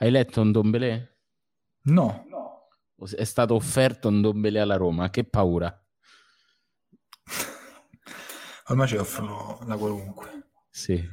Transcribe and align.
Hai 0.00 0.10
letto 0.10 0.40
un 0.40 0.52
Dombele? 0.52 1.16
No. 1.84 2.24
È 3.16 3.24
stato 3.24 3.54
offerto 3.54 4.08
un 4.08 4.20
Dombele 4.20 4.60
alla 4.60 4.76
Roma, 4.76 5.10
che 5.10 5.24
paura. 5.24 5.72
Ormai 8.68 8.86
ci 8.88 8.96
offrono 8.96 9.58
la 9.66 9.76
qualunque. 9.76 10.50
Sì. 10.70 11.02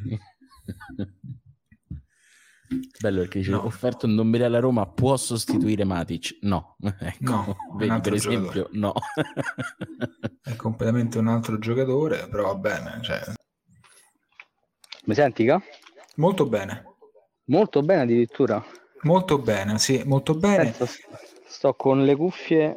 Bello 3.00 3.20
perché 3.20 3.40
dice 3.40 3.52
No. 3.52 3.64
offerto 3.66 4.06
un 4.08 4.16
Dombele 4.16 4.46
alla 4.46 4.60
Roma 4.60 4.88
può 4.88 5.16
sostituire 5.18 5.84
Matic? 5.84 6.40
No, 6.42 6.76
ecco, 7.00 7.32
No, 7.32 7.56
un 7.72 7.78
vedi 7.78 7.92
altro 7.92 8.12
per 8.12 8.20
esempio, 8.20 8.52
giocatore. 8.70 8.78
no. 8.80 8.94
È 10.42 10.56
completamente 10.56 11.18
un 11.20 11.28
altro 11.28 11.58
giocatore, 11.60 12.28
però 12.28 12.48
va 12.54 12.56
bene. 12.56 13.00
Cioè, 13.02 13.22
Mi 15.06 15.14
senti, 15.14 15.46
Ca? 15.46 15.62
molto 16.16 16.48
bene. 16.48 16.95
Molto 17.46 17.82
bene 17.82 18.02
addirittura. 18.02 18.64
Molto 19.02 19.38
bene, 19.38 19.78
sì, 19.78 20.02
molto 20.06 20.34
bene. 20.34 20.70
Adesso 20.70 20.88
sto 21.48 21.74
con 21.76 22.04
le 22.04 22.16
cuffie, 22.16 22.76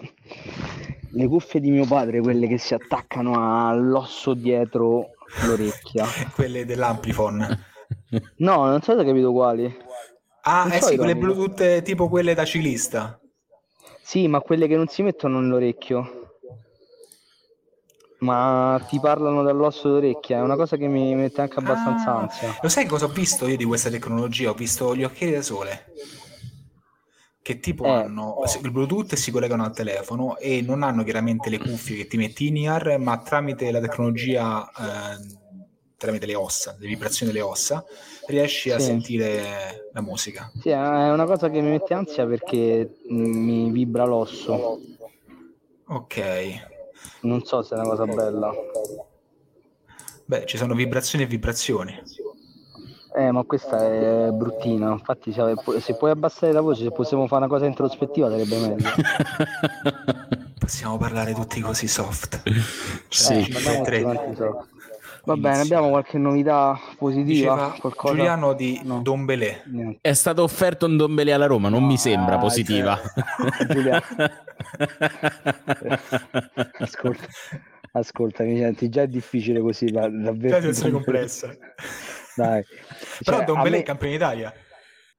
le 1.11 1.27
cuffie 1.27 1.61
di 1.61 1.71
mio 1.71 1.87
padre, 1.87 2.21
quelle 2.21 2.47
che 2.47 2.59
si 2.59 2.75
attaccano 2.75 3.67
all'osso 3.69 4.35
dietro 4.35 5.11
l'orecchia. 5.47 6.05
Quelle 6.35 6.65
dell'Amplifon. 6.65 7.67
No, 8.39 8.67
non 8.67 8.83
so 8.83 8.93
se 8.93 9.01
hai 9.01 9.07
capito 9.07 9.33
quali. 9.33 9.65
Ah, 10.43 10.65
Non 10.65 10.73
eh 10.73 10.81
so 10.81 10.89
sì, 10.89 10.97
quelle. 10.97 11.17
Bluetooth 11.17 11.81
tipo 11.83 12.09
quelle 12.11 12.35
da 12.35 12.45
ciclista. 12.45 13.19
Sì, 14.03 14.29
ma 14.29 14.41
quelle 14.41 14.67
che 14.67 14.77
non 14.77 14.89
si 14.89 15.03
mettono 15.03 15.41
nell'orecchio. 15.41 16.18
Ma 18.21 18.85
ti 18.89 18.99
parlano 18.99 19.43
dall'osso 19.43 19.89
d'orecchia, 19.89 20.39
è 20.39 20.41
una 20.41 20.57
cosa 20.57 20.77
che 20.77 20.89
mi 20.89 21.15
mette 21.15 21.41
anche 21.41 21.59
abbastanza 21.61 22.11
Ah, 22.11 22.19
ansia. 22.23 22.59
Lo 22.61 22.69
sai 22.69 22.87
cosa 22.87 23.05
ho 23.05 23.09
visto 23.09 23.47
io 23.47 23.57
di 23.57 23.65
questa 23.65 23.91
tecnologia? 23.91 24.51
Ho 24.51 24.55
visto 24.55 24.95
gli 24.97 25.05
occhiali 25.05 25.33
da 25.35 25.43
sole 25.43 25.85
che 27.41 27.61
tipo 27.61 27.85
Eh. 27.85 27.89
hanno 27.91 28.41
il 28.63 28.71
Bluetooth 28.71 29.13
e 29.13 29.17
si 29.17 29.31
collegano 29.31 29.65
al 29.65 29.73
telefono 29.73 30.37
e 30.37 30.61
non 30.61 30.83
hanno 30.83 31.03
chiaramente 31.05 31.49
le 31.49 31.59
cuffie 31.59 31.97
che 31.97 32.07
ti 32.07 32.17
metti 32.17 32.49
in 32.49 32.57
ear, 32.59 32.99
ma 32.99 33.17
tramite 33.19 33.71
la 33.71 33.81
tecnologia, 33.81 34.69
eh, 34.69 35.17
tramite 35.97 36.27
le 36.27 36.35
ossa, 36.35 36.77
le 36.79 36.87
vibrazioni 36.89 37.33
delle 37.33 37.43
ossa, 37.45 37.83
riesci 38.27 38.71
a 38.71 38.79
Sì. 38.79 38.87
sentire 38.87 39.89
la 39.93 40.03
musica. 40.03 40.51
Sì, 40.61 40.69
è 40.71 41.11
una 41.11 41.25
cosa 41.25 41.49
che 41.49 41.61
mi 41.61 41.71
mette 41.71 41.95
ansia 41.95 42.27
perché 42.27 42.99
mm, 43.11 43.45
mi 43.45 43.71
vibra 43.71 44.05
l'osso. 44.05 44.81
Ok. 45.87 46.77
Non 47.23 47.45
so 47.45 47.63
se 47.63 47.75
è 47.75 47.79
una 47.79 47.89
cosa 47.89 48.07
bella. 48.07 48.53
Beh, 50.25 50.45
ci 50.47 50.57
sono 50.57 50.75
vibrazioni 50.75 51.25
e 51.25 51.27
vibrazioni. 51.27 52.03
Eh, 53.15 53.33
ma 53.33 53.43
questa 53.45 53.85
è 53.85 54.31
bruttina. 54.31 54.93
Infatti, 54.93 55.33
se, 55.33 55.55
se 55.81 55.97
puoi 55.97 56.11
abbassare 56.11 56.53
la 56.53 56.61
voce, 56.61 56.85
se 56.85 56.91
possiamo 56.93 57.27
fare 57.27 57.45
una 57.45 57.53
cosa 57.53 57.67
introspettiva, 57.67 58.29
sarebbe 58.31 58.59
meglio. 58.59 58.89
Possiamo 60.59 60.99
parlare 60.99 61.33
tutti 61.33 61.61
così 61.63 61.89
soft. 61.89 62.43
Sì. 63.09 63.43
Cioè, 63.43 63.53
Parliamo 63.53 63.83
tre. 63.85 64.03
tutti 64.03 64.77
Va 65.29 65.37
bene, 65.37 65.57
Inizio. 65.57 65.75
abbiamo 65.77 65.91
qualche 65.93 66.19
novità 66.19 66.79
positiva? 66.97 67.25
Diceva 67.55 67.77
Qualcosa? 67.79 68.15
Giuliano 68.15 68.53
di 68.55 68.81
No. 68.85 69.01
Dombelé. 69.03 69.63
Niente. 69.67 69.99
È 70.01 70.13
stato 70.15 70.43
offerto 70.43 70.87
un 70.87 70.97
Dombele 70.97 71.33
alla 71.33 71.47
Roma, 71.47 71.69
non 71.69 71.85
mi 71.85 71.97
sembra 71.99 72.37
Ah, 72.37 72.39
positiva. 72.39 72.99
Giuliano. 73.69 74.03
Ascolta, 76.79 77.27
ascolta, 77.93 78.45
mi 78.45 78.59
senti 78.59 78.89
già 78.89 79.03
è 79.03 79.07
difficile 79.09 79.61
così, 79.61 79.87
ma 79.93 80.09
davvero. 80.09 80.55
La 80.55 80.61
situazione 80.61 80.93
complessa. 80.93 81.49
Dai. 82.37 82.63
Però 83.25 83.37
Cioè, 83.39 83.45
Dombelé 83.47 83.69
a 83.69 83.71
me- 83.71 83.79
è 83.79 83.83
campione 83.83 84.13
d'Italia. 84.13 84.53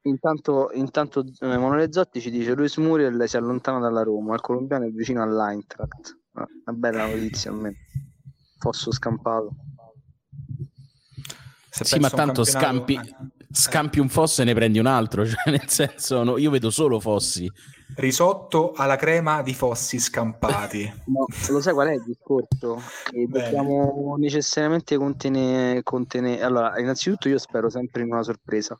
Intanto, 0.04 0.72
intanto 0.74 1.20
eh, 1.26 1.46
Emanuele 1.46 1.92
Zotti 1.92 2.22
ci 2.22 2.32
dice 2.32 2.54
Luis 2.54 2.78
Muriel 2.78 3.22
si 3.28 3.36
allontana 3.38 3.80
dalla 3.80 4.02
Roma, 4.02 4.34
il 4.36 4.42
colombiano 4.42 4.86
è 4.86 4.90
vicino 4.90 5.22
all'Eintracht. 5.22 6.18
Ah, 6.34 6.46
Una 6.66 6.78
bella 6.78 7.06
notizia 7.06 7.52
almeno. 7.52 7.76
Fosso 8.60 8.92
scampato. 8.92 9.50
Se 11.70 11.86
Sì, 11.86 12.00
ma 12.00 12.10
tanto 12.10 12.44
scampi, 12.44 13.00
scampi 13.52 14.00
un 14.00 14.10
fosso 14.10 14.42
e 14.42 14.46
ne 14.46 14.54
prendi 14.54 14.80
un 14.80 14.88
altro, 14.88 15.26
cioè 15.28 15.52
nel 15.52 15.68
senso 15.68 16.24
no, 16.24 16.38
io 16.38 16.50
vedo 16.50 16.70
solo 16.70 17.00
fossi. 17.00 17.50
Risotto 17.96 18.74
alla 18.76 18.96
crema 18.96 19.42
di 19.42 19.54
fossi 19.54 20.00
scampati. 20.00 20.92
No, 21.10 21.26
lo 21.50 21.62
sai 21.62 21.74
qual 21.74 21.88
è 21.90 21.94
il 21.94 22.04
discorso? 22.04 22.82
Che 23.10 23.26
Bene. 23.26 23.46
dobbiamo 23.46 24.16
necessariamente 24.18 24.96
contenere, 24.98 25.84
contenere. 25.84 26.44
Allora, 26.44 26.80
innanzitutto 26.80 27.30
io 27.30 27.38
spero 27.38 27.70
sempre 27.70 28.04
in 28.04 28.12
una 28.12 28.24
sorpresa. 28.24 28.78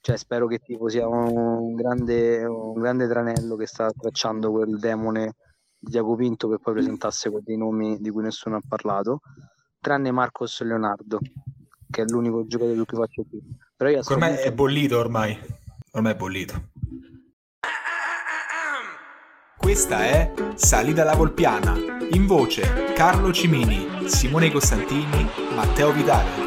Cioè, 0.00 0.16
spero 0.16 0.46
che 0.46 0.58
tipo 0.58 0.88
sia 0.88 1.06
un 1.06 1.74
grande, 1.74 2.44
un 2.44 2.74
grande 2.74 3.08
tranello 3.08 3.56
che 3.56 3.66
sta 3.66 3.90
tracciando 3.90 4.52
quel 4.52 4.78
demone 4.78 5.34
di 5.78 5.90
Diaco 5.90 6.14
Pinto 6.14 6.48
per 6.48 6.58
poi 6.58 6.74
presentasse 6.74 7.30
con 7.30 7.40
dei 7.42 7.56
nomi 7.56 7.98
di 7.98 8.10
cui 8.10 8.22
nessuno 8.22 8.56
ha 8.56 8.62
parlato, 8.66 9.20
tranne 9.80 10.10
Marcos 10.10 10.60
Leonardo, 10.62 11.18
che 11.90 12.02
è 12.02 12.04
l'unico 12.06 12.46
giocatore 12.46 12.76
su 12.76 12.84
cui 12.84 12.98
faccio 12.98 13.24
qui. 13.28 13.40
Però 13.76 13.90
io 13.90 14.00
Ormai 14.08 14.36
è 14.36 14.52
bollito 14.52 14.98
ormai. 14.98 15.38
Ormai 15.92 16.12
è 16.12 16.16
bollito. 16.16 16.70
Questa 19.56 20.04
è 20.04 20.32
Salita 20.54 21.02
alla 21.02 21.14
Volpiana. 21.14 21.74
In 22.12 22.26
voce 22.26 22.92
Carlo 22.94 23.32
Cimini, 23.32 24.08
Simone 24.08 24.50
Costantini, 24.52 25.28
Matteo 25.54 25.92
Vitale. 25.92 26.45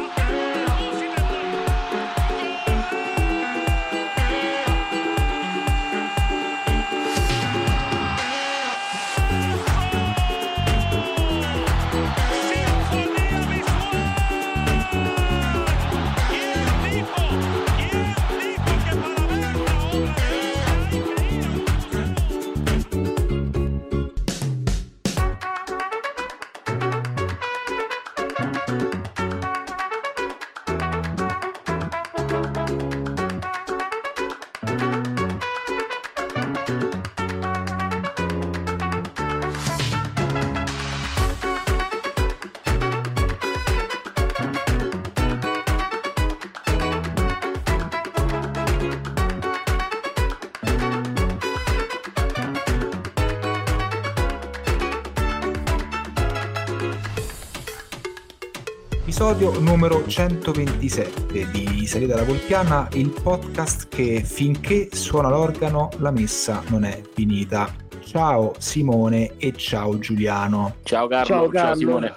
Episodio 59.20 59.60
numero 59.60 60.06
127 60.06 61.50
di 61.50 61.86
Salita 61.86 62.14
alla 62.14 62.24
Volpiana, 62.24 62.88
il 62.94 63.10
podcast 63.10 63.88
che 63.88 64.22
finché 64.24 64.88
suona 64.92 65.28
l'organo 65.28 65.90
la 65.98 66.10
messa 66.10 66.62
non 66.70 66.84
è 66.84 67.02
finita. 67.12 67.70
Ciao 68.00 68.54
Simone 68.56 69.36
e 69.36 69.52
ciao 69.52 69.98
Giuliano. 69.98 70.76
Ciao 70.84 71.06
Carlo, 71.06 71.26
Ciao, 71.26 71.42
ciao, 71.42 71.48
Carlo. 71.50 71.76
Simone. 71.76 72.14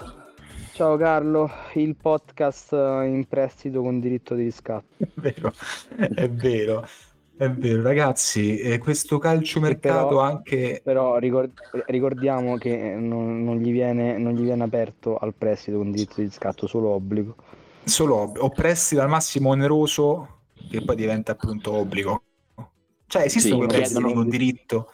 Ciao 0.71 0.95
Carlo, 0.95 1.51
il 1.73 1.93
podcast 1.97 2.71
in 2.71 3.25
prestito 3.27 3.81
con 3.81 3.99
diritto 3.99 4.33
di 4.33 4.43
riscatto. 4.43 4.95
È 5.03 5.09
vero, 5.15 5.53
è 5.97 6.29
vero, 6.29 6.87
è 7.45 7.51
vero. 7.51 7.81
Ragazzi, 7.81 8.57
eh, 8.59 8.77
questo 8.77 9.17
calciomercato 9.17 10.07
Però- 10.09 10.19
anche... 10.21 10.81
Però 10.83 11.17
ricor- 11.17 11.51
ricordiamo 11.87 12.57
che 12.57 12.95
non, 12.95 13.43
non 13.43 13.57
gli 13.57 13.71
viene, 13.71 14.17
non 14.17 14.33
gli 14.33 14.43
viene 14.43 14.63
aperto 14.63 15.17
al 15.17 15.33
prestito 15.35 15.77
con 15.77 15.91
diritto 15.91 16.15
di 16.17 16.23
riscatto, 16.23 16.67
solo 16.67 16.89
obbligo. 16.89 17.35
solo 17.83 18.15
ob- 18.15 18.37
o 18.41 18.49
prestito 18.49 19.01
al 19.01 19.09
massimo 19.09 19.49
oneroso 19.49 20.39
che 20.69 20.81
poi 20.83 20.95
diventa 20.95 21.33
appunto 21.33 21.73
obbligo 21.73 22.23
Cioè, 23.07 23.23
esistono 23.23 23.53
Sì, 23.61 23.65
quei 23.67 23.77
prestiti 23.77 23.99
chiedono- 23.99 24.21
con 24.21 24.29
diritto. 24.29 24.91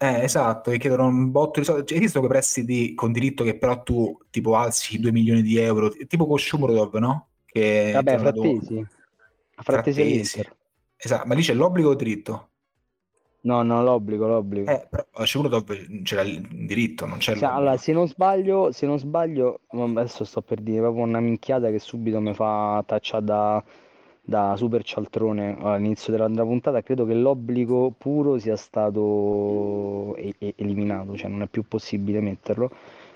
Eh, 0.00 0.22
esatto, 0.22 0.70
che 0.70 0.78
chiedono 0.78 1.06
un 1.06 1.30
botto 1.30 1.58
di 1.60 1.66
soldi. 1.66 1.86
Cioè, 1.86 1.98
esistono 1.98 2.26
quei 2.26 2.38
prestiti 2.38 2.94
con 2.94 3.10
diritto 3.12 3.42
che 3.44 3.56
però 3.58 3.82
tu 3.82 4.16
tipo 4.30 4.54
alzi 4.56 4.98
2 5.00 5.10
milioni 5.12 5.42
di 5.42 5.56
euro, 5.58 5.90
tipo 6.06 6.26
con 6.26 6.38
Shomurodov, 6.38 6.94
no? 6.96 7.28
Che 7.44 7.90
Vabbè, 7.94 8.12
hanno 8.12 8.22
dato- 8.22 8.42
frattesi. 8.42 8.86
Frattesi 9.60 10.02
Frattesi. 10.02 10.48
Esatto, 10.98 11.26
ma 11.26 11.34
lì 11.34 11.42
c'è 11.42 11.54
l'obbligo 11.54 11.88
o 11.88 11.92
il 11.92 11.96
diritto? 11.96 12.50
No, 13.50 13.64
no, 13.64 13.82
l'obbligo, 13.82 14.28
l'obbligo. 14.28 14.72
Eh, 14.72 14.86
però 14.88 15.24
Shomurodov 15.24 16.02
c'era 16.04 16.22
il 16.22 16.46
diritto, 16.66 17.06
non 17.06 17.18
c'è 17.18 17.34
Cioè, 17.34 17.48
l'obbligo. 17.48 17.50
allora, 17.50 17.76
se 17.76 17.92
non 17.92 18.08
sbaglio, 18.08 18.72
se 18.72 18.86
non 18.86 18.98
sbaglio, 18.98 19.60
adesso 19.70 20.24
sto 20.24 20.42
per 20.42 20.60
dire 20.60 20.80
proprio 20.80 21.04
una 21.04 21.20
minchiata 21.20 21.70
che 21.70 21.78
subito 21.78 22.20
mi 22.20 22.34
fa 22.34 22.82
tacciare 22.86 23.24
da, 23.24 23.64
da 24.22 24.54
super 24.56 24.82
cialtrone 24.82 25.56
all'inizio 25.60 26.12
della 26.12 26.28
puntata. 26.44 26.82
Credo 26.82 27.04
che 27.06 27.14
l'obbligo 27.14 27.92
puro 27.96 28.38
sia 28.38 28.56
stato 28.56 30.14
e- 30.16 30.34
e- 30.38 30.54
eliminato, 30.56 31.16
cioè 31.16 31.30
non 31.30 31.42
è 31.42 31.46
più 31.48 31.62
possibile 31.68 32.20
metterlo, 32.20 32.70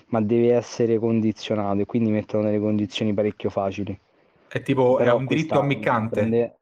ma 0.07 0.21
deve 0.21 0.53
essere 0.53 0.97
condizionato 0.99 1.81
e 1.81 1.85
quindi 1.85 2.11
mettono 2.11 2.43
delle 2.43 2.59
condizioni 2.59 3.13
parecchio 3.13 3.49
facili. 3.49 3.97
È 4.47 4.61
tipo, 4.61 4.99
è 4.99 5.09
Però 5.09 5.11
un 5.11 5.25
diritto 5.27 5.59
ammiccante. 5.59 6.37
prende- 6.37 6.59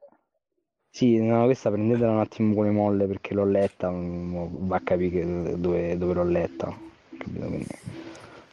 Sì, 0.93 1.21
no, 1.21 1.45
questa 1.45 1.71
prendetela 1.71 2.11
un 2.11 2.19
attimo 2.19 2.53
con 2.53 2.65
le 2.65 2.71
molle 2.71 3.07
perché 3.07 3.33
l'ho 3.33 3.45
letta, 3.45 3.89
mm, 3.89 4.67
va 4.67 4.75
a 4.75 4.81
capire 4.81 5.57
dove, 5.57 5.97
dove 5.97 6.13
l'ho 6.13 6.25
letta. 6.25 6.77
capito? 7.17 7.47
Quindi, 7.47 7.65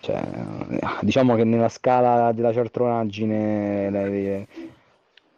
cioè, 0.01 0.23
eh, 0.71 0.79
diciamo 1.01 1.35
che 1.35 1.43
nella 1.43 1.69
scala 1.69 2.31
della 2.31 2.53
cialtronaggine 2.53 4.47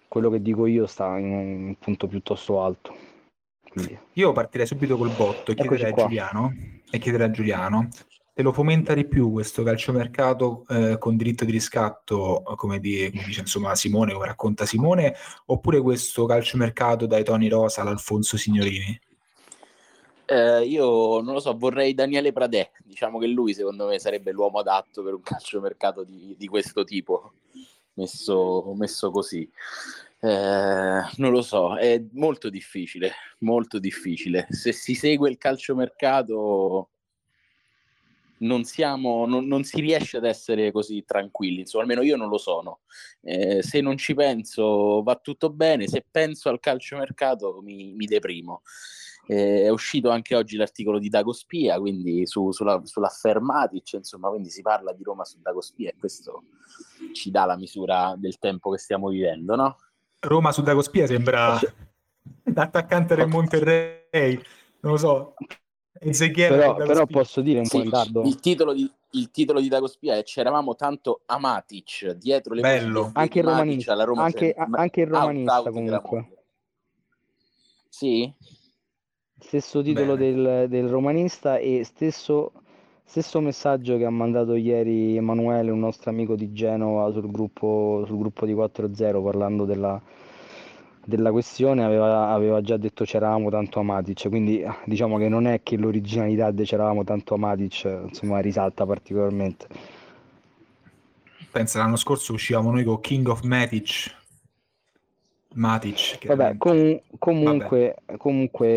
quello 0.08 0.28
che 0.28 0.42
dico 0.42 0.66
io 0.66 0.86
sta 0.86 1.16
in 1.18 1.32
un 1.68 1.74
punto 1.78 2.06
piuttosto 2.06 2.62
alto. 2.62 2.94
Quindi, 3.70 3.98
Io 4.14 4.32
partirei 4.32 4.66
subito 4.66 4.98
col 4.98 5.10
botto 5.16 5.52
e 5.52 5.54
chiederei 5.54 5.92
a. 5.92 5.94
Giuliano, 5.94 6.52
e 6.90 6.98
chiederei 6.98 7.28
a 7.28 7.30
Giuliano 7.30 7.88
se 8.40 8.46
lo 8.46 8.52
fomenta 8.54 8.94
di 8.94 9.06
più 9.06 9.30
questo 9.30 9.62
calciomercato 9.62 10.64
eh, 10.70 10.96
con 10.98 11.18
diritto 11.18 11.44
di 11.44 11.52
riscatto, 11.52 12.42
come, 12.56 12.80
di- 12.80 13.10
come 13.10 13.24
dice 13.26 13.40
insomma 13.40 13.74
Simone, 13.74 14.14
come 14.14 14.24
racconta 14.24 14.64
Simone, 14.64 15.14
oppure 15.46 15.82
questo 15.82 16.24
calciomercato 16.24 17.04
dai 17.04 17.22
Tony 17.22 17.48
Rosa 17.48 17.82
all'Alfonso 17.82 18.38
Signorini? 18.38 18.98
Eh, 20.24 20.64
io 20.64 21.20
non 21.20 21.34
lo 21.34 21.40
so, 21.40 21.54
vorrei 21.54 21.92
Daniele 21.92 22.32
Pradè. 22.32 22.70
Diciamo 22.82 23.18
che 23.18 23.26
lui, 23.26 23.52
secondo 23.52 23.86
me, 23.86 23.98
sarebbe 23.98 24.32
l'uomo 24.32 24.60
adatto 24.60 25.02
per 25.02 25.12
un 25.12 25.22
calciomercato 25.22 26.02
di, 26.02 26.34
di 26.38 26.46
questo 26.46 26.82
tipo, 26.84 27.32
messo, 27.94 28.72
messo 28.74 29.10
così. 29.10 29.46
Eh, 30.18 31.02
non 31.16 31.30
lo 31.30 31.42
so, 31.42 31.76
è 31.76 32.02
molto 32.12 32.48
difficile, 32.48 33.12
molto 33.40 33.78
difficile. 33.78 34.46
Se 34.48 34.72
si 34.72 34.94
segue 34.94 35.28
il 35.28 35.36
calciomercato, 35.36 36.88
non, 38.40 38.64
siamo, 38.64 39.26
non, 39.26 39.46
non 39.46 39.64
si 39.64 39.80
riesce 39.80 40.18
ad 40.18 40.24
essere 40.24 40.70
così 40.72 41.04
tranquilli. 41.04 41.60
Insomma, 41.60 41.84
almeno 41.84 42.02
io 42.02 42.16
non 42.16 42.28
lo 42.28 42.38
sono. 42.38 42.80
Eh, 43.22 43.62
se 43.62 43.80
non 43.80 43.96
ci 43.96 44.14
penso, 44.14 45.02
va 45.02 45.16
tutto 45.16 45.50
bene. 45.50 45.88
Se 45.88 46.04
penso 46.08 46.48
al 46.48 46.60
calciomercato, 46.60 47.60
mi, 47.62 47.92
mi 47.94 48.06
deprimo. 48.06 48.62
Eh, 49.26 49.62
è 49.62 49.68
uscito 49.68 50.10
anche 50.10 50.34
oggi 50.34 50.56
l'articolo 50.56 50.98
di 50.98 51.08
Dago 51.08 51.32
Spia, 51.32 51.78
quindi 51.78 52.26
su, 52.26 52.50
sulla, 52.50 52.80
sull'affair 52.84 53.40
Matic, 53.40 53.92
insomma, 53.92 54.28
quindi 54.28 54.50
si 54.50 54.62
parla 54.62 54.92
di 54.92 55.04
Roma 55.04 55.24
su 55.24 55.38
Dago 55.40 55.60
Spia 55.60 55.90
e 55.90 55.96
questo 55.96 56.42
ci 57.12 57.30
dà 57.30 57.44
la 57.44 57.56
misura 57.56 58.14
del 58.16 58.38
tempo 58.38 58.70
che 58.70 58.78
stiamo 58.78 59.08
vivendo, 59.08 59.54
no? 59.54 59.76
Roma 60.20 60.52
su 60.52 60.62
Dagospia 60.62 61.06
sembra 61.06 61.58
l'attaccante 62.44 63.14
del 63.14 63.28
Monterrey, 63.28 64.40
non 64.80 64.92
lo 64.92 64.98
so. 64.98 65.34
Però, 65.92 66.76
però 66.76 67.06
posso 67.06 67.40
dire 67.40 67.58
un 67.58 67.68
po' 67.68 67.78
Sì, 67.78 67.84
in 67.84 67.90
tardo. 67.90 68.22
il 68.22 68.38
titolo 68.40 68.72
di, 68.72 68.90
il 69.10 69.30
titolo 69.30 69.60
di 69.60 69.68
Dago 69.68 69.86
Spia 69.86 70.16
è 70.16 70.22
C'eravamo 70.22 70.74
tanto 70.76 71.22
a 71.26 71.38
Matic 71.38 72.12
dietro 72.12 72.54
le 72.54 72.62
Bello. 72.62 73.10
Anche 73.12 73.38
il 73.40 73.44
Matic, 73.44 73.44
romanista, 73.44 73.92
alla 73.92 74.04
Roma 74.04 74.22
anche- 74.22 74.54
c'è- 74.54 74.66
anche 74.70 75.00
il 75.00 75.12
out, 75.12 75.20
romanista 75.20 75.56
out 75.60 75.70
della 75.70 76.00
comunque. 76.00 76.38
Sì? 77.88 78.32
Stesso 79.38 79.82
titolo 79.82 80.16
del, 80.16 80.66
del 80.68 80.88
romanista 80.88 81.56
e 81.56 81.82
stesso, 81.84 82.52
stesso 83.04 83.40
messaggio 83.40 83.96
che 83.96 84.04
ha 84.04 84.10
mandato 84.10 84.54
ieri 84.54 85.16
Emanuele, 85.16 85.70
un 85.70 85.80
nostro 85.80 86.10
amico 86.10 86.36
di 86.36 86.52
Genova, 86.52 87.10
sul 87.10 87.30
gruppo, 87.30 88.04
sul 88.06 88.18
gruppo 88.18 88.46
di 88.46 88.52
4-0 88.52 89.22
parlando 89.22 89.64
della, 89.64 90.00
della 91.10 91.30
questione, 91.30 91.84
aveva, 91.84 92.28
aveva 92.28 92.62
già 92.62 92.78
detto 92.78 93.04
c'eravamo 93.04 93.50
tanto 93.50 93.80
a 93.80 93.82
Matic, 93.82 94.28
quindi 94.28 94.64
ah, 94.64 94.78
diciamo 94.86 95.18
che 95.18 95.28
non 95.28 95.46
è 95.46 95.62
che 95.62 95.76
l'originalità 95.76 96.50
di 96.50 96.64
c'eravamo 96.64 97.04
tanto 97.04 97.34
a 97.34 97.36
Matic 97.36 98.04
insomma, 98.06 98.38
risalta 98.38 98.86
particolarmente. 98.86 99.66
Pensa, 101.50 101.80
l'anno 101.80 101.96
scorso 101.96 102.32
uscivamo 102.32 102.70
noi 102.70 102.84
con 102.84 103.00
King 103.00 103.26
of 103.28 103.42
Matic. 103.42 104.16
Matic. 105.54 106.26
Vabbè, 106.26 106.56
com- 106.58 107.00
comunque, 107.18 107.96
comunque, 108.18 108.68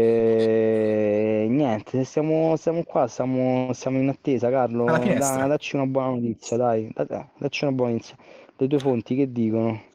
niente, 1.48 2.04
stiamo, 2.04 2.56
stiamo 2.56 2.82
qua, 2.84 3.08
stiamo, 3.08 3.72
siamo 3.74 4.00
in 4.00 4.10
attesa, 4.10 4.50
Carlo. 4.50 4.86
Da- 4.86 5.46
dacci 5.46 5.76
una 5.76 5.86
buona 5.86 6.10
notizia, 6.10 6.58
dai, 6.58 6.90
da- 6.92 7.04
da- 7.04 7.30
dacci 7.38 7.66
una 7.66 7.74
buona 7.74 7.92
notizia. 7.92 8.18
Le 8.58 8.68
tue 8.68 8.80
fonti 8.80 9.16
che 9.16 9.32
dicono? 9.32 9.92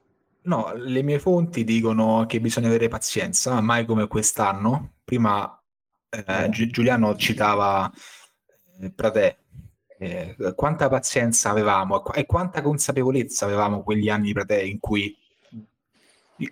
No, 0.49 0.73
le 0.75 1.03
mie 1.03 1.19
fonti 1.19 1.63
dicono 1.63 2.25
che 2.27 2.41
bisogna 2.41 2.69
avere 2.69 2.89
pazienza, 2.89 3.61
mai 3.61 3.85
come 3.85 4.07
quest'anno. 4.09 4.95
Prima 5.05 5.63
eh, 6.09 6.49
Gi- 6.49 6.71
Giuliano 6.71 7.15
citava 7.17 7.93
eh, 8.81 8.91
Pratè. 8.91 9.37
Eh, 9.99 10.37
quanta 10.55 10.89
pazienza 10.89 11.51
avevamo 11.51 12.03
e 12.15 12.21
e 12.21 12.27
quanta 12.27 12.63
consapevolezza 12.63 13.45
avevamo 13.45 13.83
quegli 13.83 14.09
anni 14.09 14.29
di 14.29 14.33
Pratè 14.33 14.63
in 14.63 14.79
cui 14.79 15.15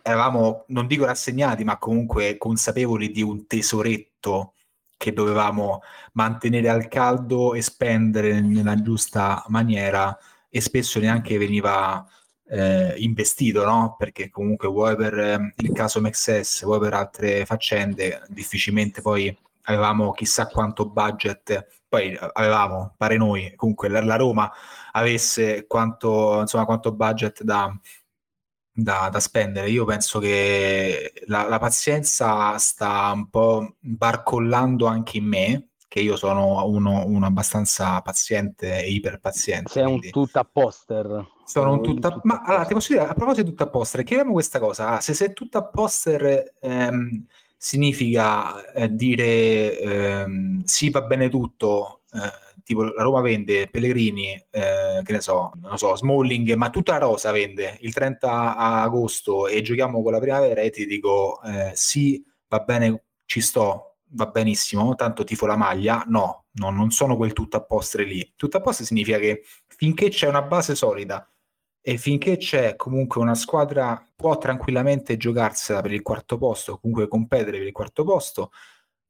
eravamo, 0.02 0.64
non 0.68 0.86
dico 0.86 1.06
rassegnati, 1.06 1.64
ma 1.64 1.78
comunque 1.78 2.36
consapevoli 2.36 3.10
di 3.10 3.22
un 3.22 3.46
tesoretto 3.46 4.54
che 4.98 5.14
dovevamo 5.14 5.80
mantenere 6.12 6.68
al 6.68 6.88
caldo 6.88 7.54
e 7.54 7.62
spendere 7.62 8.40
nella 8.42 8.74
giusta 8.82 9.42
maniera 9.48 10.18
e 10.50 10.60
spesso 10.60 10.98
neanche 11.00 11.38
veniva 11.38 12.06
eh, 12.48 12.94
investito, 12.98 13.64
no? 13.64 13.96
Perché 13.98 14.30
comunque 14.30 14.68
vuoi 14.68 14.96
per 14.96 15.18
eh, 15.18 15.54
il 15.56 15.72
caso 15.72 16.00
Mexes, 16.00 16.62
vuoi 16.64 16.78
per 16.80 16.94
altre 16.94 17.44
faccende, 17.44 18.22
difficilmente 18.28 19.02
poi 19.02 19.36
avevamo 19.68 20.12
chissà 20.12 20.46
quanto 20.46 20.88
budget, 20.88 21.66
poi 21.88 22.12
eh, 22.12 22.30
avevamo, 22.34 22.94
pare 22.96 23.16
noi, 23.16 23.52
comunque 23.56 23.88
la, 23.88 24.02
la 24.02 24.16
Roma 24.16 24.50
avesse 24.92 25.66
quanto, 25.66 26.40
insomma, 26.40 26.64
quanto 26.64 26.92
budget 26.92 27.42
da, 27.42 27.72
da, 28.72 29.08
da 29.10 29.20
spendere. 29.20 29.68
Io 29.70 29.84
penso 29.84 30.18
che 30.18 31.12
la, 31.26 31.48
la 31.48 31.58
pazienza 31.58 32.56
sta 32.58 33.10
un 33.12 33.28
po' 33.28 33.74
barcollando 33.80 34.86
anche 34.86 35.16
in 35.18 35.26
me, 35.26 35.68
che 35.88 36.00
io 36.00 36.16
sono 36.16 36.64
uno, 36.66 37.06
uno 37.06 37.26
abbastanza 37.26 38.00
paziente 38.02 38.82
e 38.82 38.90
iperpaziente. 38.90 39.70
Sei 39.70 39.82
un 39.82 39.98
quindi- 39.98 40.10
tutta 40.10 40.44
poster. 40.44 41.34
Sono 41.46 41.80
tutta... 41.80 42.10
tutta 42.10 42.20
Ma 42.24 42.42
allora, 42.42 42.64
ti 42.64 42.74
posso 42.74 42.92
dire, 42.92 43.06
a 43.06 43.14
proposito 43.14 43.42
di 43.42 43.50
tutta 43.50 43.68
poster, 43.68 44.02
chiediamo 44.02 44.32
questa 44.32 44.58
cosa. 44.58 44.88
Ah, 44.90 45.00
se 45.00 45.14
sei 45.14 45.32
tutta 45.32 45.64
poster 45.64 46.54
ehm, 46.60 47.24
significa 47.56 48.72
eh, 48.72 48.92
dire 48.94 49.78
ehm, 49.78 50.62
sì, 50.64 50.90
va 50.90 51.02
bene 51.02 51.28
tutto, 51.28 52.02
eh, 52.12 52.60
tipo 52.62 52.82
la 52.82 53.02
Roma 53.02 53.20
vende 53.20 53.68
Pellegrini, 53.68 54.32
eh, 54.50 55.00
che 55.04 55.12
ne 55.12 55.20
so, 55.20 55.52
non 55.60 55.70
lo 55.70 55.76
so, 55.76 55.96
Smalling, 55.96 56.54
ma 56.54 56.70
tutta 56.70 56.92
la 56.92 56.98
rosa 56.98 57.30
vende 57.30 57.78
il 57.82 57.94
30 57.94 58.56
agosto 58.56 59.46
e 59.46 59.62
giochiamo 59.62 60.02
con 60.02 60.12
la 60.12 60.20
primavera 60.20 60.60
e 60.62 60.70
ti 60.70 60.84
dico 60.86 61.40
eh, 61.44 61.70
sì, 61.74 62.22
va 62.48 62.58
bene, 62.60 63.04
ci 63.24 63.40
sto, 63.40 63.98
va 64.10 64.26
benissimo, 64.26 64.94
tanto 64.94 65.24
tifo 65.24 65.46
la 65.46 65.56
maglia. 65.56 66.04
No, 66.08 66.46
no, 66.52 66.70
non 66.70 66.90
sono 66.90 67.16
quel 67.16 67.32
tutto 67.32 67.56
a 67.56 67.62
postre 67.64 68.04
lì. 68.04 68.32
Tutto 68.36 68.56
a 68.56 68.60
postre 68.60 68.84
significa 68.84 69.18
che 69.18 69.42
finché 69.66 70.08
c'è 70.08 70.28
una 70.28 70.42
base 70.42 70.74
solida 70.74 71.28
e 71.88 71.98
finché 71.98 72.36
c'è 72.36 72.74
comunque 72.74 73.20
una 73.20 73.36
squadra 73.36 74.04
può 74.16 74.36
tranquillamente 74.38 75.16
giocarsela 75.16 75.82
per 75.82 75.92
il 75.92 76.02
quarto 76.02 76.36
posto, 76.36 76.80
comunque 76.80 77.06
competere 77.06 77.58
per 77.58 77.66
il 77.68 77.72
quarto 77.72 78.02
posto, 78.02 78.50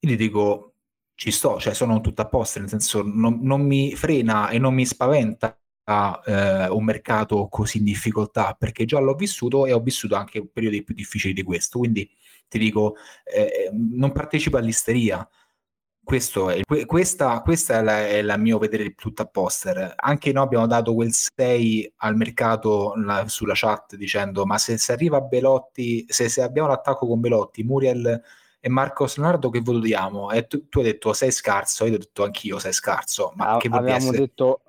io 0.00 0.10
ti 0.10 0.16
dico 0.16 0.74
ci 1.14 1.30
sto, 1.30 1.58
cioè 1.58 1.72
sono 1.72 2.02
tutto 2.02 2.20
a 2.20 2.26
posto, 2.26 2.58
nel 2.58 2.68
senso 2.68 3.00
non, 3.02 3.38
non 3.40 3.62
mi 3.62 3.94
frena 3.96 4.50
e 4.50 4.58
non 4.58 4.74
mi 4.74 4.84
spaventa 4.84 5.58
eh, 6.26 6.68
un 6.68 6.84
mercato 6.84 7.48
così 7.48 7.78
in 7.78 7.84
difficoltà, 7.84 8.54
perché 8.58 8.84
già 8.84 8.98
l'ho 8.98 9.14
vissuto 9.14 9.64
e 9.64 9.72
ho 9.72 9.80
vissuto 9.80 10.14
anche 10.14 10.46
periodi 10.46 10.82
più 10.82 10.94
difficili 10.94 11.32
di 11.32 11.42
questo, 11.42 11.78
quindi 11.78 12.06
ti 12.46 12.58
dico 12.58 12.96
eh, 13.24 13.70
non 13.72 14.12
partecipo 14.12 14.58
all'isteria. 14.58 15.26
Questo 16.06 16.50
è, 16.50 16.60
que- 16.62 16.86
questa, 16.86 17.40
questa 17.42 17.78
è 17.78 17.82
la, 17.82 18.06
è 18.06 18.22
la 18.22 18.36
mio 18.36 18.58
vedere 18.58 18.94
tutto 18.94 19.22
a 19.22 19.26
poster. 19.26 19.94
Anche 19.96 20.30
noi 20.30 20.44
abbiamo 20.44 20.68
dato 20.68 20.94
quel 20.94 21.12
6 21.12 21.94
al 21.96 22.14
mercato 22.14 22.92
la- 22.94 23.26
sulla 23.26 23.54
chat 23.56 23.96
dicendo: 23.96 24.46
Ma 24.46 24.56
se, 24.56 24.78
se 24.78 24.92
arriva 24.92 25.20
Belotti, 25.20 26.04
se, 26.06 26.28
se 26.28 26.42
abbiamo 26.42 26.68
l'attacco 26.68 27.08
con 27.08 27.18
Belotti, 27.18 27.64
Muriel 27.64 28.22
e 28.60 28.68
Marcos 28.68 29.16
Leonardo 29.16 29.50
che 29.50 29.60
voto 29.60 29.80
diamo? 29.80 30.30
E 30.30 30.46
tu, 30.46 30.68
tu, 30.68 30.78
hai 30.78 30.84
detto 30.84 31.12
sei 31.12 31.32
scarso, 31.32 31.84
io 31.86 31.94
ho 31.94 31.98
detto 31.98 32.22
anch'io 32.22 32.60
sei 32.60 32.72
scarso, 32.72 33.32
ma 33.34 33.54
A- 33.54 33.56
che 33.56 33.66
avevamo 33.68 34.12
detto, 34.12 34.60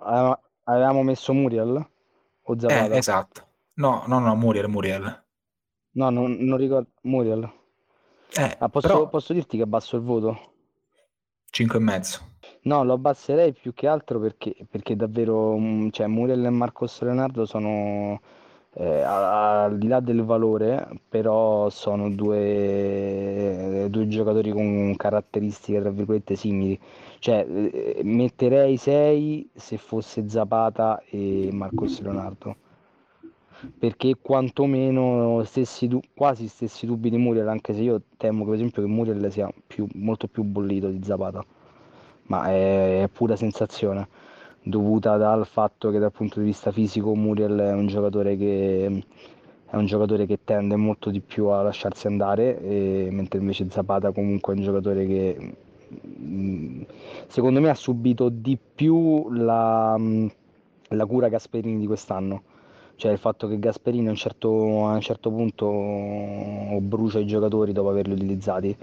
avevamo 0.63 1.03
messo 1.03 1.33
Muriel 1.33 1.87
o 2.41 2.59
Zapata? 2.59 2.95
Eh, 2.95 2.97
esatto. 2.97 3.47
No, 3.75 4.05
no, 4.07 4.17
no, 4.17 4.35
Muriel, 4.35 4.69
Muriel. 4.69 5.23
No, 5.91 6.09
non, 6.09 6.31
non 6.31 6.57
ricordo, 6.57 6.89
Muriel. 7.01 7.47
Eh, 8.35 8.55
ah, 8.57 8.69
posso, 8.69 8.87
però... 8.87 9.07
posso 9.07 9.33
dirti 9.33 9.55
che 9.57 9.61
abbasso 9.61 9.97
il 9.97 10.01
voto? 10.01 10.55
5 11.49 11.77
e 11.77 11.81
mezzo. 11.81 12.25
No, 12.63 12.83
lo 12.83 12.93
abbasserei 12.93 13.53
più 13.53 13.73
che 13.73 13.87
altro 13.87 14.19
perché, 14.19 14.55
perché 14.69 14.95
davvero, 14.95 15.57
mm, 15.57 15.89
cioè, 15.89 16.07
Muriel 16.07 16.45
e 16.45 16.49
Marcos 16.49 17.01
Leonardo 17.01 17.45
sono 17.45 18.19
eh, 18.73 19.01
al 19.01 19.77
di 19.77 19.87
là 19.87 19.99
del 19.99 20.23
valore, 20.23 20.87
però 21.09 21.69
sono 21.69 22.09
due, 22.11 23.87
due 23.89 24.07
giocatori 24.07 24.51
con 24.51 24.95
caratteristiche 24.95 25.79
tra 25.79 25.89
virgolette 25.91 26.35
simili. 26.35 26.79
Cioè, 27.19 27.45
eh, 27.47 28.01
metterei 28.03 28.77
6 28.77 29.49
se 29.55 29.77
fosse 29.77 30.27
Zapata 30.29 31.01
e 31.09 31.49
Marcos 31.51 32.01
Leonardo. 32.01 32.55
Perché 33.77 34.15
quantomeno 34.21 35.41
stessi 35.43 35.87
du- 35.87 36.01
quasi 36.13 36.47
stessi 36.47 36.85
dubbi 36.85 37.09
di 37.09 37.17
Muriel, 37.17 37.47
anche 37.47 37.73
se 37.73 37.81
io 37.81 38.01
temo 38.17 38.39
che 38.39 38.45
per 38.45 38.53
esempio 38.55 38.81
che 38.83 38.87
Muriel 38.87 39.31
sia 39.31 39.49
più, 39.65 39.87
molto 39.95 40.27
più 40.27 40.43
bollito 40.43 40.89
di 40.89 41.03
Zapata, 41.03 41.43
ma 42.23 42.49
è, 42.49 43.03
è 43.03 43.07
pura 43.07 43.35
sensazione 43.35 44.07
dovuta 44.67 45.17
dal 45.17 45.45
fatto 45.45 45.89
che 45.89 45.99
dal 45.99 46.11
punto 46.11 46.39
di 46.39 46.45
vista 46.45 46.71
fisico 46.71 47.15
Muriel 47.15 47.57
è 47.57 47.73
un 47.73 47.87
giocatore 47.87 48.37
che, 48.37 49.03
un 49.71 49.85
giocatore 49.85 50.25
che 50.25 50.39
tende 50.43 50.75
molto 50.75 51.09
di 51.09 51.21
più 51.21 51.47
a 51.47 51.63
lasciarsi 51.63 52.07
andare, 52.07 52.61
e, 52.61 53.07
mentre 53.11 53.39
invece 53.39 53.67
Zapata 53.69 54.11
comunque 54.11 54.53
è 54.53 54.57
un 54.57 54.63
giocatore 54.63 55.05
che 55.07 55.55
mm, 56.19 56.81
secondo 57.27 57.59
me 57.61 57.69
ha 57.69 57.75
subito 57.75 58.29
di 58.29 58.57
più 58.75 59.29
la, 59.31 59.99
la 60.89 61.05
cura 61.05 61.29
Gasperini 61.29 61.79
di 61.79 61.87
quest'anno. 61.87 62.55
Cioè 62.97 63.11
il 63.11 63.19
fatto 63.19 63.47
che 63.47 63.59
Gasperini 63.59 64.07
a 64.07 64.09
un 64.09 64.15
certo, 64.15 64.49
a 64.87 64.93
un 64.93 65.01
certo 65.01 65.29
punto 65.29 65.67
brucia 66.81 67.19
i 67.19 67.27
giocatori 67.27 67.71
dopo 67.71 67.89
averli 67.89 68.13
utilizzati 68.13 68.75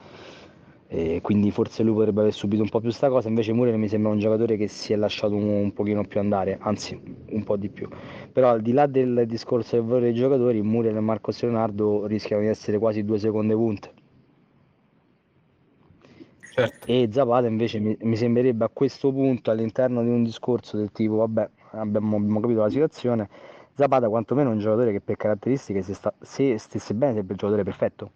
e 0.87 1.21
quindi 1.21 1.51
forse 1.51 1.83
lui 1.83 1.95
potrebbe 1.95 2.21
aver 2.21 2.33
subito 2.33 2.63
un 2.63 2.69
po' 2.69 2.79
più 2.79 2.91
sta 2.91 3.09
cosa, 3.09 3.27
invece 3.27 3.53
Muriel 3.53 3.77
mi 3.77 3.89
sembra 3.89 4.13
un 4.13 4.21
giocatore 4.21 4.57
che 4.57 4.69
si 4.69 4.93
è 4.93 4.97
lasciato 4.97 5.35
un, 5.35 5.49
un 5.49 5.73
pochino 5.73 6.05
più 6.05 6.21
andare, 6.21 6.57
anzi 6.61 6.97
un 7.31 7.43
po' 7.43 7.57
di 7.57 7.69
più. 7.69 7.89
Però 8.33 8.51
al 8.51 8.63
di 8.63 8.71
là 8.71 8.87
del 8.87 9.25
discorso 9.27 9.75
del 9.75 9.85
valore 9.85 10.05
dei 10.05 10.15
giocatori, 10.15 10.63
Muriel 10.63 10.95
e 10.95 11.01
Marcos 11.01 11.43
Leonardo 11.43 12.07
rischiano 12.07 12.43
di 12.43 12.49
essere 12.49 12.79
quasi 12.79 13.05
due 13.05 13.19
seconde 13.19 13.55
punte. 13.55 13.93
Certo. 16.53 16.87
E 16.87 17.09
Zapata 17.11 17.49
invece 17.49 17.81
mi, 17.81 17.97
mi, 18.03 18.15
sembrerebbe 18.15 18.65
a 18.65 18.71
questo 18.73 19.11
punto 19.11 19.51
all'interno 19.51 20.05
di 20.05 20.11
un 20.11 20.23
discorso 20.23 20.77
del 20.77 20.93
tipo 20.93 21.17
vabbè 21.17 21.51
abbiamo, 21.73 22.15
abbiamo 22.15 22.39
capito 22.39 22.61
la 22.61 22.71
situazione 22.71 23.29
Zapata 23.75 24.09
quantomeno 24.09 24.51
è 24.51 24.53
un 24.53 24.59
giocatore 24.59 24.93
che 24.93 25.01
per 25.01 25.17
caratteristiche 25.17 25.83
se, 25.83 25.95
sta, 25.95 26.15
se 26.21 26.59
stesse 26.59 26.95
bene 26.95 27.13
sarebbe 27.13 27.33
il 27.33 27.39
giocatore 27.39 27.65
perfetto 27.65 28.13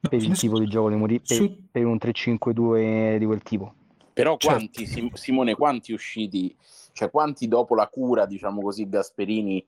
per 0.00 0.22
il 0.22 0.36
tipo 0.36 0.58
di 0.58 0.66
gioco 0.66 0.88
di 0.88 0.96
Mourinho, 0.96 1.20
per, 1.26 1.56
per, 1.70 1.84
un 1.84 1.98
3-5-2 2.00 3.18
di 3.18 3.26
quel 3.26 3.42
tipo. 3.42 3.74
Però 4.12 4.36
certo. 4.36 4.56
quanti, 4.56 4.86
certo. 4.86 5.16
Simone, 5.16 5.54
quanti 5.54 5.92
usciti, 5.92 6.56
cioè 6.92 7.10
quanti 7.10 7.48
dopo 7.48 7.74
la 7.74 7.86
cura, 7.88 8.26
diciamo 8.26 8.62
così, 8.62 8.88
Gasperini 8.88 9.64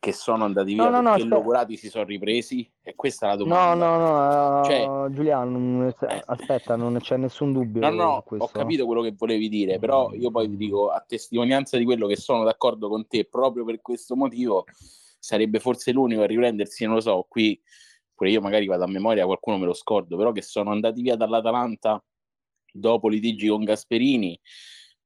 che 0.00 0.12
sono 0.12 0.44
andati 0.44 0.74
via 0.74 0.88
no, 0.88 1.00
no, 1.00 1.10
perché 1.10 1.24
no, 1.24 1.36
logorati 1.36 1.76
si 1.76 1.88
sono 1.88 2.04
ripresi? 2.04 2.70
E 2.82 2.94
questa 2.94 3.26
è 3.26 3.28
la 3.30 3.36
domanda. 3.36 3.74
No, 3.74 3.96
no, 3.96 4.58
no, 4.58 4.64
cioè, 4.64 5.10
Giuliano, 5.10 5.88
eh, 5.88 6.22
aspetta, 6.26 6.76
non 6.76 6.96
c'è 7.00 7.16
nessun 7.16 7.52
dubbio. 7.52 7.80
No, 7.80 7.90
no, 7.90 8.24
ho 8.26 8.48
capito 8.48 8.86
quello 8.86 9.02
che 9.02 9.12
volevi 9.16 9.48
dire, 9.48 9.78
però 9.78 10.12
io 10.12 10.30
poi 10.30 10.48
ti 10.48 10.56
dico, 10.56 10.90
a 10.90 11.04
testimonianza 11.06 11.76
di 11.76 11.84
quello 11.84 12.06
che 12.06 12.16
sono 12.16 12.44
d'accordo 12.44 12.88
con 12.88 13.06
te, 13.08 13.24
proprio 13.24 13.64
per 13.64 13.80
questo 13.80 14.14
motivo, 14.14 14.64
sarebbe 15.18 15.58
forse 15.58 15.90
l'unico 15.92 16.22
a 16.22 16.26
riprendersi, 16.26 16.84
non 16.84 16.94
lo 16.94 17.00
so, 17.00 17.26
qui 17.28 17.60
pure 18.14 18.30
io 18.30 18.40
magari 18.40 18.66
vado 18.66 18.84
a 18.84 18.88
memoria, 18.88 19.26
qualcuno 19.26 19.58
me 19.58 19.66
lo 19.66 19.74
scordo, 19.74 20.16
però 20.16 20.32
che 20.32 20.42
sono 20.42 20.70
andati 20.70 21.02
via 21.02 21.16
dall'Atalanta 21.16 22.02
dopo 22.72 23.08
litigi 23.08 23.48
con 23.48 23.64
Gasperini, 23.64 24.38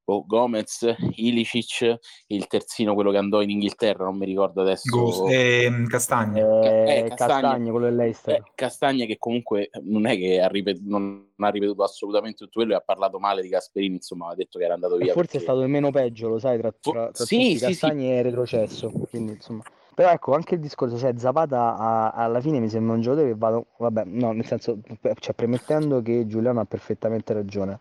Gomez, 0.04 0.94
Ilicic, 1.14 1.99
il 2.26 2.47
terzino, 2.47 2.94
quello 2.94 3.11
che 3.11 3.16
andò 3.16 3.40
in 3.40 3.50
Inghilterra, 3.50 4.04
non 4.04 4.16
mi 4.16 4.26
ricordo 4.26 4.62
adesso. 4.62 4.90
Ghost, 4.90 5.30
eh, 5.30 5.71
Castagne. 5.88 6.40
Eh, 6.40 6.44
eh, 6.44 7.09
Castagne. 7.09 7.40
Castagne, 7.40 7.71
quello 7.71 7.87
dell'Eister. 7.87 8.35
Eh, 8.35 8.42
Castagne 8.54 9.06
che 9.06 9.18
comunque 9.18 9.71
non 9.82 10.06
è 10.06 10.16
che 10.16 10.40
ha 10.40 10.49
ripetuto, 10.49 10.88
non 10.88 11.30
ha 11.37 11.49
ripetuto 11.49 11.82
assolutamente 11.82 12.38
tutto 12.38 12.61
quello 12.61 12.73
e 12.73 12.76
ha 12.76 12.82
parlato 12.85 13.18
male 13.18 13.42
di 13.42 13.49
Gasperini, 13.49 13.94
insomma 13.94 14.30
ha 14.30 14.35
detto 14.35 14.59
che 14.59 14.64
era 14.64 14.75
andato 14.75 14.97
via. 14.97 15.12
Forse 15.12 15.21
perché... 15.23 15.38
è 15.38 15.40
stato 15.40 15.61
il 15.61 15.68
meno 15.68 15.90
peggio, 15.90 16.28
lo 16.28 16.38
sai, 16.38 16.59
tra, 16.59 16.73
tra, 16.78 17.11
tra 17.11 17.25
sì, 17.25 17.56
sì, 17.56 17.64
Castagne 17.64 18.02
sì. 18.02 18.12
e 18.12 18.23
retrocesso, 18.23 18.90
quindi 19.11 19.32
insomma... 19.32 19.62
Però 19.94 20.11
ecco, 20.11 20.32
anche 20.35 20.54
il 20.54 20.61
discorso, 20.61 20.97
cioè 20.97 21.12
Zapata 21.18 21.76
a, 21.76 22.11
alla 22.12 22.40
fine 22.40 22.61
mi 22.61 22.71
sembra 22.71 22.94
un 22.94 23.02
giocatore 23.02 23.28
che 23.28 23.35
vado, 23.37 23.66
vabbè, 23.76 24.04
no, 24.06 24.32
nel 24.32 24.47
senso, 24.47 24.78
cioè, 25.18 25.35
premettendo 25.35 26.00
che 26.00 26.26
Giuliano 26.26 26.61
ha 26.61 26.64
perfettamente 26.64 27.35
ragione, 27.35 27.78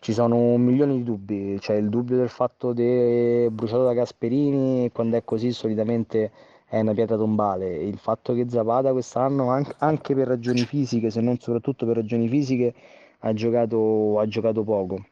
ci 0.00 0.12
sono 0.12 0.56
milioni 0.56 0.98
di 0.98 1.02
dubbi, 1.02 1.54
c'è 1.54 1.60
cioè, 1.60 1.76
il 1.76 1.88
dubbio 1.88 2.16
del 2.16 2.28
fatto 2.28 2.72
di 2.72 3.48
bruciato 3.50 3.84
da 3.84 3.92
Gasperini, 3.94 4.90
quando 4.92 5.16
è 5.16 5.24
così 5.24 5.52
solitamente 5.52 6.30
è 6.66 6.80
una 6.80 6.92
pietra 6.92 7.16
tombale, 7.16 7.76
il 7.76 7.98
fatto 7.98 8.34
che 8.34 8.48
Zapata 8.48 8.92
quest'anno, 8.92 9.50
anche 9.78 10.14
per 10.14 10.28
ragioni 10.28 10.60
fisiche, 10.60 11.10
se 11.10 11.20
non 11.20 11.38
soprattutto 11.38 11.86
per 11.86 11.96
ragioni 11.96 12.28
fisiche, 12.28 12.74
ha 13.20 13.32
giocato, 13.32 14.18
ha 14.20 14.26
giocato 14.28 14.62
poco. 14.64 15.04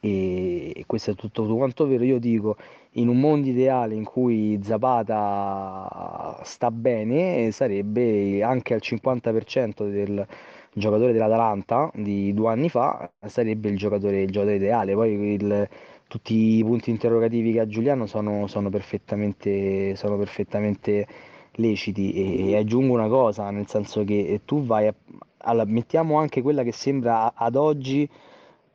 E 0.00 0.84
questo 0.86 1.10
è 1.10 1.14
tutto, 1.14 1.42
tutto 1.42 1.56
quanto 1.56 1.86
vero. 1.86 2.04
Io 2.04 2.18
dico, 2.18 2.56
in 2.92 3.08
un 3.08 3.18
mondo 3.18 3.48
ideale 3.48 3.94
in 3.94 4.04
cui 4.04 4.60
Zapata 4.62 6.40
sta 6.44 6.70
bene, 6.70 7.50
sarebbe 7.50 8.42
anche 8.42 8.74
al 8.74 8.80
50% 8.82 9.90
del 9.90 10.26
giocatore 10.72 11.12
dell'Atalanta 11.12 11.90
di 11.94 12.32
due 12.34 12.50
anni 12.50 12.68
fa, 12.68 13.10
sarebbe 13.26 13.68
il 13.68 13.76
giocatore, 13.76 14.22
il 14.22 14.30
giocatore 14.30 14.56
ideale. 14.56 14.94
Poi 14.94 15.12
il, 15.34 15.68
tutti 16.06 16.56
i 16.58 16.64
punti 16.64 16.90
interrogativi 16.90 17.52
che 17.52 17.60
ha 17.60 17.66
Giuliano 17.66 18.06
sono, 18.06 18.46
sono, 18.46 18.70
perfettamente, 18.70 19.94
sono 19.96 20.16
perfettamente 20.16 21.06
leciti. 21.52 22.12
E, 22.12 22.50
e, 22.50 22.56
aggiungo 22.56 22.94
una 22.94 23.08
cosa, 23.08 23.50
nel 23.50 23.66
senso 23.66 24.04
che 24.04 24.40
tu 24.44 24.64
vai 24.64 24.86
a, 24.88 24.94
allora, 25.38 25.64
mettiamo 25.66 26.18
anche 26.18 26.42
quella 26.42 26.62
che 26.62 26.72
sembra 26.72 27.34
ad 27.34 27.56
oggi 27.56 28.08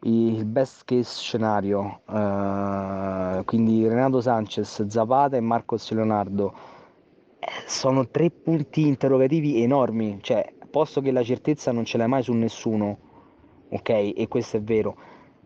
il 0.05 0.45
best 0.45 0.83
case 0.85 1.17
scenario, 1.17 2.01
uh, 2.07 3.43
quindi 3.45 3.87
Renato 3.87 4.19
Sanchez, 4.21 4.85
Zapata 4.87 5.37
e 5.37 5.39
Marcos 5.39 5.89
Leonardo, 5.91 6.53
eh, 7.39 7.47
sono 7.67 8.07
tre 8.09 8.29
punti 8.29 8.85
interrogativi 8.87 9.61
enormi, 9.61 10.19
cioè 10.21 10.45
posto 10.73 11.01
che 11.01 11.11
la 11.11 11.21
certezza 11.21 11.71
non 11.71 11.85
ce 11.85 11.99
l'hai 11.99 12.07
mai 12.07 12.23
su 12.23 12.33
nessuno, 12.33 12.97
ok? 13.69 13.89
E 13.89 14.25
questo 14.27 14.57
è 14.57 14.61
vero, 14.63 14.95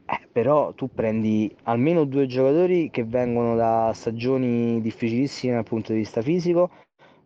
eh, 0.05 0.25
però 0.31 0.71
tu 0.71 0.87
prendi 0.87 1.53
almeno 1.63 2.05
due 2.05 2.27
giocatori 2.27 2.89
che 2.89 3.03
vengono 3.03 3.53
da 3.57 3.91
stagioni 3.93 4.79
difficilissime 4.79 5.55
dal 5.55 5.65
punto 5.65 5.91
di 5.91 5.97
vista 5.97 6.21
fisico 6.21 6.69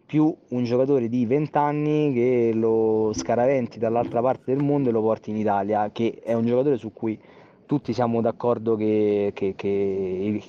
più 0.03 0.35
un 0.49 0.63
giocatore 0.63 1.09
di 1.09 1.27
20 1.27 1.57
anni 1.59 2.11
che 2.11 2.51
lo 2.55 3.11
scaraventi 3.13 3.77
dall'altra 3.77 4.19
parte 4.19 4.51
del 4.51 4.63
mondo 4.63 4.89
e 4.89 4.91
lo 4.91 5.01
porti 5.01 5.29
in 5.29 5.37
Italia, 5.37 5.91
che 5.91 6.21
è 6.23 6.33
un 6.33 6.47
giocatore 6.47 6.77
su 6.77 6.91
cui 6.91 7.19
tutti 7.67 7.93
siamo 7.93 8.19
d'accordo 8.19 8.75
che, 8.75 9.29
che, 9.35 9.53
che 9.55 9.67
il, 9.67 10.43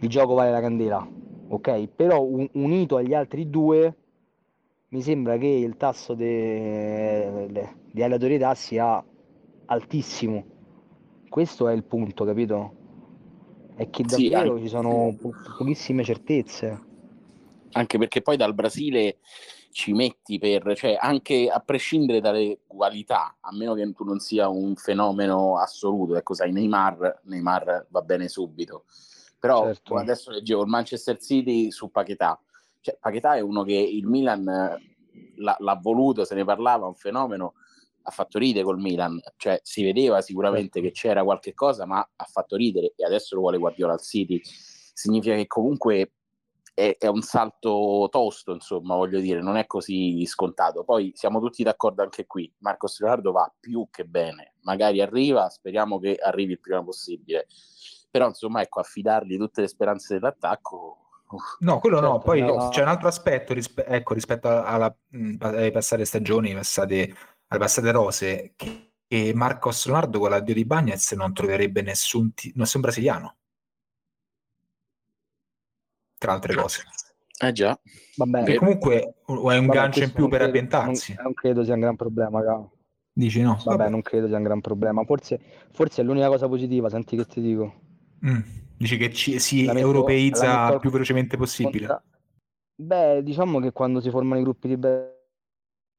il, 0.00 0.08
gioco 0.10 0.34
vale 0.34 0.50
la 0.50 0.60
candela, 0.60 1.08
ok? 1.48 1.88
Però 1.96 2.22
un, 2.22 2.46
unito 2.52 2.96
agli 2.96 3.14
altri 3.14 3.48
due 3.48 3.94
mi 4.88 5.02
sembra 5.02 5.36
che 5.36 5.46
il 5.46 5.76
tasso 5.76 6.14
di 6.14 6.32
aleatorietà 8.00 8.54
sia 8.54 9.04
altissimo. 9.66 10.44
Questo 11.28 11.68
è 11.68 11.74
il 11.74 11.84
punto, 11.84 12.24
capito? 12.24 12.76
È 13.74 13.88
che 13.90 14.02
davvero 14.02 14.56
sì, 14.56 14.62
ci 14.62 14.68
sono 14.68 15.14
po- 15.20 15.34
pochissime 15.56 16.02
certezze 16.04 16.86
anche 17.72 17.98
perché 17.98 18.22
poi 18.22 18.36
dal 18.36 18.54
Brasile 18.54 19.18
ci 19.70 19.92
metti 19.92 20.38
per, 20.38 20.74
cioè 20.76 20.96
anche 20.98 21.48
a 21.48 21.60
prescindere 21.60 22.20
dalle 22.20 22.60
qualità, 22.66 23.36
a 23.40 23.54
meno 23.54 23.74
che 23.74 23.92
tu 23.92 24.04
non 24.04 24.18
sia 24.18 24.48
un 24.48 24.74
fenomeno 24.76 25.58
assoluto, 25.58 26.16
ecco 26.16 26.34
sai, 26.34 26.52
Neymar, 26.52 27.20
Neymar 27.24 27.86
va 27.90 28.00
bene 28.02 28.28
subito, 28.28 28.84
però 29.38 29.64
certo. 29.64 29.96
adesso 29.96 30.30
leggevo 30.30 30.62
il 30.62 30.68
Manchester 30.68 31.20
City 31.20 31.70
su 31.70 31.90
Paquetà, 31.90 32.40
cioè 32.80 32.96
Paquetà 33.00 33.36
è 33.36 33.40
uno 33.40 33.62
che 33.62 33.74
il 33.74 34.06
Milan 34.06 34.44
l'ha, 34.44 35.56
l'ha 35.58 35.78
voluto, 35.80 36.24
se 36.24 36.34
ne 36.34 36.44
parlava, 36.44 36.86
un 36.86 36.94
fenomeno, 36.94 37.54
ha 38.02 38.10
fatto 38.10 38.38
ridere 38.38 38.64
col 38.64 38.78
Milan, 38.78 39.20
cioè 39.36 39.60
si 39.62 39.84
vedeva 39.84 40.20
sicuramente 40.22 40.80
certo. 40.80 40.88
che 40.88 40.92
c'era 40.92 41.22
qualche 41.22 41.54
cosa, 41.54 41.84
ma 41.84 41.98
ha 41.98 42.24
fatto 42.24 42.56
ridere 42.56 42.94
e 42.96 43.04
adesso 43.04 43.34
lo 43.34 43.42
vuole 43.42 43.58
Guardiola 43.58 43.92
al 43.92 44.00
City, 44.00 44.40
significa 44.42 45.34
che 45.34 45.46
comunque 45.46 46.12
è, 46.72 46.96
è, 46.98 47.06
un 47.06 47.22
salto 47.22 48.08
tosto, 48.10 48.52
insomma, 48.52 48.94
voglio 48.94 49.20
dire, 49.20 49.42
non 49.42 49.56
è 49.56 49.66
così 49.66 50.24
scontato. 50.26 50.84
Poi 50.84 51.12
siamo 51.14 51.40
tutti 51.40 51.62
d'accordo 51.62 52.02
anche 52.02 52.26
qui, 52.26 52.50
Marcos 52.58 53.00
Leonardo 53.00 53.32
va 53.32 53.52
più 53.58 53.88
che 53.90 54.04
bene, 54.04 54.54
magari 54.62 55.02
arriva, 55.02 55.48
speriamo 55.48 55.98
che 55.98 56.14
arrivi 56.14 56.52
il 56.52 56.60
prima 56.60 56.82
possibile, 56.82 57.46
però 58.10 58.28
insomma, 58.28 58.62
ecco, 58.62 58.80
affidargli 58.80 59.36
tutte 59.36 59.60
le 59.60 59.68
speranze 59.68 60.14
dell'attacco 60.14 61.07
No, 61.60 61.78
quello 61.78 61.96
certo, 61.96 62.12
no, 62.12 62.18
poi 62.18 62.40
no. 62.40 62.68
c'è 62.68 62.82
un 62.82 62.88
altro 62.88 63.08
aspetto 63.08 63.52
rispe- 63.52 63.86
ecco, 63.86 64.14
rispetto 64.14 64.48
alla, 64.48 64.94
mh, 65.08 65.36
alle 65.40 65.70
passate 65.70 66.04
stagioni, 66.04 66.54
passate, 66.54 67.14
alle 67.48 67.60
passate 67.60 67.90
rose, 67.90 68.52
che, 68.56 68.92
che 69.06 69.32
Marcos 69.34 69.86
Leonardo 69.86 70.18
con 70.18 70.30
l'addio 70.30 70.54
di 70.54 70.64
Bagnez 70.64 71.12
non 71.12 71.32
troverebbe 71.32 71.82
nessun, 71.82 72.32
t- 72.34 72.52
nessun 72.54 72.80
brasiliano 72.80 73.36
tra 76.18 76.32
altre 76.32 76.54
cose. 76.54 76.82
Eh 77.40 77.52
già. 77.52 77.78
Vabbè, 78.16 78.42
che 78.42 78.56
comunque 78.56 79.14
è 79.24 79.30
un 79.30 79.44
vabbè, 79.44 79.66
gancio 79.66 80.02
in 80.02 80.12
più 80.12 80.24
per 80.24 80.40
credo, 80.40 80.44
ambientarsi. 80.44 81.14
Non, 81.14 81.24
non, 81.24 81.34
credo 81.34 81.64
sia 81.64 81.74
un 81.74 81.80
gran 81.80 81.96
problema, 81.96 82.42
caro. 82.42 82.72
Dici 83.12 83.40
no? 83.40 83.60
Vabbè, 83.64 83.76
vabbè, 83.76 83.90
non 83.90 84.02
credo 84.02 84.26
sia 84.26 84.36
un 84.36 84.42
gran 84.42 84.60
problema. 84.60 85.04
Forse, 85.04 85.40
forse 85.72 86.02
è 86.02 86.04
l'unica 86.04 86.28
cosa 86.28 86.48
positiva, 86.48 86.88
senti 86.90 87.16
che 87.16 87.24
ti 87.26 87.40
dico. 87.40 87.80
Mm. 88.26 88.40
Dici 88.78 88.96
che 88.96 89.12
ci, 89.12 89.40
si 89.40 89.66
metto, 89.66 89.78
europeizza 89.78 90.72
il 90.72 90.78
più 90.78 90.90
velocemente 90.90 91.36
possibile. 91.36 92.02
Beh, 92.76 93.22
diciamo 93.24 93.58
che 93.58 93.72
quando 93.72 94.00
si 94.00 94.08
formano 94.08 94.38
i 94.40 94.44
gruppi 94.44 94.68
di 94.68 94.78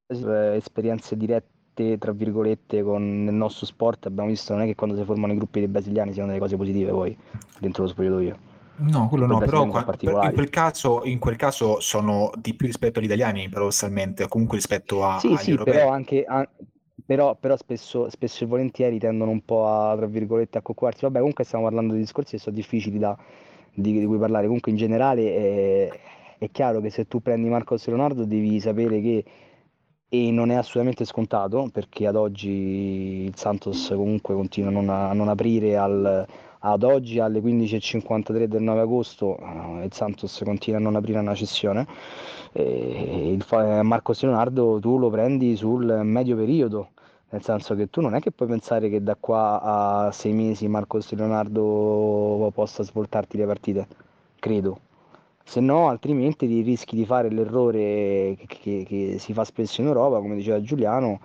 esperienze 0.06 1.14
dirette, 1.16 1.98
tra 1.98 2.12
virgolette, 2.12 2.82
con 2.82 3.02
il 3.28 3.34
nostro 3.34 3.66
sport, 3.66 4.06
abbiamo 4.06 4.30
visto 4.30 4.54
non 4.54 4.62
è 4.62 4.66
che 4.66 4.74
quando 4.74 4.96
si 4.96 5.04
formano 5.04 5.34
i 5.34 5.36
gruppi 5.36 5.58
dei 5.58 5.68
brasiliani 5.68 6.12
siano 6.12 6.28
delle 6.28 6.40
cose 6.40 6.56
positive 6.56 6.90
poi 6.90 7.16
dentro 7.58 7.82
lo 7.82 7.88
spogliatoio. 7.90 8.48
No, 8.80 9.08
quello 9.08 9.26
no, 9.26 9.38
però 9.38 9.64
in 9.64 10.32
quel, 10.32 10.48
caso, 10.48 11.04
in 11.04 11.18
quel 11.18 11.36
caso 11.36 11.80
sono 11.80 12.30
di 12.38 12.54
più 12.54 12.66
rispetto 12.66 12.98
agli 12.98 13.04
italiani, 13.04 13.46
paradossalmente, 13.50 14.22
o 14.22 14.28
comunque 14.28 14.56
rispetto 14.56 15.04
a, 15.04 15.18
sì, 15.18 15.26
agli 15.26 15.36
sì, 15.36 15.50
europei. 15.50 15.74
Però, 15.74 15.90
anche, 15.90 16.24
a, 16.24 16.48
però, 17.10 17.34
però 17.34 17.56
spesso, 17.56 18.08
spesso, 18.08 18.44
e 18.44 18.46
volentieri 18.46 19.00
tendono 19.00 19.32
un 19.32 19.44
po' 19.44 19.66
a, 19.66 19.96
tra 19.96 20.06
virgolette, 20.06 20.58
a 20.58 20.62
coccolarsi. 20.62 21.00
Vabbè, 21.06 21.18
comunque 21.18 21.42
stiamo 21.42 21.64
parlando 21.64 21.94
di 21.94 21.98
discorsi 21.98 22.36
che 22.36 22.38
sono 22.38 22.54
difficili 22.54 23.00
da, 23.00 23.18
di, 23.74 23.98
di 23.98 24.06
cui 24.06 24.16
parlare. 24.16 24.44
Comunque 24.44 24.70
in 24.70 24.76
generale 24.76 25.34
è, 25.34 26.00
è 26.38 26.50
chiaro 26.52 26.80
che 26.80 26.88
se 26.90 27.08
tu 27.08 27.20
prendi 27.20 27.48
Marcos 27.48 27.84
Leonardo 27.88 28.24
devi 28.24 28.60
sapere 28.60 29.00
che 29.00 29.24
e 30.08 30.30
non 30.30 30.52
è 30.52 30.54
assolutamente 30.54 31.04
scontato 31.04 31.68
perché 31.72 32.06
ad 32.06 32.14
oggi 32.14 33.24
il 33.26 33.36
Santos 33.36 33.88
comunque 33.88 34.34
continua 34.34 34.70
non, 34.70 34.88
a 34.88 35.12
non 35.12 35.28
aprire 35.28 35.76
al, 35.76 36.26
ad 36.60 36.82
oggi 36.84 37.18
alle 37.18 37.40
15.53 37.40 38.44
del 38.44 38.62
9 38.62 38.80
agosto 38.80 39.36
eh, 39.36 39.84
il 39.84 39.92
Santos 39.92 40.42
continua 40.44 40.78
a 40.78 40.82
non 40.82 40.94
aprire 40.94 41.18
una 41.18 41.34
cessione. 41.34 41.88
E 42.52 43.32
il, 43.32 43.44
Marco 43.82 44.12
Leonardo 44.20 44.78
tu 44.80 44.96
lo 44.96 45.10
prendi 45.10 45.56
sul 45.56 46.02
medio 46.04 46.36
periodo, 46.36 46.90
nel 47.30 47.42
senso 47.42 47.74
che 47.74 47.88
tu 47.90 48.00
non 48.00 48.14
è 48.14 48.20
che 48.20 48.32
puoi 48.32 48.48
pensare 48.48 48.88
che 48.88 49.02
da 49.02 49.16
qua 49.18 49.60
a 49.62 50.12
sei 50.12 50.32
mesi 50.32 50.66
Marco 50.68 50.98
Leonardo 51.10 52.50
possa 52.54 52.82
svoltarti 52.82 53.36
le 53.36 53.46
partite, 53.46 53.86
credo. 54.38 54.80
Se 55.44 55.60
no, 55.60 55.88
altrimenti 55.88 56.46
rischi 56.62 56.96
di 56.96 57.04
fare 57.04 57.30
l'errore 57.30 58.36
che, 58.36 58.46
che, 58.46 58.84
che 58.86 59.16
si 59.18 59.32
fa 59.32 59.44
spesso 59.44 59.80
in 59.80 59.88
Europa, 59.88 60.18
come 60.18 60.34
diceva 60.36 60.60
Giuliano, 60.60 61.20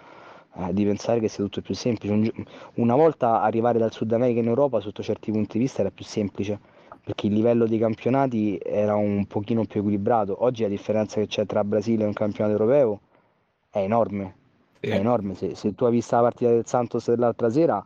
eh, 0.58 0.74
di 0.74 0.86
pensare 0.86 1.20
che 1.20 1.28
sia 1.28 1.44
tutto 1.44 1.62
più 1.62 1.76
semplice. 1.76 2.32
una 2.76 2.96
volta 2.96 3.42
arrivare 3.42 3.78
dal 3.80 3.92
Sud 3.92 4.12
America 4.14 4.40
in 4.40 4.48
Europa 4.48 4.80
sotto 4.80 5.04
certi 5.04 5.32
punti 5.32 5.58
di 5.58 5.64
vista 5.66 5.82
era 5.82 5.92
più 5.92 6.06
semplice 6.06 6.60
perché 7.04 7.28
il 7.28 7.34
livello 7.34 7.68
dei 7.68 7.78
campionati 7.78 8.58
era 8.64 8.96
un 8.96 9.26
pochino 9.28 9.64
più 9.66 9.82
equilibrato. 9.82 10.44
Oggi 10.44 10.64
la 10.64 10.70
differenza 10.70 11.20
che 11.20 11.28
c'è 11.28 11.46
tra 11.46 11.64
Brasile 11.64 12.04
e 12.04 12.08
un 12.08 12.14
campionato 12.14 12.58
europeo 12.58 13.00
è 13.70 13.80
enorme. 13.80 14.45
È 14.92 14.96
enorme. 14.96 15.36
Se, 15.36 15.56
se, 15.56 15.74
tu 15.74 15.86
hai 15.86 15.92
visto 15.92 16.16
la 16.16 16.22
partita 16.22 16.52
del 16.52 16.66
Santos 16.66 17.10
dell'altra 17.10 17.50
sera, 17.50 17.84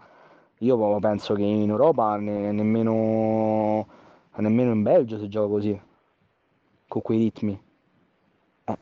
io 0.60 1.00
penso 1.00 1.34
che 1.34 1.44
in 1.44 1.70
Europa 1.70 2.18
ne, 2.18 2.52
nemmeno, 2.52 3.88
nemmeno 4.36 4.72
in 4.72 4.82
Belgio 4.82 5.18
si 5.18 5.30
gioca 5.30 5.48
così, 5.48 5.82
con 6.88 7.02
quei 7.02 7.20
ritmi. 7.20 7.62
Eh. 8.66 8.78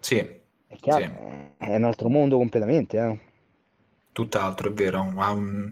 Sì, 0.00 0.16
è 0.16 0.76
chiaro, 0.80 1.04
sì. 1.04 1.64
è 1.64 1.76
un 1.76 1.84
altro 1.84 2.08
mondo 2.08 2.36
completamente. 2.36 2.98
Eh. 2.98 3.20
Tutt'altro, 4.12 4.68
è 4.68 4.72
vero. 4.72 5.00
Um, 5.02 5.70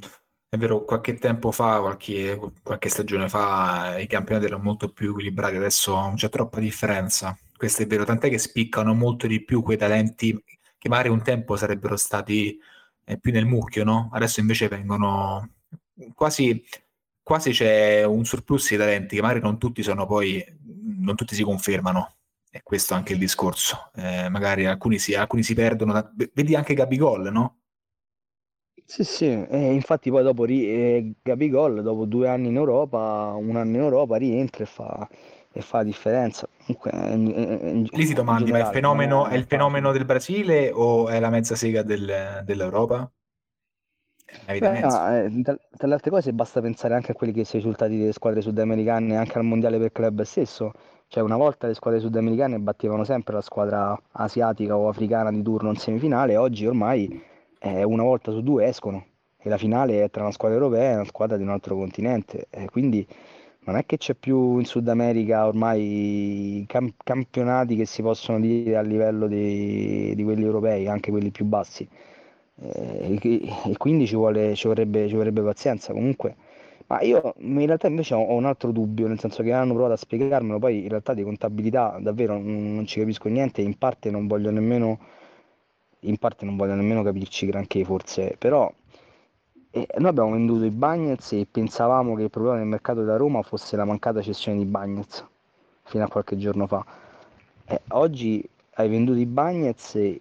è 0.48 0.59
vero, 0.59 0.85
qualche 0.85 1.14
tempo 1.14 1.50
fa, 1.50 1.81
qualche, 1.81 2.38
qualche, 2.62 2.88
stagione 2.90 3.28
fa, 3.28 3.98
i 3.98 4.07
campionati 4.07 4.46
erano 4.46 4.62
molto 4.62 4.90
più 4.90 5.11
equilibrati, 5.11 5.57
adesso 5.57 5.94
non 5.94 6.14
c'è 6.14 6.28
troppa 6.28 6.61
differenza. 6.61 7.37
Questo 7.57 7.83
è 7.83 7.87
vero, 7.87 8.05
tant'è 8.05 8.28
che 8.28 8.38
spiccano 8.38 8.92
molto 8.92 9.26
di 9.26 9.42
più 9.42 9.62
quei 9.62 9.78
talenti 9.78 10.38
che 10.83 10.88
magari 10.88 11.09
un 11.11 11.23
tempo 11.23 11.55
sarebbero 11.57 11.97
stati 11.97 12.59
eh, 13.05 13.18
più 13.18 13.31
nel 13.33 13.47
mucchio, 13.47 13.85
no? 13.85 14.11
Adesso 14.12 14.40
invece 14.40 14.66
vengono 14.66 15.49
quasi, 16.12 16.61
quasi 17.23 17.53
c'è 17.53 18.03
un 18.05 18.25
surplus 18.25 18.71
di 18.71 18.77
talenti 18.77 19.14
che 19.14 19.23
magari 19.23 19.40
non 19.40 19.59
tutti 19.59 19.83
sono 19.85 20.07
poi, 20.07 20.45
non 20.99 21.14
tutti 21.14 21.37
si 21.37 21.45
confermano. 21.45 22.16
E 22.51 22.62
questo 22.64 22.95
è 22.95 22.97
anche 22.97 23.12
il 23.12 23.18
discorso. 23.21 23.90
Eh, 23.95 24.29
magari 24.29 24.66
alcuni 24.66 24.99
si, 24.99 25.14
alcuni 25.14 25.42
si 25.45 25.55
perdono. 25.55 26.12
Vedi 26.35 26.55
anche 26.57 26.75
Gabigol, 26.75 27.31
no? 27.31 27.61
Sì, 28.85 29.05
sì, 29.05 29.25
e 29.27 29.73
infatti 29.73 30.11
poi 30.11 30.23
dopo 30.23 30.45
ri- 30.45 30.66
eh, 30.68 31.14
Gabigol, 31.23 31.83
dopo 31.83 32.05
due 32.05 32.29
anni 32.29 32.49
in 32.49 32.57
Europa, 32.57 33.33
un 33.37 33.57
anno 33.57 33.77
in 33.77 33.83
Europa, 33.83 34.16
rientra 34.16 34.64
e 34.64 34.66
fa, 34.66 35.09
e 35.53 35.61
fa 35.61 35.79
la 35.79 35.85
differenza. 35.85 36.49
Comunque, 36.65 36.91
in, 37.12 37.27
in, 37.29 37.88
Lì 37.91 38.07
ti 38.07 38.15
domandi, 38.15 38.45
generale, 38.47 38.65
ma 38.65 38.69
il 38.69 38.75
fenomeno, 38.75 39.27
è 39.27 39.35
il 39.35 39.45
fenomeno 39.45 39.93
del 39.93 40.05
Brasile 40.05 40.71
o 40.73 41.09
è 41.09 41.21
la 41.21 41.31
mezza 41.31 41.55
sega 41.55 41.83
del, 41.83 42.43
dell'Europa? 42.45 43.11
Beh, 44.47 44.61
no, 44.61 45.15
eh, 45.15 45.43
tra 45.43 45.87
le 45.87 45.93
altre 45.93 46.11
cose 46.11 46.33
basta 46.33 46.62
pensare 46.62 46.95
anche 46.95 47.12
a 47.12 47.15
quelli 47.15 47.33
che 47.33 47.45
sono 47.45 47.61
i 47.61 47.65
risultati 47.65 47.99
delle 47.99 48.12
squadre 48.12 48.41
sudamericane, 48.41 49.17
anche 49.17 49.37
al 49.37 49.45
mondiale 49.45 49.79
per 49.79 49.93
club 49.93 50.23
stesso 50.23 50.73
cioè 51.12 51.23
una 51.23 51.37
volta 51.37 51.67
le 51.67 51.75
squadre 51.75 52.01
sudamericane 52.01 52.59
battevano 52.59 53.05
sempre 53.05 53.35
la 53.35 53.43
squadra 53.43 53.95
asiatica 54.12 54.79
o 54.79 54.88
africana 54.88 55.31
di 55.31 55.43
turno 55.43 55.69
in 55.69 55.77
semifinale, 55.77 56.38
oggi 56.38 56.65
ormai 56.65 57.23
eh, 57.59 57.83
una 57.83 58.03
volta 58.03 58.31
su 58.31 58.41
due 58.41 58.65
escono 58.65 59.05
e 59.37 59.51
la 59.51 59.59
finale 59.59 60.05
è 60.05 60.09
tra 60.09 60.23
una 60.23 60.33
squadra 60.33 60.57
europea 60.57 60.93
e 60.93 60.95
una 60.95 61.05
squadra 61.05 61.37
di 61.37 61.43
un 61.43 61.51
altro 61.51 61.77
continente. 61.77 62.47
Eh, 62.49 62.65
quindi 62.71 63.07
non 63.64 63.77
è 63.77 63.87
che 63.87 63.96
c'è 63.96 64.14
più 64.14 64.59
in 64.59 64.64
Sud 64.64 64.88
America 64.88 65.46
ormai 65.46 66.64
cam- 66.66 66.94
campionati 67.03 67.77
che 67.77 67.87
si 67.87 68.03
possono 68.03 68.40
dire 68.40 68.77
a 68.77 68.83
livello 68.83 69.27
di, 69.27 70.14
di 70.14 70.25
quelli 70.25 70.42
europei, 70.44 70.88
anche 70.88 71.11
quelli 71.11 71.31
più 71.31 71.44
bassi. 71.44 71.88
Eh, 72.61 73.18
e, 73.20 73.77
quindi 73.77 74.07
ci, 74.07 74.14
vuole, 74.16 74.55
ci, 74.55 74.66
vorrebbe, 74.66 75.09
ci 75.09 75.14
vorrebbe 75.14 75.42
pazienza. 75.42 75.92
Comunque 75.92 76.37
ma 76.92 77.01
io 77.01 77.35
in 77.38 77.64
realtà 77.64 77.87
invece 77.87 78.12
ho 78.14 78.35
un 78.35 78.44
altro 78.44 78.70
dubbio, 78.70 79.09
nel 79.09 79.18
senso 79.18 79.42
che 79.42 79.53
hanno 79.53 79.72
provato 79.72 79.94
a 79.94 79.96
spiegarmelo, 79.96 80.59
poi 80.59 80.83
in 80.83 80.88
realtà 80.90 81.14
di 81.14 81.22
contabilità 81.22 81.98
davvero 81.98 82.38
non 82.38 82.85
ci 82.87 83.01
capisco 83.01 83.31
niente, 83.31 83.62
in 83.62 83.79
parte 83.79 84.11
non 84.11 84.27
voglio 84.27 84.51
nemmeno, 84.51 84.98
in 86.01 86.18
parte 86.18 86.44
non 86.44 86.57
voglio 86.57 86.75
nemmeno 86.75 87.03
capirci 87.03 87.46
granché 87.46 87.83
forse, 87.85 88.35
però 88.37 88.70
eh, 89.72 89.88
noi 89.98 90.08
abbiamo 90.08 90.32
venduto 90.32 90.64
i 90.64 90.70
Bagnets 90.70 91.32
e 91.32 91.46
pensavamo 91.50 92.14
che 92.14 92.22
il 92.24 92.30
problema 92.30 92.58
del 92.58 92.66
mercato 92.66 93.00
della 93.00 93.16
Roma 93.16 93.42
fosse 93.42 93.74
la 93.76 93.85
mancata 93.85 94.20
cessione 94.20 94.58
di 94.58 94.66
Bagnets 94.66 95.26
fino 95.85 96.04
a 96.04 96.08
qualche 96.08 96.37
giorno 96.37 96.66
fa. 96.66 96.85
Eh, 97.64 97.80
oggi 97.88 98.46
hai 98.74 98.88
venduto 98.88 99.18
i 99.18 99.26
Bagnets 99.26 99.94
e, 99.94 100.20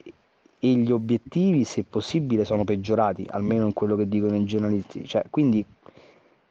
e 0.58 0.68
gli 0.68 0.92
obiettivi, 0.92 1.66
se 1.66 1.84
possibile, 1.84 2.46
sono 2.46 2.64
peggiorati, 2.64 3.28
almeno 3.30 3.66
in 3.66 3.74
quello 3.74 3.98
che 3.98 4.08
dicono 4.08 4.36
i 4.36 4.46
giornalisti. 4.46 5.06
Cioè, 5.06 5.26
quindi 5.30 5.66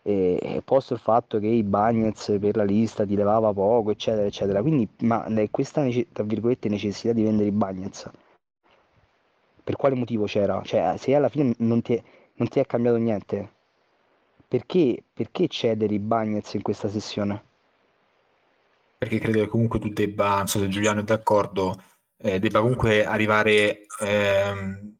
e 0.03 0.63
posto 0.65 0.95
il 0.95 1.01
fatto 1.01 1.39
che 1.39 1.47
i 1.47 1.63
Bagnets 1.63 2.37
per 2.41 2.57
la 2.57 2.65
lista 2.65 3.05
ti 3.05 3.15
levava 3.15 3.53
poco, 3.53 3.91
eccetera, 3.91 4.27
eccetera. 4.27 4.61
Quindi, 4.61 4.89
ma 5.01 5.27
questa 5.51 5.83
necessità 5.83 7.13
di 7.13 7.23
vendere 7.23 7.49
i 7.49 7.53
Bagnets, 7.53 8.11
per 9.63 9.77
quale 9.77 9.95
motivo 9.95 10.25
c'era? 10.25 10.61
Cioè, 10.65 10.97
se 10.97 11.15
alla 11.15 11.29
fine 11.29 11.55
non 11.59 11.83
ti 11.83 11.95
è, 11.95 12.03
non 12.41 12.49
ti 12.49 12.59
è 12.59 12.67
cambiato 12.67 12.97
niente, 12.97 13.53
perché, 14.49 15.05
perché 15.13 15.47
cedere 15.47 15.95
i 15.95 15.99
Bagnets 15.99 16.55
in 16.55 16.63
questa 16.63 16.89
sessione? 16.89 17.45
Perché 18.97 19.19
credo 19.19 19.41
che 19.41 19.47
comunque 19.47 19.79
tu 19.79 19.91
debba, 19.91 20.37
non 20.39 20.47
so 20.47 20.59
se 20.59 20.69
Giuliano 20.69 21.01
è 21.01 21.05
d'accordo, 21.05 21.83
eh, 22.17 22.39
debba 22.39 22.61
comunque 22.61 23.05
arrivare 23.05 23.83
ehm, 24.01 24.97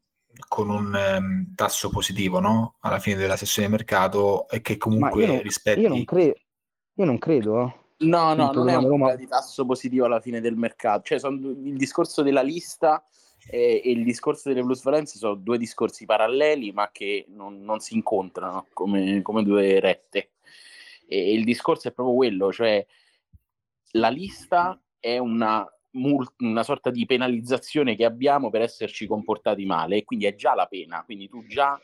con 0.47 0.69
un 0.69 0.93
um, 0.93 1.55
tasso 1.55 1.89
positivo 1.89 2.39
no? 2.39 2.75
alla 2.81 2.99
fine 2.99 3.15
della 3.15 3.37
sessione 3.37 3.67
di 3.67 3.73
mercato 3.73 4.47
e 4.47 4.61
che 4.61 4.77
comunque 4.77 5.21
io 5.21 5.27
non, 5.27 5.41
rispetti... 5.41 5.79
Io 5.81 5.89
non, 5.89 6.05
cre- 6.05 6.41
io 6.93 7.05
non 7.05 7.17
credo. 7.17 7.63
Eh. 7.63 8.05
No, 8.05 8.35
no, 8.35 8.51
non 8.51 8.69
è 8.69 8.75
un 8.75 8.87
Roma... 8.87 9.15
di 9.15 9.27
tasso 9.27 9.65
positivo 9.65 10.05
alla 10.05 10.21
fine 10.21 10.41
del 10.41 10.55
mercato. 10.55 11.01
Cioè, 11.05 11.19
sono, 11.19 11.37
il 11.37 11.75
discorso 11.75 12.21
della 12.21 12.41
lista 12.41 13.03
e, 13.47 13.81
e 13.83 13.91
il 13.91 14.03
discorso 14.03 14.49
delle 14.49 14.63
Blues 14.63 14.83
Valencia 14.83 15.17
sono 15.17 15.35
due 15.35 15.57
discorsi 15.57 16.05
paralleli, 16.05 16.71
ma 16.71 16.89
che 16.91 17.25
non, 17.29 17.61
non 17.61 17.79
si 17.79 17.95
incontrano 17.95 18.67
come, 18.73 19.21
come, 19.21 19.43
due 19.43 19.79
rette. 19.79 20.31
E 21.07 21.33
il 21.33 21.43
discorso 21.43 21.87
è 21.87 21.91
proprio 21.91 22.15
quello, 22.15 22.51
cioè 22.51 22.85
la 23.93 24.09
lista 24.09 24.81
è 24.99 25.17
una, 25.17 25.67
una 26.37 26.63
sorta 26.63 26.89
di 26.89 27.05
penalizzazione 27.05 27.95
che 27.95 28.05
abbiamo 28.05 28.49
per 28.49 28.61
esserci 28.61 29.07
comportati 29.07 29.65
male 29.65 29.97
e 29.97 30.05
quindi 30.05 30.25
è 30.25 30.35
già 30.35 30.55
la 30.55 30.67
pena, 30.67 31.03
quindi 31.03 31.27
tu 31.27 31.45
già 31.45 31.79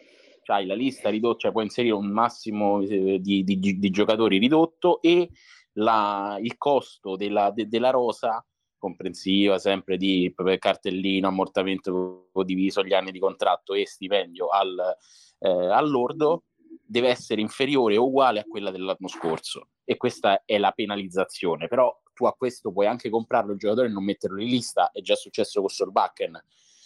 hai 0.50 0.65
la 0.65 0.76
lista 0.76 1.10
ridotta, 1.10 1.39
cioè 1.39 1.52
puoi 1.52 1.65
inserire 1.65 1.93
un 1.93 2.08
massimo 2.08 2.82
eh, 2.82 3.20
di, 3.20 3.43
di, 3.43 3.58
di 3.58 3.89
giocatori 3.89 4.38
ridotto 4.38 5.02
e 5.02 5.30
la, 5.74 6.38
il 6.41 6.58
costo 6.58 7.15
della, 7.15 7.52
de, 7.52 7.67
della 7.67 7.89
rosa 7.89 8.43
comprensiva 8.78 9.58
sempre 9.58 9.98
di 9.98 10.34
cartellino, 10.60 11.28
ammortamento 11.28 12.30
diviso 12.44 12.84
gli 12.84 12.94
anni 12.94 13.12
di 13.12 13.20
contratto 13.20 13.74
e 13.74 13.86
stipendio 13.86 14.48
al, 14.48 14.96
eh, 15.40 15.50
all'ordo 15.50 16.44
deve 16.88 17.10
essere 17.10 17.42
inferiore 17.42 17.98
o 17.98 18.06
uguale 18.06 18.40
a 18.40 18.46
quella 18.46 18.72
dell'anno 18.72 19.08
scorso. 19.08 19.70
E 19.84 19.98
questa 19.98 20.44
è 20.46 20.58
la 20.58 20.72
penalizzazione. 20.72 21.68
Però 21.68 21.94
tu 22.13 22.26
a 22.26 22.34
questo 22.34 22.72
puoi 22.72 22.88
anche 22.88 23.10
comprarlo 23.10 23.52
il 23.54 23.58
giocatore 23.58 23.88
e 23.88 23.92
non 23.92 24.04
metterlo 24.04 24.42
in 24.42 24.48
lista. 24.48 24.92
È 24.92 25.02
già 25.02 25.16
successo 25.16 25.60
con 25.60 25.70
Solbakken. 25.70 26.42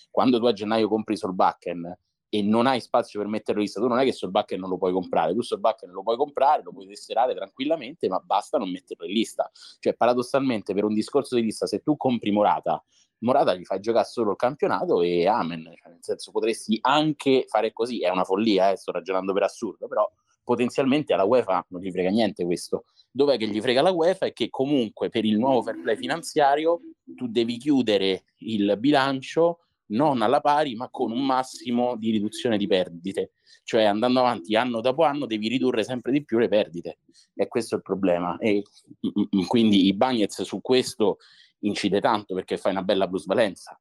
Quando 0.10 0.39
tu 0.39 0.45
a 0.45 0.54
gennaio 0.54 0.88
compri 0.88 1.15
Solbakken 1.15 1.97
e 2.33 2.41
non 2.41 2.65
hai 2.65 2.79
spazio 2.79 3.19
per 3.19 3.27
metterlo 3.27 3.59
in 3.59 3.65
lista, 3.65 3.81
tu 3.81 3.87
non 3.87 3.99
è 3.99 4.05
che 4.05 4.13
Solbakken 4.13 4.57
non 4.57 4.69
lo 4.69 4.77
puoi 4.77 4.93
comprare, 4.93 5.33
tu 5.33 5.41
Solbakken 5.41 5.91
lo 5.91 6.01
puoi 6.01 6.15
comprare, 6.15 6.63
lo 6.63 6.71
puoi 6.71 6.87
tesserare 6.87 7.35
tranquillamente, 7.35 8.07
ma 8.07 8.19
basta 8.19 8.57
non 8.57 8.71
metterlo 8.71 9.05
in 9.05 9.11
lista. 9.11 9.51
Cioè, 9.79 9.95
paradossalmente, 9.95 10.73
per 10.73 10.85
un 10.85 10.93
discorso 10.93 11.35
di 11.35 11.41
lista, 11.41 11.67
se 11.67 11.81
tu 11.81 11.97
compri 11.97 12.31
Morata, 12.31 12.81
Morata 13.19 13.53
gli 13.53 13.65
fai 13.65 13.81
giocare 13.81 14.05
solo 14.05 14.31
il 14.31 14.37
campionato 14.37 15.01
e 15.01 15.27
amen. 15.27 15.73
Cioè, 15.75 15.91
nel 15.91 15.99
senso, 15.99 16.31
potresti 16.31 16.77
anche 16.79 17.43
fare 17.49 17.73
così, 17.73 17.99
è 17.99 18.07
una 18.07 18.23
follia, 18.23 18.71
eh, 18.71 18.77
sto 18.77 18.93
ragionando 18.93 19.33
per 19.33 19.43
assurdo, 19.43 19.89
però 19.89 20.09
potenzialmente 20.41 21.11
alla 21.11 21.25
UEFA 21.25 21.65
non 21.67 21.81
gli 21.81 21.91
frega 21.91 22.11
niente 22.11 22.45
questo. 22.45 22.85
Dov'è 23.11 23.37
che 23.37 23.47
gli 23.47 23.59
frega 23.59 23.81
la 23.81 23.91
UEFA? 23.91 24.27
È 24.27 24.33
che 24.33 24.49
comunque 24.49 25.09
per 25.09 25.25
il 25.25 25.37
nuovo 25.37 25.63
fair 25.63 25.81
play 25.81 25.97
finanziario 25.97 26.79
tu 27.03 27.27
devi 27.27 27.57
chiudere 27.57 28.23
il 28.37 28.77
bilancio 28.79 29.59
non 29.91 30.21
alla 30.21 30.41
pari, 30.41 30.75
ma 30.75 30.89
con 30.89 31.12
un 31.12 31.25
massimo 31.25 31.95
di 31.95 32.12
riduzione 32.12 32.58
di 32.58 32.67
perdite. 32.67 33.32
Cioè 33.63 33.84
andando 33.84 34.19
avanti 34.19 34.56
anno 34.56 34.82
dopo 34.82 35.04
anno 35.04 35.25
devi 35.25 35.47
ridurre 35.47 35.84
sempre 35.84 36.12
di 36.12 36.23
più 36.23 36.38
le 36.38 36.47
perdite. 36.47 36.99
E 37.34 37.47
questo 37.47 37.75
è 37.75 37.77
il 37.77 37.84
problema. 37.84 38.38
E 38.38 38.63
mm, 39.06 39.39
mm, 39.39 39.45
quindi 39.45 39.86
i 39.86 39.93
Bagnets 39.93 40.41
su 40.41 40.62
questo 40.62 41.17
incide 41.60 42.01
tanto 42.01 42.34
perché 42.34 42.58
fai 42.58 42.71
una 42.71 42.84
bella 42.84 43.08
plusvalenza. 43.08 43.80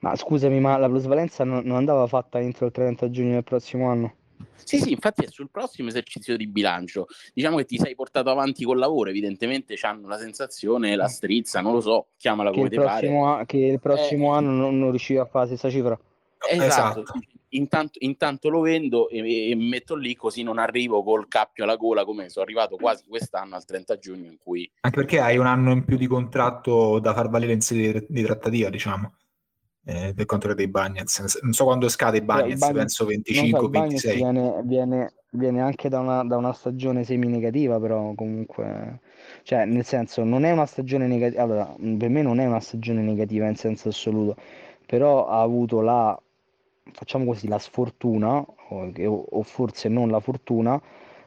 Ma 0.00 0.14
scusami, 0.14 0.60
ma 0.60 0.76
la 0.76 0.88
plusvalenza 0.88 1.42
non, 1.44 1.64
non 1.64 1.76
andava 1.76 2.06
fatta 2.06 2.38
entro 2.38 2.66
il 2.66 2.72
30 2.72 3.10
giugno 3.10 3.32
del 3.32 3.44
prossimo 3.44 3.90
anno? 3.90 4.14
Sì, 4.68 4.78
sì, 4.80 4.92
infatti 4.92 5.24
è 5.24 5.28
sul 5.30 5.48
prossimo 5.50 5.88
esercizio 5.88 6.36
di 6.36 6.46
bilancio. 6.46 7.06
Diciamo 7.32 7.56
che 7.56 7.64
ti 7.64 7.78
sei 7.78 7.94
portato 7.94 8.28
avanti 8.28 8.64
col 8.64 8.78
lavoro, 8.78 9.08
evidentemente 9.08 9.76
hanno 9.80 10.08
la 10.08 10.18
sensazione, 10.18 10.94
la 10.94 11.08
strizza, 11.08 11.62
non 11.62 11.72
lo 11.72 11.80
so, 11.80 12.08
chiamala 12.18 12.50
come 12.50 12.68
ti 12.68 12.76
pare. 12.76 13.08
A- 13.08 13.44
che 13.46 13.56
il 13.56 13.80
prossimo 13.80 14.34
eh, 14.34 14.36
anno 14.36 14.50
non, 14.50 14.78
non 14.78 14.90
riusciva 14.90 15.22
a 15.22 15.24
fare 15.24 15.48
la 15.48 15.56
stessa 15.56 15.74
cifra. 15.74 15.98
Esatto, 16.50 17.00
esatto. 17.00 17.20
Intanto, 17.52 17.98
intanto, 18.02 18.50
lo 18.50 18.60
vendo 18.60 19.08
e, 19.08 19.50
e, 19.50 19.56
metto 19.56 19.94
lì 19.94 20.14
così 20.14 20.42
non 20.42 20.58
arrivo 20.58 21.02
col 21.02 21.28
cappio 21.28 21.64
alla 21.64 21.76
gola 21.76 22.04
come 22.04 22.28
sono 22.28 22.44
arrivato 22.44 22.76
quasi 22.76 23.04
quest'anno 23.08 23.54
al 23.54 23.64
30 23.64 23.96
giugno 23.96 24.26
in 24.26 24.36
cui... 24.36 24.70
Anche 24.80 24.98
perché 24.98 25.18
hai 25.18 25.38
un 25.38 25.46
anno 25.46 25.72
in 25.72 25.84
più 25.84 25.96
di 25.96 26.06
contratto 26.06 26.98
da 26.98 27.14
far 27.14 27.30
valere 27.30 27.54
in 27.54 27.62
sede 27.62 28.04
di 28.06 28.22
trattativa, 28.22 28.68
diciamo 28.68 29.14
eh, 29.88 30.12
per 30.14 30.26
quanto 30.26 30.48
riguarda 30.48 30.62
i 30.62 30.68
Bagnets. 30.68 31.40
Non 31.40 31.54
so 31.54 31.64
quando 31.64 31.88
scade 31.88 32.18
i 32.18 32.20
Bagnets, 32.20 32.60
Bagnets 32.60 32.76
penso 32.76 33.06
25 33.06 33.58
so, 33.58 33.68
26. 33.70 34.16
Viene, 34.16 34.60
viene, 34.64 35.14
viene, 35.30 35.62
anche 35.62 35.88
da 35.88 36.00
una, 36.00 36.22
da 36.24 36.36
una 36.36 36.52
stagione 36.52 37.04
semi-negativa, 37.04 37.80
però 37.80 38.12
comunque, 38.14 39.00
cioè 39.44 39.64
nel 39.64 39.86
senso 39.86 40.24
non 40.24 40.44
è 40.44 40.50
una 40.50 40.66
stagione 40.66 41.06
negativa, 41.06 41.42
allora 41.42 41.74
per 41.78 42.08
me 42.10 42.20
non 42.20 42.38
è 42.38 42.44
una 42.44 42.60
stagione 42.60 43.00
negativa 43.00 43.46
in 43.46 43.56
senso 43.56 43.88
assoluto, 43.88 44.36
però 44.84 45.26
ha 45.26 45.40
avuto 45.40 45.80
la, 45.80 46.20
facciamo 46.92 47.24
così, 47.24 47.48
la 47.48 47.58
sfortuna, 47.58 48.44
o, 48.68 48.92
o 49.30 49.42
forse 49.42 49.88
non 49.88 50.10
la 50.10 50.20
fortuna, 50.20 50.78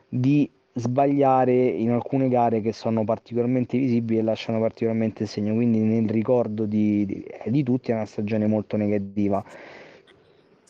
di 0.07 0.47
sbagliare 0.73 1.53
in 1.53 1.91
alcune 1.91 2.29
gare 2.29 2.61
che 2.61 2.71
sono 2.71 3.03
particolarmente 3.03 3.77
visibili 3.77 4.19
e 4.19 4.23
lasciano 4.23 4.59
particolarmente 4.59 5.25
segno, 5.25 5.53
quindi 5.53 5.79
nel 5.79 6.09
ricordo 6.09 6.65
di, 6.65 7.05
di, 7.05 7.25
di 7.45 7.63
tutti 7.63 7.91
è 7.91 7.93
una 7.93 8.05
stagione 8.05 8.47
molto 8.47 8.77
negativa. 8.77 9.43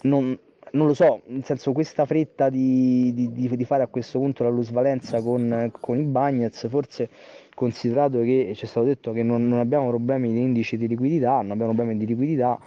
Non, 0.03 0.37
non, 0.71 0.87
lo 0.87 0.93
so, 0.95 1.21
nel 1.27 1.43
senso 1.43 1.71
questa 1.73 2.05
fretta 2.05 2.49
di, 2.49 3.13
di, 3.13 3.65
fare 3.65 3.83
a 3.83 3.87
questo 3.87 4.17
punto 4.17 4.43
la 4.43 4.51
Valenza 4.71 5.21
con, 5.21 5.71
con 5.79 5.99
i 5.99 6.03
Bagnets, 6.03 6.67
forse 6.67 7.09
considerato 7.53 8.21
che 8.21 8.53
ci 8.55 8.65
è 8.65 8.67
stato 8.67 8.87
detto 8.87 9.11
che 9.11 9.21
non, 9.21 9.47
non 9.47 9.59
abbiamo 9.59 9.87
problemi 9.89 10.33
di 10.33 10.41
indici 10.41 10.77
di 10.77 10.87
liquidità, 10.87 11.41
non 11.41 11.51
abbiamo 11.51 11.73
problemi 11.73 11.97
di 11.97 12.07
liquidità, 12.07 12.57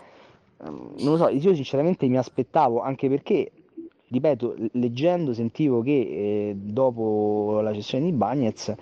ehm, 0.63 0.95
non 0.99 1.13
lo 1.13 1.17
so, 1.17 1.29
io 1.29 1.53
sinceramente 1.53 2.07
mi 2.07 2.17
aspettavo, 2.17 2.81
anche 2.81 3.09
perché 3.09 3.51
ripeto, 4.15 4.55
leggendo 4.73 5.33
sentivo 5.35 5.83
che 5.83 5.91
eh, 5.91 6.57
dopo 6.57 7.61
la 7.61 7.75
cessione 7.75 8.05
di 8.05 8.13
Bagnets 8.13 8.73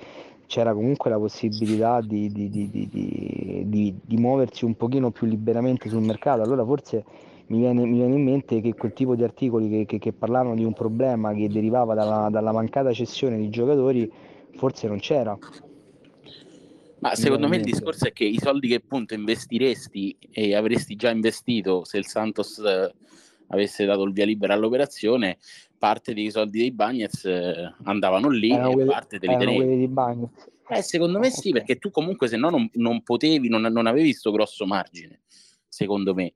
c'era 0.47 0.75
comunque 0.75 1.09
la 1.09 1.19
possibilità 1.19 2.03
di, 2.03 2.31
di, 2.31 2.51
di, 2.51 3.95
di, 4.05 4.17
muoversi 4.19 4.67
un 4.67 4.75
pochino 4.75 5.11
più 5.11 5.27
liberamente 5.27 5.89
sul 5.89 6.03
mercato, 6.03 6.43
allora 6.43 6.63
forse 6.65 7.05
mi 7.47 7.59
viene, 7.59 7.87
mi 7.87 7.97
viene 7.97 8.15
in 8.15 8.23
mente 8.23 8.61
che 8.61 8.75
quel 8.75 8.93
tipo 8.93 9.15
di 9.15 9.25
articoli 9.25 9.71
che, 9.71 9.87
che, 9.87 9.99
che 9.99 10.13
parlavano 10.13 10.55
di 10.55 10.65
un 10.65 10.75
problema 10.75 11.33
che 11.33 11.49
derivava 11.49 11.95
dalla, 11.95 12.29
dalla 12.31 12.53
mancata 12.53 12.93
cessione 12.93 13.39
di 13.39 13.49
giocatori 13.49 14.11
forse 14.57 14.87
non 14.89 14.99
c'era. 14.99 15.37
Ma 16.99 17.15
secondo 17.15 17.49
me 17.49 17.57
il 17.57 17.65
discorso 17.65 18.07
è 18.07 18.13
che 18.13 18.25
i 18.25 18.39
soldi 18.39 18.69
che 18.69 18.75
appunto 18.77 19.15
investiresti 19.15 20.17
e 20.31 20.55
avresti 20.55 20.95
già 20.95 21.11
investito 21.11 21.85
se 21.85 21.97
il 21.97 22.07
Santos 22.07 22.61
avesse 23.53 23.85
dato 23.85 24.03
il 24.03 24.13
via 24.13 24.25
libera 24.25 24.55
all'operazione, 24.55 25.39
parte 25.79 26.15
dei 26.15 26.31
soldi 26.31 26.59
dei 26.59 26.73
Bagnets 26.73 27.25
eh, 27.25 27.75
andavano 27.85 28.29
lì 28.29 28.51
erano 28.51 28.71
e 28.71 28.73
quelli, 28.75 28.89
parte 28.89 29.19
te 29.19 29.27
li 29.27 29.37
tenevi. 29.37 29.91
Eh, 30.69 30.83
secondo 30.83 31.19
me 31.19 31.31
sì, 31.31 31.51
perché 31.51 31.77
tu 31.79 31.91
comunque 31.91 32.29
se 32.29 32.37
no 32.37 32.49
non, 32.49 32.69
non 32.75 33.03
potevi, 33.03 33.49
non, 33.49 33.63
non 33.63 33.87
avevi 33.87 34.11
questo 34.11 34.31
grosso 34.31 34.67
margine, 34.67 35.21
secondo 35.69 36.15
me. 36.15 36.35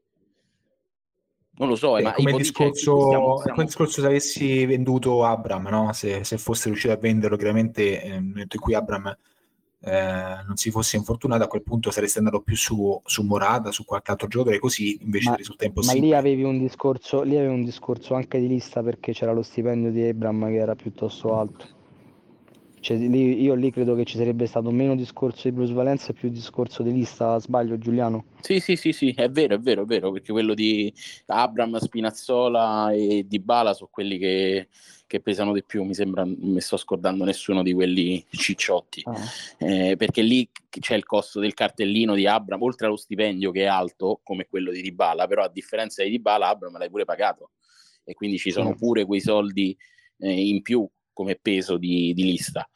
Non 1.58 1.68
lo 1.68 1.76
so, 1.76 1.96
eh, 1.96 2.02
ma 2.02 2.12
come 2.12 2.32
discorso, 2.32 3.06
stiamo, 3.06 3.38
stiamo... 3.38 3.62
discorso 3.62 4.00
se 4.02 4.06
avessi 4.06 4.66
venduto 4.66 5.24
Abram, 5.24 5.68
no? 5.68 5.92
se, 5.94 6.22
se 6.22 6.36
fosse 6.36 6.68
riuscito 6.68 6.92
a 6.92 6.98
venderlo, 6.98 7.38
chiaramente 7.38 8.02
eh, 8.02 8.10
nel 8.10 8.24
momento 8.24 8.56
in 8.56 8.62
cui 8.62 8.74
Abram 8.74 9.16
eh, 9.86 10.42
non 10.44 10.56
si 10.56 10.72
fosse 10.72 10.96
infortunato, 10.96 11.44
a 11.44 11.46
quel 11.46 11.62
punto 11.62 11.92
saresti 11.92 12.18
andato 12.18 12.40
più 12.40 12.56
su, 12.56 13.00
su 13.04 13.22
Morata, 13.22 13.70
su 13.70 13.84
qualche 13.84 14.10
altro 14.10 14.26
giocatore, 14.26 14.58
così 14.58 14.98
invece 15.00 15.30
ma, 15.30 15.36
risulta 15.36 15.64
impossibile. 15.64 16.00
Ma 16.00 16.06
lì 16.06 16.14
avevi, 16.14 16.42
un 16.42 16.58
discorso, 16.58 17.22
lì 17.22 17.36
avevi 17.36 17.54
un 17.54 17.64
discorso 17.64 18.14
anche 18.14 18.40
di 18.40 18.48
lista 18.48 18.82
perché 18.82 19.12
c'era 19.12 19.32
lo 19.32 19.42
stipendio 19.42 19.92
di 19.92 20.02
Abram 20.02 20.48
che 20.48 20.56
era 20.56 20.74
piuttosto 20.74 21.36
alto. 21.38 21.74
Cioè, 22.86 22.96
lì, 22.98 23.42
io 23.42 23.54
lì 23.54 23.72
credo 23.72 23.96
che 23.96 24.04
ci 24.04 24.16
sarebbe 24.16 24.46
stato 24.46 24.70
meno 24.70 24.94
discorso 24.94 25.48
di 25.48 25.56
Bruce 25.56 25.72
Valenza 25.72 26.10
e 26.10 26.12
più 26.12 26.28
discorso 26.28 26.84
di 26.84 26.92
lista, 26.92 27.36
sbaglio 27.40 27.78
Giuliano? 27.78 28.26
Sì, 28.40 28.60
sì, 28.60 28.76
sì, 28.76 28.92
sì, 28.92 29.10
è 29.10 29.28
vero, 29.28 29.56
è 29.56 29.58
vero, 29.58 29.82
è 29.82 29.84
vero, 29.86 30.12
perché 30.12 30.30
quello 30.30 30.54
di 30.54 30.94
Abram, 31.26 31.78
Spinazzola 31.78 32.92
e 32.92 33.24
Di 33.26 33.40
Bala 33.40 33.74
sono 33.74 33.90
quelli 33.92 34.18
che, 34.18 34.68
che 35.08 35.18
pesano 35.18 35.52
di 35.52 35.64
più, 35.64 35.82
mi 35.82 35.94
sembra, 35.94 36.22
non 36.22 36.36
mi 36.38 36.60
sto 36.60 36.76
scordando 36.76 37.24
nessuno 37.24 37.64
di 37.64 37.72
quelli 37.72 38.24
cicciotti, 38.30 39.02
ah. 39.06 39.18
eh, 39.58 39.96
perché 39.96 40.22
lì 40.22 40.48
c'è 40.68 40.94
il 40.94 41.04
costo 41.04 41.40
del 41.40 41.54
cartellino 41.54 42.14
di 42.14 42.28
Abram, 42.28 42.62
oltre 42.62 42.86
allo 42.86 42.94
stipendio 42.94 43.50
che 43.50 43.62
è 43.62 43.66
alto, 43.66 44.20
come 44.22 44.46
quello 44.48 44.70
di 44.70 44.80
Dybala, 44.80 45.26
però 45.26 45.42
a 45.42 45.48
differenza 45.48 46.04
di 46.04 46.10
Dybala, 46.10 46.46
Abram 46.46 46.78
l'hai 46.78 46.88
pure 46.88 47.04
pagato, 47.04 47.50
e 48.04 48.14
quindi 48.14 48.38
ci 48.38 48.52
sono 48.52 48.76
pure 48.76 49.04
quei 49.04 49.20
soldi 49.20 49.76
eh, 50.18 50.48
in 50.48 50.62
più 50.62 50.88
come 51.16 51.38
peso 51.40 51.78
di, 51.78 52.12
di 52.12 52.24
lista. 52.24 52.68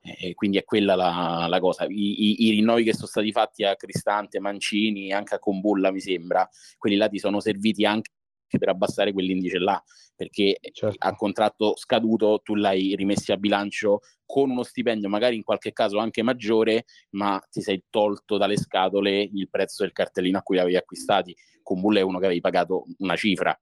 Eh, 0.00 0.34
quindi 0.34 0.56
è 0.56 0.64
quella 0.64 0.94
la, 0.94 1.46
la 1.48 1.58
cosa. 1.58 1.84
I, 1.84 1.90
i, 1.90 2.46
I, 2.46 2.50
rinnovi 2.50 2.84
che 2.84 2.94
sono 2.94 3.08
stati 3.08 3.32
fatti 3.32 3.64
a 3.64 3.74
Cristante, 3.74 4.38
Mancini, 4.38 5.12
anche 5.12 5.34
a 5.34 5.40
Combulla, 5.40 5.90
mi 5.90 5.98
sembra, 5.98 6.48
quelli 6.78 6.94
là 6.94 7.08
ti 7.08 7.18
sono 7.18 7.40
serviti 7.40 7.84
anche 7.84 8.12
per 8.56 8.68
abbassare 8.68 9.12
quell'indice 9.12 9.58
là, 9.58 9.82
perché 10.14 10.58
certo. 10.72 10.96
a 11.00 11.14
contratto 11.16 11.74
scaduto 11.76 12.40
tu 12.42 12.54
l'hai 12.54 12.94
rimessi 12.94 13.32
a 13.32 13.36
bilancio 13.36 14.00
con 14.24 14.48
uno 14.50 14.62
stipendio 14.62 15.08
magari 15.08 15.36
in 15.36 15.42
qualche 15.42 15.72
caso 15.72 15.98
anche 15.98 16.22
maggiore, 16.22 16.84
ma 17.10 17.42
ti 17.50 17.60
sei 17.60 17.84
tolto 17.90 18.38
dalle 18.38 18.56
scatole 18.56 19.20
il 19.20 19.48
prezzo 19.50 19.82
del 19.82 19.92
cartellino 19.92 20.38
a 20.38 20.42
cui 20.42 20.58
avevi 20.60 20.76
acquistati. 20.76 21.36
Combulla 21.62 21.98
è 21.98 22.02
uno 22.02 22.20
che 22.20 22.26
avevi 22.26 22.40
pagato 22.40 22.84
una 22.98 23.16
cifra 23.16 23.58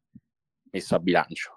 messo 0.70 0.94
a 0.94 0.98
bilancio 0.98 1.55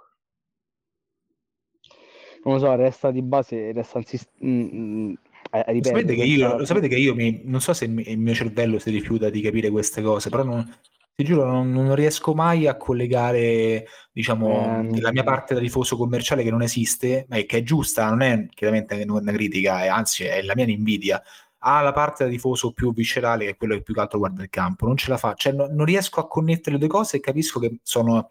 non 2.43 2.53
lo 2.55 2.59
so, 2.59 2.75
resta 2.75 3.11
di 3.11 3.21
base, 3.21 3.71
resta 3.71 4.01
mm 4.45 5.13
eh, 5.51 5.81
sapete, 5.81 6.13
che 6.13 6.23
io, 6.23 6.63
sapete 6.63 6.87
che 6.87 6.95
io 6.95 7.15
mi, 7.15 7.41
non 7.45 7.59
so 7.59 7.73
se 7.73 7.85
il 7.85 8.19
mio 8.19 8.33
cervello 8.35 8.77
si 8.77 8.91
rifiuta 8.91 9.29
di 9.29 9.41
capire 9.41 9.71
queste 9.71 10.01
cose, 10.03 10.29
però 10.29 10.43
non, 10.43 10.77
ti 11.15 11.23
giuro, 11.23 11.45
non, 11.45 11.71
non, 11.71 11.95
riesco 11.95 12.35
mai 12.35 12.67
a 12.67 12.77
collegare, 12.77 13.87
diciamo, 14.11 14.87
eh, 14.93 15.01
la 15.01 15.11
mia 15.11 15.23
parte 15.23 15.55
da 15.55 15.59
tifoso 15.59 15.97
commerciale 15.97 16.43
che 16.43 16.51
non 16.51 16.61
esiste, 16.61 17.25
ma 17.29 17.37
che 17.37 17.57
è 17.57 17.63
giusta, 17.63 18.07
non 18.09 18.21
è 18.21 18.45
chiaramente 18.53 19.03
una 19.07 19.31
critica, 19.31 19.83
è, 19.83 19.87
anzi 19.87 20.23
è 20.25 20.41
la 20.43 20.53
mia 20.55 20.65
invidia, 20.65 21.21
alla 21.59 21.93
parte 21.93 22.25
da 22.25 22.29
tifoso 22.29 22.71
più 22.71 22.93
viscerale, 22.93 23.45
che 23.45 23.51
è 23.51 23.57
quello 23.57 23.75
che 23.75 23.81
più 23.81 23.95
che 23.95 23.99
altro 24.01 24.19
guarda 24.19 24.43
il 24.43 24.49
campo. 24.49 24.85
Non 24.85 24.97
ce 24.97 25.09
la 25.09 25.17
fa, 25.17 25.33
cioè 25.33 25.51
no, 25.53 25.67
non 25.67 25.85
riesco 25.85 26.19
a 26.19 26.27
connettere 26.27 26.73
le 26.73 26.79
due 26.79 26.87
cose 26.87 27.17
e 27.17 27.21
capisco 27.21 27.59
che 27.59 27.79
sono 27.81 28.19
eh, 28.19 28.25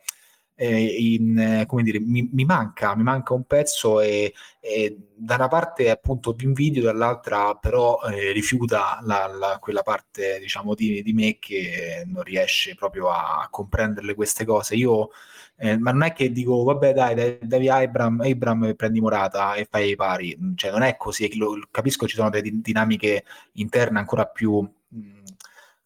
in, 0.67 1.39
eh, 1.39 1.67
come 1.67 1.83
dire, 1.83 2.01
mi, 2.01 2.29
mi, 2.33 2.45
manca, 2.45 2.97
mi 2.97 3.05
manca 3.05 3.33
un 3.33 3.45
pezzo 3.45 4.01
e, 4.01 4.33
e, 4.61 4.97
da 5.15 5.37
una 5.37 5.49
parte 5.49 5.91
appunto 5.91 6.33
vi 6.33 6.45
invidio, 6.45 6.83
dall'altra 6.83 7.55
però 7.55 8.01
eh, 8.03 8.33
rifiuta 8.33 8.99
la, 9.03 9.27
la, 9.27 9.59
quella 9.61 9.83
parte 9.83 10.39
diciamo 10.41 10.75
di, 10.75 11.03
di, 11.03 11.13
me 11.13 11.39
che 11.39 12.05
non 12.07 12.23
riesce 12.25 12.75
proprio 12.75 13.09
a 13.11 13.47
comprenderle 13.51 14.15
queste 14.15 14.45
cose. 14.45 14.75
Io, 14.75 15.11
eh, 15.57 15.79
ma 15.79 15.93
non 15.93 16.03
è 16.03 16.13
che 16.13 16.33
dico 16.33 16.63
vabbè 16.65 16.93
dai, 16.93 17.39
devi 17.41 17.69
Abram, 17.69 18.21
Abram 18.21 18.75
prendi 18.75 19.01
Morata 19.01 19.55
e 19.55 19.67
fai 19.71 19.91
i 19.91 19.97
pari, 19.97 20.37
cioè 20.57 20.71
non 20.73 20.83
è 20.83 20.97
così, 20.97 21.37
lo, 21.37 21.57
capisco 21.71 22.07
ci 22.09 22.17
sono 22.17 22.31
delle 22.31 22.51
dinamiche 22.53 23.25
interne 23.53 23.99
ancora 23.99 24.27
più... 24.27 24.61
Mh, 24.89 25.17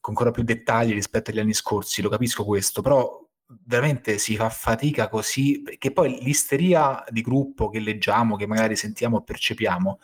con 0.03 0.15
ancora 0.15 0.33
più 0.33 0.43
dettagli 0.43 0.93
rispetto 0.93 1.31
agli 1.31 1.39
anni 1.39 1.55
scorsi, 1.55 2.03
lo 2.03 2.09
capisco 2.09 2.45
questo, 2.45 2.83
però 2.83 3.22
veramente 3.65 4.19
si 4.19 4.37
fa 4.37 4.49
fatica 4.49 5.09
così, 5.09 5.63
perché 5.63 5.93
poi 5.93 6.19
l'isteria 6.23 7.05
di 7.09 7.21
gruppo 7.21 7.69
che 7.69 7.81
leggiamo, 7.81 8.37
che 8.37 8.47
magari 8.47 8.77
sentiamo 8.77 9.19
o 9.19 9.23
percepiamo, 9.23 9.99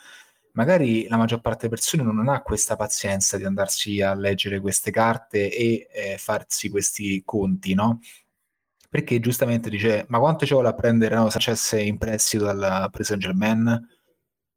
magari 0.52 1.06
la 1.08 1.16
maggior 1.16 1.40
parte 1.40 1.68
delle 1.68 1.74
persone 1.74 2.02
non 2.02 2.28
ha 2.28 2.42
questa 2.42 2.76
pazienza 2.76 3.36
di 3.36 3.44
andarsi 3.44 4.00
a 4.00 4.14
leggere 4.14 4.60
queste 4.60 4.90
carte 4.90 5.52
e 5.52 5.88
eh, 5.92 6.16
farsi 6.18 6.68
questi 6.68 7.22
conti, 7.24 7.74
no? 7.74 8.00
Perché 8.90 9.20
giustamente 9.20 9.68
dice, 9.68 10.06
ma 10.08 10.18
quanto 10.18 10.46
ci 10.46 10.54
vuole 10.54 10.68
a 10.68 10.74
prendere 10.74 11.14
no, 11.14 11.28
Sanchez 11.28 11.72
in 11.72 11.98
prestito 11.98 12.44
dal 12.44 12.88
Paris 12.90 13.06
Saint 13.06 13.22
Germain? 13.22 13.88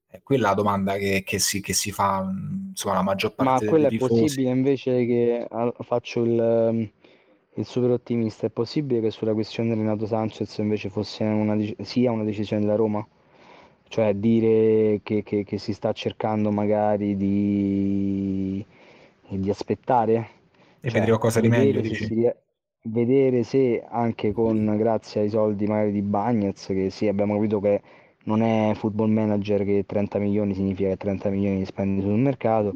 È 0.07 0.21
quella 0.23 0.49
la 0.49 0.53
domanda 0.55 0.97
che, 0.97 1.23
che, 1.23 1.39
si, 1.39 1.61
che, 1.61 1.73
si, 1.73 1.91
fa, 1.91 2.25
insomma, 2.69 2.95
la 2.95 3.01
maggior 3.01 3.33
parte 3.33 3.65
Ma 3.65 3.69
quello 3.69 3.87
è 3.87 3.97
possibile 3.97 4.49
invece 4.49 5.05
che 5.05 5.47
faccio 5.83 6.23
il 6.23 6.91
il 7.55 7.65
super 7.65 7.91
ottimista, 7.91 8.47
è 8.47 8.49
possibile 8.49 9.01
che 9.01 9.11
sulla 9.11 9.33
questione 9.33 9.75
Renato 9.75 10.05
Sanchez 10.05 10.57
invece 10.59 10.89
fosse 10.89 11.23
una, 11.23 11.57
sia 11.81 12.11
una 12.11 12.23
decisione 12.23 12.61
della 12.61 12.75
Roma? 12.75 13.05
Cioè 13.87 14.13
dire 14.13 15.01
che, 15.03 15.21
che, 15.23 15.43
che 15.43 15.57
si 15.57 15.73
sta 15.73 15.91
cercando 15.91 16.49
magari 16.51 17.17
di, 17.17 18.65
di 19.27 19.49
aspettare? 19.49 20.29
E 20.79 20.89
cioè, 20.89 20.91
vedere 20.91 21.07
qualcosa 21.07 21.41
di 21.41 21.49
meglio, 21.49 21.81
dici? 21.81 22.05
Si, 22.05 22.31
vedere 22.83 23.43
se 23.43 23.83
anche 23.87 24.31
con, 24.31 24.75
grazie 24.77 25.21
ai 25.21 25.29
soldi 25.29 25.65
magari 25.67 25.91
di 25.91 26.01
Bagnets, 26.01 26.67
che 26.67 26.89
sì, 26.89 27.07
abbiamo 27.07 27.35
capito 27.35 27.59
che 27.59 27.81
non 28.23 28.41
è 28.41 28.73
football 28.75 29.09
manager 29.11 29.63
che 29.63 29.83
30 29.85 30.19
milioni 30.19 30.53
significa 30.53 30.89
che 30.89 30.97
30 30.97 31.29
milioni 31.29 31.57
li 31.59 31.65
spendi 31.65 32.01
sul 32.01 32.17
mercato, 32.17 32.75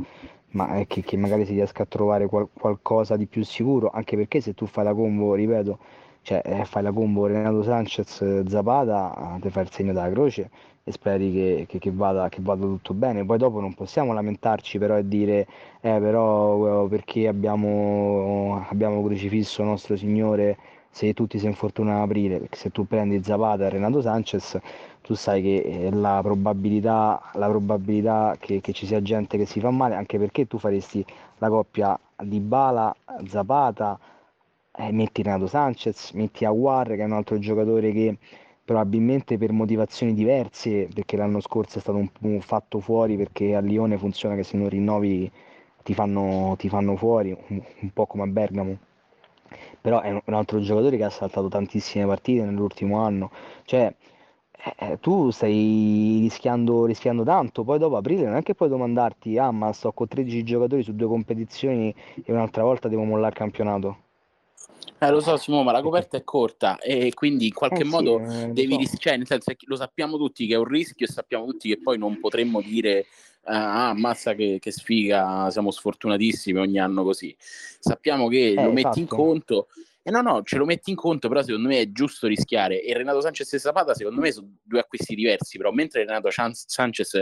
ma 0.56 0.84
che, 0.88 1.02
che, 1.02 1.18
magari 1.18 1.46
si 1.46 1.54
riesca 1.54 1.84
a 1.84 1.86
trovare 1.86 2.28
qual- 2.28 2.48
qualcosa 2.54 3.16
di 3.18 3.26
più 3.28 3.44
sicuro, 3.44 3.90
anche 3.94 4.16
perché 4.16 4.42
se 4.42 4.54
tu 4.54 4.66
fai 4.66 4.84
la 4.86 4.94
combo, 4.94 5.34
ripeto, 5.36 5.78
cioè 6.22 6.42
eh, 6.44 6.66
fai 6.66 6.82
la 6.84 6.92
combo 6.92 7.28
Renato 7.28 7.62
Sanchez 7.64 8.44
Zapata, 8.48 9.38
ti 9.42 9.50
fai 9.50 9.64
il 9.64 9.72
segno 9.72 9.94
della 9.94 10.10
croce 10.10 10.50
e 10.84 10.92
speri 10.92 11.32
che, 11.32 11.66
che, 11.68 11.80
che, 11.80 11.92
vada, 11.92 12.30
che 12.30 12.40
vada 12.42 12.66
tutto 12.66 12.94
bene. 12.94 13.26
Poi 13.26 13.38
dopo 13.38 13.60
non 13.60 13.74
possiamo 13.74 14.14
lamentarci 14.14 14.78
però 14.80 14.98
e 14.98 15.08
dire 15.08 15.48
eh 15.82 16.00
però 16.00 16.88
perché 16.88 17.28
abbiamo, 17.28 18.66
abbiamo 18.70 19.04
crocifisso 19.04 19.64
nostro 19.64 19.96
Signore 19.98 20.58
se 20.96 21.14
tutti 21.14 21.38
si 21.40 21.46
infortunano 21.46 21.98
ad 21.98 22.06
aprile, 22.06 22.48
se 22.52 22.70
tu 22.72 22.88
prendi 22.88 23.22
Zapata 23.22 23.66
e 23.66 23.70
Renato 23.70 24.00
Sanchez 24.00 24.58
tu 25.02 25.14
sai 25.14 25.42
che 25.42 25.58
eh, 25.58 25.92
la 25.92 26.22
probabilità, 26.24 27.22
la 27.34 27.50
probabilità 27.50 28.38
che, 28.40 28.62
che, 28.62 28.72
ci 28.72 28.86
sia 28.86 29.02
gente 29.02 29.38
che 29.38 29.46
si 29.46 29.60
fa 29.60 29.72
male, 29.72 29.96
anche 29.96 30.18
perché 30.18 30.48
tu 30.48 30.58
faresti 30.58 31.06
la 31.40 31.50
coppia 31.50 32.00
di 32.24 32.40
Bala, 32.40 32.96
Zapata, 33.28 34.00
eh, 34.72 34.92
metti 34.94 35.22
Renato 35.22 35.48
Sanchez, 35.48 36.12
metti 36.14 36.46
Aguar 36.46 36.88
che 36.88 37.02
è 37.02 37.04
un 37.04 37.12
altro 37.12 37.40
giocatore 37.40 37.92
che 37.92 38.18
probabilmente 38.64 39.38
per 39.38 39.52
motivazioni 39.52 40.14
diverse, 40.14 40.88
perché 40.94 41.18
l'anno 41.18 41.42
scorso 41.42 41.78
è 41.78 41.82
stato 41.82 41.98
un, 41.98 42.10
un 42.22 42.40
fatto 42.40 42.80
fuori, 42.80 43.18
perché 43.18 43.54
a 43.54 43.60
Lione 43.60 43.98
funziona 43.98 44.36
che 44.36 44.44
se 44.44 44.56
non 44.56 44.70
rinnovi 44.70 45.30
ti 45.84 45.94
fanno, 45.94 46.56
ti 46.58 46.70
fanno 46.70 46.96
fuori, 46.96 47.36
un, 47.48 47.62
un 47.82 47.90
po' 47.92 48.06
come 48.06 48.24
a 48.24 48.28
Bergamo 48.28 48.78
però 49.86 50.02
è 50.02 50.10
un 50.10 50.34
altro 50.34 50.60
giocatore 50.62 50.98
che 50.98 51.04
ha 51.04 51.12
saltato 51.12 51.48
tantissime 51.48 52.08
partite 52.08 52.42
nell'ultimo 52.44 53.04
anno. 53.04 53.30
Cioè, 53.66 53.94
eh, 54.52 54.74
eh, 54.80 55.00
tu 55.00 55.30
stai 55.30 56.22
rischiando, 56.22 56.86
rischiando 56.86 57.24
tanto, 57.24 57.64
poi 57.64 57.78
dopo 57.78 57.96
aprile 57.96 58.24
non 58.24 58.38
è 58.38 58.42
che 58.42 58.56
puoi 58.56 58.68
domandarti, 58.68 59.38
ah 59.38 59.52
ma 59.52 59.72
sto 59.74 59.92
con 59.92 60.08
13 60.08 60.42
giocatori 60.44 60.82
su 60.82 60.96
due 60.96 61.06
competizioni 61.06 61.94
e 62.24 62.32
un'altra 62.32 62.64
volta 62.64 62.88
devo 62.88 63.04
mollare 63.04 63.30
il 63.30 63.38
campionato. 63.38 63.98
Eh, 64.98 65.12
lo 65.12 65.20
so 65.20 65.38
Simone, 65.38 65.66
ma 65.66 65.72
la 65.72 65.84
coperta 65.84 66.18
è 66.18 66.24
corta 66.24 66.80
e 66.80 67.14
quindi 67.14 67.46
in 67.46 67.54
qualche 67.54 67.84
eh, 67.84 67.86
modo 67.86 68.28
sì, 68.28 68.42
eh, 68.42 68.48
devi 68.48 68.74
so. 68.74 68.80
rischiare, 68.80 69.00
cioè, 69.00 69.18
nel 69.18 69.28
senso 69.28 69.52
che 69.52 69.66
lo 69.68 69.76
sappiamo 69.76 70.18
tutti 70.18 70.48
che 70.48 70.56
è 70.56 70.58
un 70.58 70.66
rischio 70.66 71.06
e 71.06 71.12
sappiamo 71.12 71.46
tutti 71.46 71.70
che 71.70 71.80
poi 71.80 72.00
non 72.00 72.20
potremmo 72.20 72.60
dire 72.60 73.06
ah, 73.46 73.90
ammazza 73.90 74.34
che, 74.34 74.58
che 74.60 74.72
sfiga, 74.72 75.50
siamo 75.50 75.72
sfortunatissimi 75.72 76.60
ogni 76.60 76.80
anno 76.80 77.04
così. 77.04 77.36
Sappiamo 77.38 78.28
che 78.28 78.54
lo 78.56 78.72
metti 78.72 78.80
esatto. 78.80 79.00
in 79.00 79.08
conto 79.08 79.68
e 80.08 80.12
no, 80.12 80.22
no, 80.22 80.44
ce 80.44 80.58
lo 80.58 80.66
metti 80.66 80.92
in 80.92 80.96
conto, 80.96 81.28
però 81.28 81.42
secondo 81.42 81.68
me 81.68 81.80
è 81.80 81.92
giusto 81.92 82.28
rischiare. 82.28 82.80
E 82.84 82.94
Renato 82.94 83.22
Sanchez 83.22 83.52
e 83.54 83.58
Zapata, 83.58 83.96
secondo 83.96 84.22
me, 84.22 84.32
sono 84.32 84.56
due 84.62 84.80
acquisti 84.80 85.16
diversi. 85.16 85.58
Però 85.58 85.72
mentre 85.72 86.06
Renato 86.06 86.30
Sanchez 86.30 87.22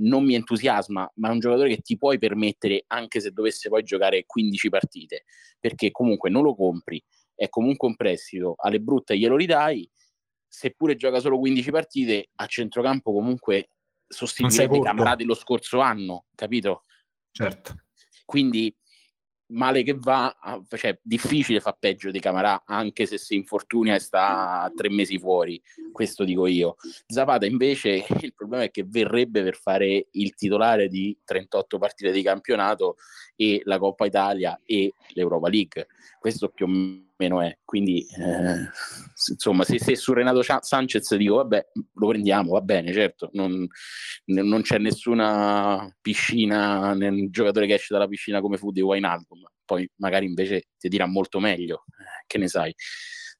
non 0.00 0.24
mi 0.24 0.34
entusiasma, 0.34 1.08
ma 1.14 1.28
è 1.28 1.30
un 1.30 1.38
giocatore 1.38 1.68
che 1.68 1.80
ti 1.80 1.96
puoi 1.96 2.18
permettere 2.18 2.82
anche 2.88 3.20
se 3.20 3.30
dovesse 3.30 3.68
poi 3.68 3.84
giocare 3.84 4.24
15 4.26 4.68
partite, 4.68 5.24
perché 5.60 5.92
comunque 5.92 6.28
non 6.28 6.42
lo 6.42 6.56
compri, 6.56 7.00
è 7.36 7.48
comunque 7.48 7.86
un 7.86 7.94
prestito, 7.94 8.54
alle 8.58 8.80
brutte 8.80 9.16
glielo 9.16 9.36
ridai, 9.36 9.88
seppure 10.44 10.96
gioca 10.96 11.20
solo 11.20 11.38
15 11.38 11.70
partite, 11.70 12.30
a 12.34 12.46
centrocampo 12.46 13.12
comunque 13.12 13.68
sostituirebbe 14.08 14.80
Camarà 14.80 15.14
dello 15.14 15.34
scorso 15.34 15.80
anno, 15.80 16.24
capito? 16.34 16.84
Certo. 17.30 17.84
Quindi 18.24 18.74
male 19.50 19.82
che 19.82 19.94
va, 19.98 20.34
cioè 20.76 20.98
difficile 21.02 21.60
fa 21.60 21.72
peggio 21.72 22.10
di 22.10 22.20
Camarà, 22.20 22.64
anche 22.66 23.06
se 23.06 23.18
si 23.18 23.34
infortunia 23.34 23.94
e 23.94 23.98
sta 23.98 24.70
tre 24.74 24.90
mesi 24.90 25.18
fuori, 25.18 25.60
questo 25.92 26.24
dico 26.24 26.46
io. 26.46 26.76
Zapata 27.06 27.46
invece 27.46 28.04
il 28.20 28.34
problema 28.34 28.64
è 28.64 28.70
che 28.70 28.84
verrebbe 28.86 29.42
per 29.42 29.56
fare 29.56 30.08
il 30.10 30.34
titolare 30.34 30.88
di 30.88 31.16
38 31.24 31.78
partite 31.78 32.10
di 32.10 32.22
campionato 32.22 32.96
e 33.36 33.62
la 33.64 33.78
Coppa 33.78 34.06
Italia 34.06 34.60
e 34.64 34.92
l'Europa 35.10 35.48
League. 35.48 35.86
Questo 36.18 36.48
più 36.48 36.66
o 36.66 36.68
meno 36.68 37.06
è. 37.26 37.58
Quindi, 37.64 38.06
eh, 38.16 38.68
insomma, 39.30 39.64
se, 39.64 39.78
se, 39.78 39.96
su 39.96 40.12
Renato 40.12 40.42
Sanchez 40.42 41.14
dico, 41.16 41.36
vabbè, 41.36 41.68
lo 41.94 42.08
prendiamo, 42.08 42.52
va 42.52 42.60
bene, 42.60 42.92
certo, 42.92 43.30
non, 43.32 43.66
non 44.26 44.62
c'è 44.62 44.78
nessuna 44.78 45.94
piscina, 46.00 46.94
nel 46.94 47.30
giocatore 47.30 47.66
che 47.66 47.74
esce 47.74 47.92
dalla 47.92 48.08
piscina 48.08 48.40
come 48.40 48.56
fu 48.56 48.70
di 48.70 48.80
Wijnaldum, 48.80 49.40
poi 49.64 49.88
magari 49.96 50.26
invece 50.26 50.68
ti 50.78 50.88
dirà 50.88 51.06
molto 51.06 51.40
meglio, 51.40 51.84
eh, 51.98 52.24
che 52.26 52.38
ne 52.38 52.48
sai. 52.48 52.74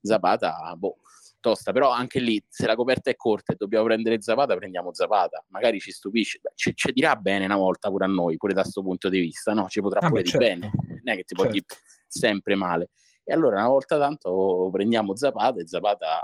Zapata, 0.01 0.75
boh, 0.77 0.99
tosta, 1.41 1.73
però 1.73 1.91
anche 1.91 2.21
lì 2.21 2.43
se 2.49 2.67
la 2.67 2.75
coperta 2.75 3.11
è 3.11 3.17
corta 3.17 3.53
e 3.53 3.57
dobbiamo 3.57 3.85
prendere 3.85 4.21
Zapata, 4.21 4.57
prendiamo 4.57 4.93
Zapata, 4.93 5.45
magari 5.49 5.81
ci 5.81 5.91
stupisce, 5.91 6.41
ci, 6.55 6.75
ci 6.75 6.93
dirà 6.93 7.17
bene 7.17 7.45
una 7.45 7.57
volta 7.57 7.89
pure 7.89 8.05
a 8.05 8.09
noi, 8.09 8.37
pure 8.37 8.55
da 8.55 8.63
questo 8.63 8.83
punto 8.83 9.09
di 9.09 9.21
vista, 9.21 9.53
no? 9.53 9.69
Ci 9.69 9.81
potrà 9.81 10.01
ah, 10.01 10.09
pure 10.09 10.25
certo. 10.25 10.39
bene, 10.39 10.71
non 10.89 11.01
è 11.05 11.17
che 11.17 11.25
ti 11.25 11.35
certo. 11.35 11.43
puoi 11.43 11.51
dire 11.51 11.67
sempre 12.07 12.55
male. 12.55 12.91
E 13.31 13.35
allora 13.35 13.59
una 13.59 13.69
volta 13.69 13.99
tanto 13.99 14.71
prendiamo 14.73 15.15
Zapata 15.15 15.61
e 15.61 15.67
Zapata 15.67 16.19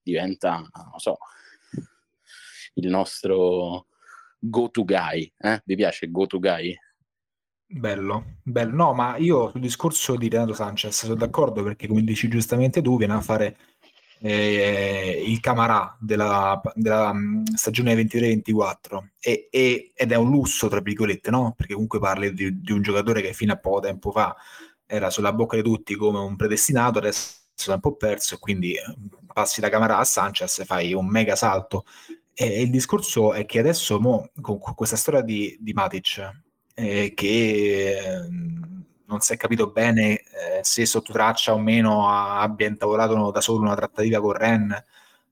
diventa, 0.00 0.54
non 0.56 0.98
so, 0.98 1.18
il 2.72 2.88
nostro 2.88 3.88
go-to 4.38 4.82
guy. 4.82 5.30
Eh? 5.36 5.60
Vi 5.62 5.76
piace 5.76 6.10
go-to 6.10 6.38
guy? 6.38 6.74
Bello, 7.66 8.36
bello. 8.42 8.74
No, 8.74 8.94
ma 8.94 9.18
io 9.18 9.50
sul 9.50 9.60
discorso 9.60 10.16
di 10.16 10.30
Renato 10.30 10.54
Sanchez 10.54 11.04
sono 11.04 11.16
d'accordo 11.16 11.62
perché, 11.62 11.86
come 11.86 12.02
dici 12.02 12.28
giustamente 12.28 12.80
tu, 12.80 12.96
viene 12.96 13.12
a 13.12 13.20
fare 13.20 13.58
eh, 14.20 15.22
il 15.26 15.40
Camarà 15.40 15.94
della, 16.00 16.58
della 16.72 17.12
mm, 17.12 17.44
stagione 17.56 17.94
23-24 17.94 19.08
e, 19.20 19.48
e, 19.50 19.92
ed 19.94 20.12
è 20.12 20.16
un 20.16 20.30
lusso, 20.30 20.68
tra 20.68 20.80
virgolette, 20.80 21.30
no? 21.30 21.52
Perché 21.54 21.74
comunque 21.74 21.98
parli 21.98 22.32
di, 22.32 22.58
di, 22.58 22.72
un 22.72 22.80
giocatore 22.80 23.20
che 23.20 23.34
fino 23.34 23.52
a 23.52 23.58
poco 23.58 23.80
tempo 23.80 24.10
fa 24.10 24.34
era 24.88 25.10
sulla 25.10 25.32
bocca 25.32 25.56
di 25.56 25.62
tutti 25.62 25.94
come 25.94 26.18
un 26.18 26.34
predestinato, 26.34 26.98
adesso 26.98 27.36
è 27.66 27.70
un 27.72 27.80
po' 27.80 27.96
perso 27.96 28.34
e 28.36 28.38
quindi 28.38 28.72
eh, 28.74 28.82
passi 29.26 29.60
da 29.60 29.68
Camarà 29.68 29.98
a 29.98 30.04
Sanchez 30.04 30.60
e 30.60 30.64
fai 30.64 30.94
un 30.94 31.06
mega 31.06 31.36
salto. 31.36 31.84
E 32.34 32.62
il 32.62 32.70
discorso 32.70 33.32
è 33.34 33.44
che 33.44 33.58
adesso, 33.58 34.00
mo, 34.00 34.30
con 34.40 34.58
questa 34.58 34.96
storia 34.96 35.22
di, 35.22 35.56
di 35.60 35.72
Matic, 35.72 36.30
eh, 36.74 37.12
che 37.14 37.98
non 39.06 39.20
si 39.20 39.32
è 39.32 39.36
capito 39.36 39.70
bene 39.70 40.18
eh, 40.18 40.60
se 40.62 40.86
sotto 40.86 41.12
traccia 41.12 41.52
o 41.52 41.58
meno 41.58 42.08
abbia 42.08 42.68
intavolato 42.68 43.30
da 43.30 43.40
solo 43.40 43.60
una 43.60 43.74
trattativa 43.74 44.20
con 44.20 44.32
Ren 44.32 44.84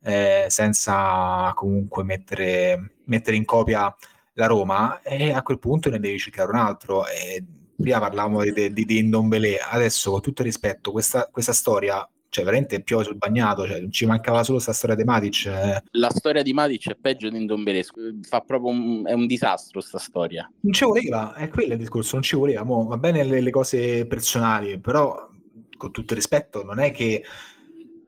eh, 0.02 0.46
senza 0.48 1.52
comunque 1.54 2.02
mettere, 2.04 2.96
mettere, 3.04 3.36
in 3.36 3.44
copia 3.44 3.94
la 4.34 4.46
Roma 4.46 5.00
e 5.02 5.32
a 5.32 5.42
quel 5.42 5.58
punto 5.58 5.90
ne 5.90 5.98
devi 5.98 6.18
cercare 6.18 6.50
un 6.50 6.58
altro. 6.58 7.06
E 7.06 7.44
prima 7.76 7.98
parlavamo 7.98 8.42
di, 8.42 8.72
di, 8.72 8.84
di 8.84 8.98
Indombele, 8.98 9.58
adesso 9.58 10.10
con 10.10 10.20
tutto 10.20 10.42
il 10.42 10.48
rispetto, 10.48 10.92
questa, 10.92 11.28
questa 11.30 11.52
storia 11.52 12.08
cioè 12.28 12.44
veramente 12.44 12.82
piove 12.82 13.04
sul 13.04 13.16
bagnato, 13.16 13.66
cioè, 13.66 13.88
ci 13.88 14.04
mancava 14.04 14.42
solo 14.42 14.54
questa 14.54 14.74
storia 14.74 14.94
di 14.94 15.04
Matic. 15.04 15.46
Eh. 15.46 15.82
La 15.92 16.10
storia 16.10 16.42
di 16.42 16.52
Matic 16.52 16.90
è 16.90 16.94
peggio 16.94 17.30
di 17.30 17.38
Ndombele, 17.38 17.82
fa 18.22 18.40
proprio 18.40 18.72
un, 18.72 19.06
è 19.06 19.12
un 19.12 19.26
disastro 19.26 19.80
sta 19.80 19.98
storia. 19.98 20.50
Non 20.60 20.72
ci 20.74 20.84
voleva, 20.84 21.34
è 21.34 21.48
quello 21.48 21.72
il 21.72 21.78
discorso, 21.78 22.14
non 22.14 22.22
ci 22.22 22.36
voleva, 22.36 22.62
Mo, 22.62 22.84
va 22.84 22.98
bene 22.98 23.24
le, 23.24 23.40
le, 23.40 23.50
cose 23.50 24.06
personali, 24.06 24.78
però 24.78 25.30
con 25.78 25.90
tutto 25.92 26.12
il 26.12 26.18
rispetto 26.18 26.62
non 26.62 26.78
è 26.78 26.90
che 26.90 27.24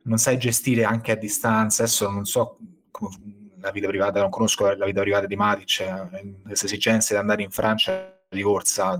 non 0.02 0.18
sai 0.18 0.36
gestire 0.36 0.84
anche 0.84 1.12
a 1.12 1.16
distanza, 1.16 1.84
adesso 1.84 2.10
non 2.10 2.26
so 2.26 2.58
come 2.90 3.10
la 3.60 3.70
vita 3.70 3.88
privata, 3.88 4.20
non 4.20 4.30
conosco 4.30 4.74
la 4.74 4.84
vita 4.84 5.00
privata 5.00 5.26
di 5.26 5.36
Matic, 5.36 5.80
eh, 5.80 6.34
queste 6.44 6.66
esigenze 6.66 7.14
di 7.14 7.20
andare 7.20 7.42
in 7.42 7.50
Francia 7.50 8.17
di 8.28 8.42
corsa 8.42 8.98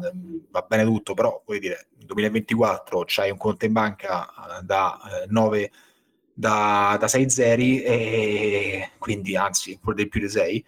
va 0.51 0.67
bene 0.67 0.85
tutto, 0.85 1.15
però 1.15 1.43
vuoi 1.45 1.59
dire, 1.59 1.89
nel 1.97 2.07
2024 2.07 3.05
c'hai 3.07 3.31
un 3.31 3.37
conto 3.37 3.67
in 3.67 3.73
banca 3.73 4.27
eh, 4.59 4.63
da 4.63 4.99
eh, 5.23 5.27
9 5.29 5.71
da, 6.33 6.97
da 6.99 7.09
6 7.09 7.31
zeri 7.31 7.83
e 7.83 8.91
quindi 8.99 9.37
anzi 9.37 9.79
pure 9.81 9.97
di 9.97 10.09
più 10.09 10.21
di 10.21 10.29
6 10.29 10.65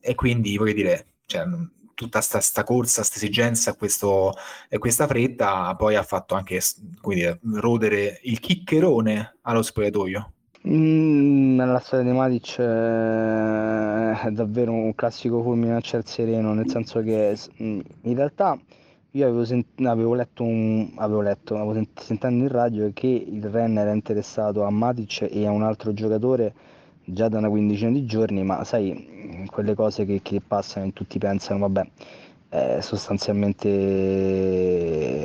e 0.00 0.14
quindi 0.14 0.56
voglio 0.56 0.72
dire 0.72 1.06
cioè, 1.26 1.46
tutta 1.94 2.20
questa 2.20 2.64
corsa, 2.64 3.00
questa 3.00 3.16
esigenza 3.16 3.74
questo, 3.74 4.34
e 4.68 4.78
questa 4.78 5.06
fretta 5.06 5.74
poi 5.76 5.94
ha 5.94 6.02
fatto 6.02 6.34
anche 6.34 6.60
dire, 7.04 7.40
rodere 7.54 8.20
il 8.24 8.40
chiccherone 8.40 9.38
allo 9.42 9.62
spogliatoio 9.62 10.33
Mm, 10.66 11.58
la 11.58 11.78
storia 11.78 12.10
di 12.10 12.16
Matic 12.16 12.58
eh, 12.58 14.12
è 14.28 14.30
davvero 14.30 14.72
un 14.72 14.94
classico 14.94 15.42
fulmine 15.42 15.74
a 15.76 15.80
ciel 15.80 16.06
sereno, 16.06 16.54
nel 16.54 16.68
senso 16.70 17.02
che 17.02 17.36
mm, 17.62 17.80
in 18.02 18.14
realtà 18.14 18.58
io 19.10 19.26
avevo, 19.26 19.44
sent- 19.44 19.78
avevo 19.84 20.14
letto, 20.14 20.42
un- 20.42 20.90
avevo 20.96 21.20
letto, 21.20 21.54
avevo 21.56 21.74
sent- 21.74 22.00
sentendo 22.00 22.44
in 22.44 22.48
radio 22.50 22.90
che 22.94 23.06
il 23.06 23.44
Ren 23.44 23.76
era 23.76 23.92
interessato 23.92 24.62
a 24.64 24.70
Matic 24.70 25.28
e 25.30 25.46
a 25.46 25.50
un 25.50 25.62
altro 25.62 25.92
giocatore 25.92 26.54
già 27.04 27.28
da 27.28 27.38
una 27.38 27.50
quindicina 27.50 27.90
di 27.90 28.06
giorni, 28.06 28.42
ma 28.42 28.64
sai, 28.64 29.44
quelle 29.50 29.74
cose 29.74 30.06
che, 30.06 30.20
che 30.22 30.40
passano 30.46 30.86
e 30.86 30.92
tutti 30.94 31.18
pensano, 31.18 31.58
vabbè, 31.60 31.86
è 32.48 32.78
sostanzialmente, 32.80 35.24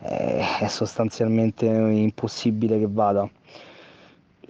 è 0.00 0.66
sostanzialmente 0.68 1.66
impossibile 1.66 2.78
che 2.78 2.86
vada 2.88 3.28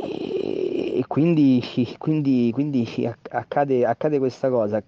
e 0.02 1.04
quindi, 1.06 1.62
quindi, 1.98 2.50
quindi 2.52 2.86
accade, 3.30 3.84
accade, 3.84 4.18
questa 4.18 4.48
cosa. 4.48 4.82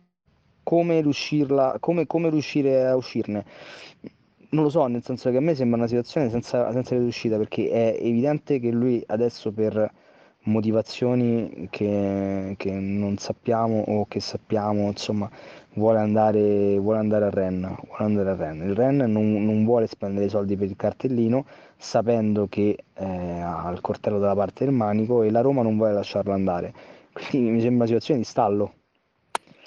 Come, 0.62 1.01
riuscirla, 1.01 1.77
come, 1.81 2.07
come 2.07 2.31
riuscire 2.31 2.87
a 2.87 2.96
uscirne? 2.96 3.44
Non 4.51 4.64
lo 4.64 4.70
so, 4.70 4.87
nel 4.87 5.03
senso 5.03 5.31
che 5.31 5.38
a 5.38 5.40
me 5.40 5.55
sembra 5.55 5.79
una 5.79 5.87
situazione 5.87 6.29
senza, 6.31 6.70
senza 6.72 6.96
riuscita 6.96 7.38
perché 7.38 7.70
è 7.70 7.96
evidente 8.01 8.61
che 8.61 8.70
lui 8.70 9.03
adesso 9.07 9.51
per 9.51 9.90
motivazioni 10.44 11.68
che, 11.70 12.55
che 12.57 12.70
non 12.72 13.16
sappiamo 13.18 13.81
o 13.81 14.07
che 14.07 14.20
sappiamo, 14.20 14.88
insomma, 14.88 15.31
vuole 15.75 15.98
andare, 15.98 16.79
vuole 16.79 16.98
andare 16.98 17.27
a 17.27 17.31
Rennes. 17.31 17.77
Vuole 17.87 18.05
andare 18.05 18.31
a 18.31 18.35
Rennes. 18.35 18.68
Il 18.68 18.75
Rennes 18.75 19.09
non, 19.09 19.44
non, 19.44 19.64
vuole 19.64 19.87
spendere 19.87 20.27
i 20.27 20.29
soldi 20.29 20.57
per 20.57 20.68
il 20.68 20.77
cartellino 20.77 21.44
sapendo 21.83 22.47
che 22.47 22.85
eh, 22.95 23.05
ha 23.05 23.68
il 23.71 23.81
coltello 23.81 24.21
dalla 24.21 24.37
parte 24.37 24.64
del 24.64 24.73
manico 24.73 25.25
e 25.25 25.33
la 25.33 25.40
Roma 25.40 25.62
non 25.62 25.77
vuole 25.77 25.92
lasciarlo 25.92 26.33
andare. 26.33 26.73
Quindi 27.12 27.51
mi 27.51 27.61
sembra 27.61 27.79
una 27.79 27.87
situazione 27.87 28.21
di 28.21 28.27
stallo. 28.27 28.75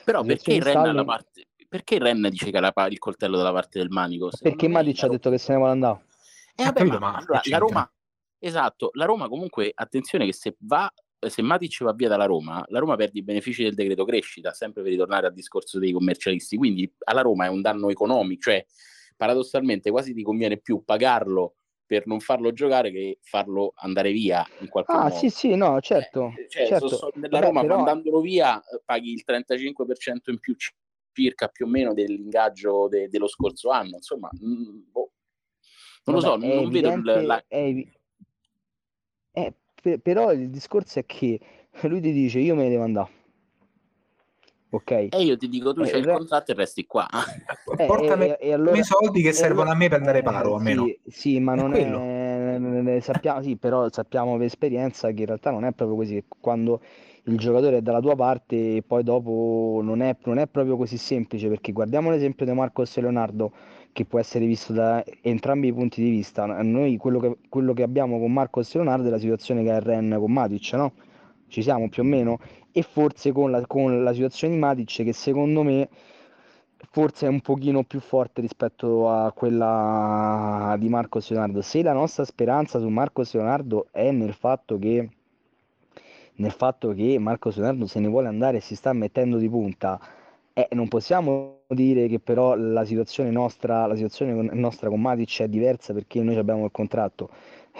Però 0.05 0.23
perché 0.23 0.53
il, 0.53 0.63
stallo... 0.63 1.03
parte... 1.03 1.47
perché 1.67 1.95
il 1.95 2.01
Rennes 2.01 2.31
dice 2.31 2.51
che 2.51 2.57
ha 2.57 2.87
il 2.87 2.99
coltello 2.99 3.35
dalla 3.35 3.51
parte 3.51 3.79
del 3.79 3.89
manico? 3.89 4.29
Perché 4.39 4.69
Matic 4.69 5.03
ha 5.03 5.09
detto 5.09 5.29
che 5.29 5.37
se 5.37 5.51
ne 5.51 5.57
vuole 5.57 5.73
andare. 5.73 6.05
Eh, 6.55 6.63
vabbè, 6.63 6.83
ma, 6.85 6.99
ma 6.99 7.15
allora, 7.15 7.41
la 7.43 7.57
Roma, 7.57 7.93
esatto, 8.39 8.91
la 8.93 9.05
Roma 9.05 9.27
comunque, 9.27 9.71
attenzione 9.75 10.25
che 10.25 10.33
se 10.33 10.55
va 10.59 10.89
se 11.19 11.41
Matic 11.41 11.83
va 11.83 11.91
via 11.91 12.07
dalla 12.07 12.25
Roma, 12.25 12.63
la 12.67 12.79
Roma 12.79 12.95
perde 12.95 13.19
i 13.19 13.23
benefici 13.23 13.63
del 13.63 13.73
decreto 13.73 14.05
crescita, 14.05 14.53
sempre 14.53 14.83
per 14.83 14.91
ritornare 14.91 15.27
al 15.27 15.33
discorso 15.33 15.79
dei 15.79 15.91
commercialisti. 15.91 16.55
Quindi 16.55 16.89
alla 16.99 17.21
Roma 17.21 17.45
è 17.45 17.49
un 17.49 17.61
danno 17.61 17.89
economico, 17.89 18.41
cioè 18.41 18.63
paradossalmente 19.17 19.89
quasi 19.89 20.13
ti 20.13 20.21
conviene 20.21 20.57
più 20.57 20.83
pagarlo 20.85 21.55
per 21.85 22.07
non 22.07 22.19
farlo 22.19 22.51
giocare 22.51 22.91
che 22.91 23.19
farlo 23.21 23.73
andare 23.75 24.11
via 24.11 24.45
in 24.59 24.67
qualche 24.67 24.91
ah, 24.93 25.03
modo. 25.03 25.15
sì, 25.15 25.29
sì, 25.29 25.55
no, 25.55 25.79
certo. 25.81 26.33
Eh, 26.37 26.49
cioè, 26.49 26.67
certo. 26.67 26.87
So, 26.87 26.97
so, 26.97 27.11
nella 27.15 27.39
Roma 27.39 27.61
però... 27.61 27.75
mandandolo 27.77 28.21
via 28.21 28.59
eh, 28.59 28.81
paghi 28.83 29.11
il 29.11 29.23
35% 29.25 30.31
in 30.31 30.39
più 30.39 30.55
circa 31.11 31.47
più 31.47 31.65
o 31.65 31.69
meno 31.69 31.93
dell'ingaggio 31.93 32.87
de- 32.87 33.07
dello 33.07 33.27
scorso 33.27 33.69
anno. 33.69 33.95
Insomma, 33.95 34.29
mh, 34.31 34.47
mm, 34.47 34.79
boh. 34.91 35.11
non 36.05 36.15
Vabbè, 36.15 36.27
lo 36.27 36.31
so, 36.31 36.35
non 36.37 36.69
vedo 36.69 37.21
la... 37.21 37.43
È, 37.47 37.57
evi- 37.57 37.91
è 39.31 39.53
però 40.01 40.31
il 40.31 40.49
discorso 40.49 40.99
è 40.99 41.05
che 41.05 41.39
lui 41.83 42.01
ti 42.01 42.11
dice 42.11 42.39
io 42.39 42.55
me 42.55 42.63
ne 42.63 42.69
devo 42.69 42.83
andare. 42.83 43.23
Ok. 44.75 44.91
E 44.91 45.09
io 45.21 45.37
ti 45.37 45.47
dico 45.47 45.73
tu 45.73 45.81
eh, 45.81 45.89
c'hai 45.89 46.01
il 46.01 46.07
contratto 46.07 46.51
e 46.51 46.53
resti 46.53 46.85
qua. 46.85 47.07
Eh, 47.77 47.85
Portami 47.85 48.25
e, 48.25 48.37
e 48.41 48.53
allora, 48.53 48.77
i 48.77 48.83
soldi 48.83 49.21
che 49.21 49.31
servono 49.31 49.69
allora, 49.69 49.75
a 49.75 49.77
me 49.77 49.87
per 49.87 49.99
andare 49.99 50.21
paro, 50.21 50.55
almeno. 50.55 50.85
Sì, 50.85 50.99
sì 51.07 51.39
ma 51.39 51.55
non 51.55 51.73
è, 51.73 52.97
è 52.97 52.99
sappiamo, 52.99 53.41
sì, 53.41 53.55
però 53.55 53.89
sappiamo 53.89 54.35
per 54.35 54.47
esperienza 54.47 55.11
che 55.11 55.21
in 55.21 55.27
realtà 55.27 55.51
non 55.51 55.63
è 55.63 55.71
proprio 55.71 55.97
così. 55.97 56.23
Quando 56.27 56.81
il 57.23 57.37
giocatore 57.37 57.77
è 57.77 57.81
dalla 57.81 58.01
tua 58.01 58.15
parte 58.15 58.75
e 58.75 58.83
poi 58.85 59.03
dopo 59.03 59.79
non 59.81 60.01
è, 60.01 60.15
non 60.25 60.39
è 60.39 60.47
proprio 60.47 60.75
così 60.75 60.97
semplice 60.97 61.47
perché 61.47 61.71
guardiamo 61.71 62.09
l'esempio 62.09 62.45
di 62.45 62.51
Marcos 62.51 62.97
e 62.97 63.01
Leonardo 63.01 63.51
che 63.93 64.03
può 64.03 64.19
essere 64.19 64.45
visto 64.45 64.73
da 64.73 65.01
entrambi 65.21 65.67
i 65.67 65.73
punti 65.73 66.03
di 66.03 66.09
vista. 66.09 66.45
Noi 66.45 66.97
quello 66.97 67.19
che, 67.19 67.37
quello 67.47 67.73
che 67.73 67.83
abbiamo 67.83 68.19
con 68.19 68.33
Marcos 68.33 68.75
e 68.75 68.77
Leonardo 68.77 69.07
è 69.07 69.11
la 69.11 69.19
situazione 69.19 69.63
che 69.63 69.71
ha 69.71 69.79
Ren 69.79 70.17
con 70.19 70.31
Matic, 70.33 70.73
no? 70.73 70.91
Ci 71.47 71.61
siamo 71.61 71.87
più 71.87 72.03
o 72.03 72.05
meno? 72.05 72.39
E 72.77 72.81
forse 72.81 73.31
con 73.31 73.51
la, 73.51 73.65
con 73.65 74.03
la 74.03 74.11
situazione 74.11 74.53
di 74.53 74.59
Matic 74.59 75.03
che 75.03 75.13
secondo 75.13 75.63
me 75.63 75.87
forse 76.91 77.25
è 77.25 77.29
un 77.29 77.41
pochino 77.41 77.83
più 77.83 77.99
forte 77.99 78.41
rispetto 78.41 79.09
a 79.09 79.31
quella 79.31 80.75
di 80.77 80.89
Marcos 80.89 81.29
Leonardo. 81.29 81.61
Se 81.61 81.81
la 81.81 81.93
nostra 81.93 82.25
speranza 82.25 82.79
su 82.79 82.87
Marcos 82.89 83.33
Leonardo 83.33 83.87
è 83.91 84.11
nel 84.11 84.33
fatto 84.33 84.77
che 84.77 85.09
nel 86.35 86.51
fatto 86.51 86.93
che 86.93 87.17
Marcos 87.17 87.55
Leonardo 87.55 87.85
se 87.87 87.99
ne 87.99 88.07
vuole 88.07 88.27
andare 88.27 88.57
e 88.57 88.59
si 88.59 88.75
sta 88.75 88.91
mettendo 88.93 89.37
di 89.37 89.49
punta, 89.49 89.99
eh, 90.53 90.67
non 90.71 90.87
possiamo 90.87 91.61
dire 91.67 92.07
che 92.07 92.19
però 92.19 92.55
la 92.55 92.85
situazione 92.85 93.31
nostra, 93.31 93.85
la 93.85 93.95
situazione 93.95 94.33
nostra 94.53 94.89
con 94.89 95.01
Matic 95.01 95.41
è 95.41 95.47
diversa 95.47 95.93
perché 95.93 96.21
noi 96.23 96.35
abbiamo 96.37 96.65
il 96.65 96.71
contratto, 96.71 97.29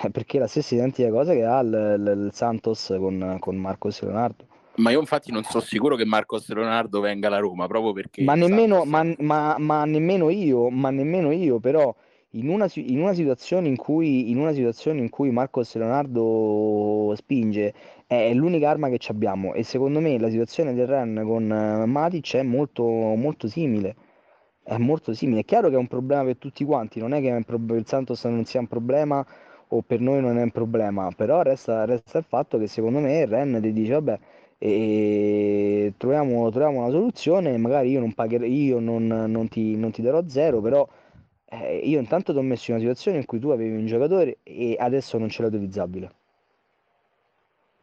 eh, 0.03 0.09
perché 0.09 0.39
la 0.39 0.47
stessa 0.47 0.75
identica 0.75 1.09
cosa 1.09 1.33
che 1.33 1.43
ha 1.45 1.59
il, 1.59 1.95
il, 1.99 2.25
il 2.25 2.33
Santos 2.33 2.93
con, 2.97 3.37
con 3.39 3.55
Marcos 3.57 4.01
Leonardo. 4.01 4.45
Ma 4.77 4.91
io 4.91 4.99
infatti 4.99 5.31
non 5.31 5.43
sono 5.43 5.63
sicuro 5.63 5.95
che 5.95 6.05
Marcos 6.05 6.51
Leonardo 6.51 6.99
venga 6.99 7.27
alla 7.27 7.39
Roma, 7.39 7.67
proprio 7.67 7.93
perché... 7.93 8.23
Ma 8.23 8.35
nemmeno, 8.35 8.83
ma, 8.83 9.03
ma, 9.19 9.55
ma 9.57 9.85
nemmeno 9.85 10.29
io, 10.29 10.69
ma 10.69 10.89
nemmeno 10.89 11.31
io, 11.31 11.59
però 11.59 11.95
in 12.31 12.49
una, 12.49 12.67
in 12.75 12.99
una, 12.99 13.13
situazione 13.13 13.67
in 13.67 13.77
cui, 13.77 14.29
in 14.29 14.37
una 14.37 14.51
situazione 14.51 14.99
in 14.99 15.09
cui 15.09 15.31
Marcos 15.31 15.73
Leonardo 15.75 17.13
spinge 17.15 17.73
è 18.05 18.33
l'unica 18.33 18.69
arma 18.69 18.89
che 18.89 18.99
abbiamo 19.07 19.53
e 19.53 19.63
secondo 19.63 19.99
me 19.99 20.19
la 20.19 20.29
situazione 20.29 20.73
del 20.73 20.85
Ren 20.85 21.23
con 21.25 21.49
eh, 21.49 21.85
Matic 21.85 22.35
è 22.35 22.43
molto, 22.43 22.83
molto 22.83 23.47
simile. 23.47 23.95
È 24.61 24.77
molto 24.77 25.13
simile. 25.13 25.41
È 25.41 25.45
chiaro 25.45 25.69
che 25.69 25.75
è 25.75 25.77
un 25.77 25.87
problema 25.87 26.23
per 26.23 26.37
tutti 26.37 26.65
quanti, 26.65 26.99
non 26.99 27.13
è 27.13 27.21
che 27.21 27.27
il 27.27 27.83
Santos 27.85 28.23
non 28.25 28.45
sia 28.45 28.59
un 28.59 28.67
problema 28.67 29.25
o 29.69 29.81
per 29.81 29.99
noi 29.99 30.21
non 30.21 30.37
è 30.37 30.43
un 30.43 30.51
problema, 30.51 31.09
però 31.15 31.41
resta, 31.41 31.85
resta 31.85 32.17
il 32.17 32.25
fatto 32.27 32.57
che 32.57 32.67
secondo 32.67 32.99
me 32.99 33.21
il 33.21 33.27
Ren 33.27 33.59
ti 33.61 33.71
dice 33.71 33.93
vabbè 33.93 34.19
e 34.57 35.93
troviamo, 35.97 36.49
troviamo 36.49 36.79
una 36.79 36.89
soluzione, 36.89 37.57
magari 37.57 37.91
io 37.91 37.99
non, 37.99 38.13
pagherò, 38.13 38.45
io 38.45 38.79
non, 38.79 39.07
non, 39.07 39.47
ti, 39.49 39.75
non 39.75 39.91
ti 39.91 40.01
darò 40.01 40.23
zero, 40.27 40.61
però 40.61 40.87
eh, 41.45 41.77
io 41.77 41.99
intanto 41.99 42.31
ti 42.33 42.39
ho 42.39 42.41
messo 42.41 42.71
in 42.71 42.77
una 42.77 42.85
situazione 42.85 43.17
in 43.19 43.25
cui 43.25 43.39
tu 43.39 43.49
avevi 43.49 43.75
un 43.75 43.85
giocatore 43.85 44.37
e 44.43 44.75
adesso 44.79 45.17
non 45.17 45.29
ce 45.29 45.41
l'hai 45.41 45.51
utilizzabile 45.51 46.11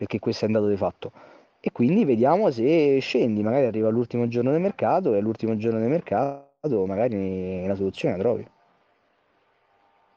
perché 0.03 0.18
questo 0.18 0.45
è 0.45 0.49
un 0.49 0.55
dato 0.55 0.66
di 0.66 0.77
fatto. 0.77 1.12
E 1.61 1.70
quindi 1.70 2.05
vediamo 2.05 2.51
se 2.51 2.99
scendi, 2.99 3.41
magari 3.41 3.66
arriva 3.66 3.89
l'ultimo 3.89 4.27
giorno 4.27 4.51
del 4.51 4.61
mercato 4.61 5.14
e 5.14 5.18
all'ultimo 5.18 5.57
giorno 5.57 5.79
del 5.79 5.89
mercato 5.89 6.51
magari 6.87 7.64
la 7.64 7.77
soluzione 7.77 8.16
la 8.16 8.20
trovi. 8.20 8.47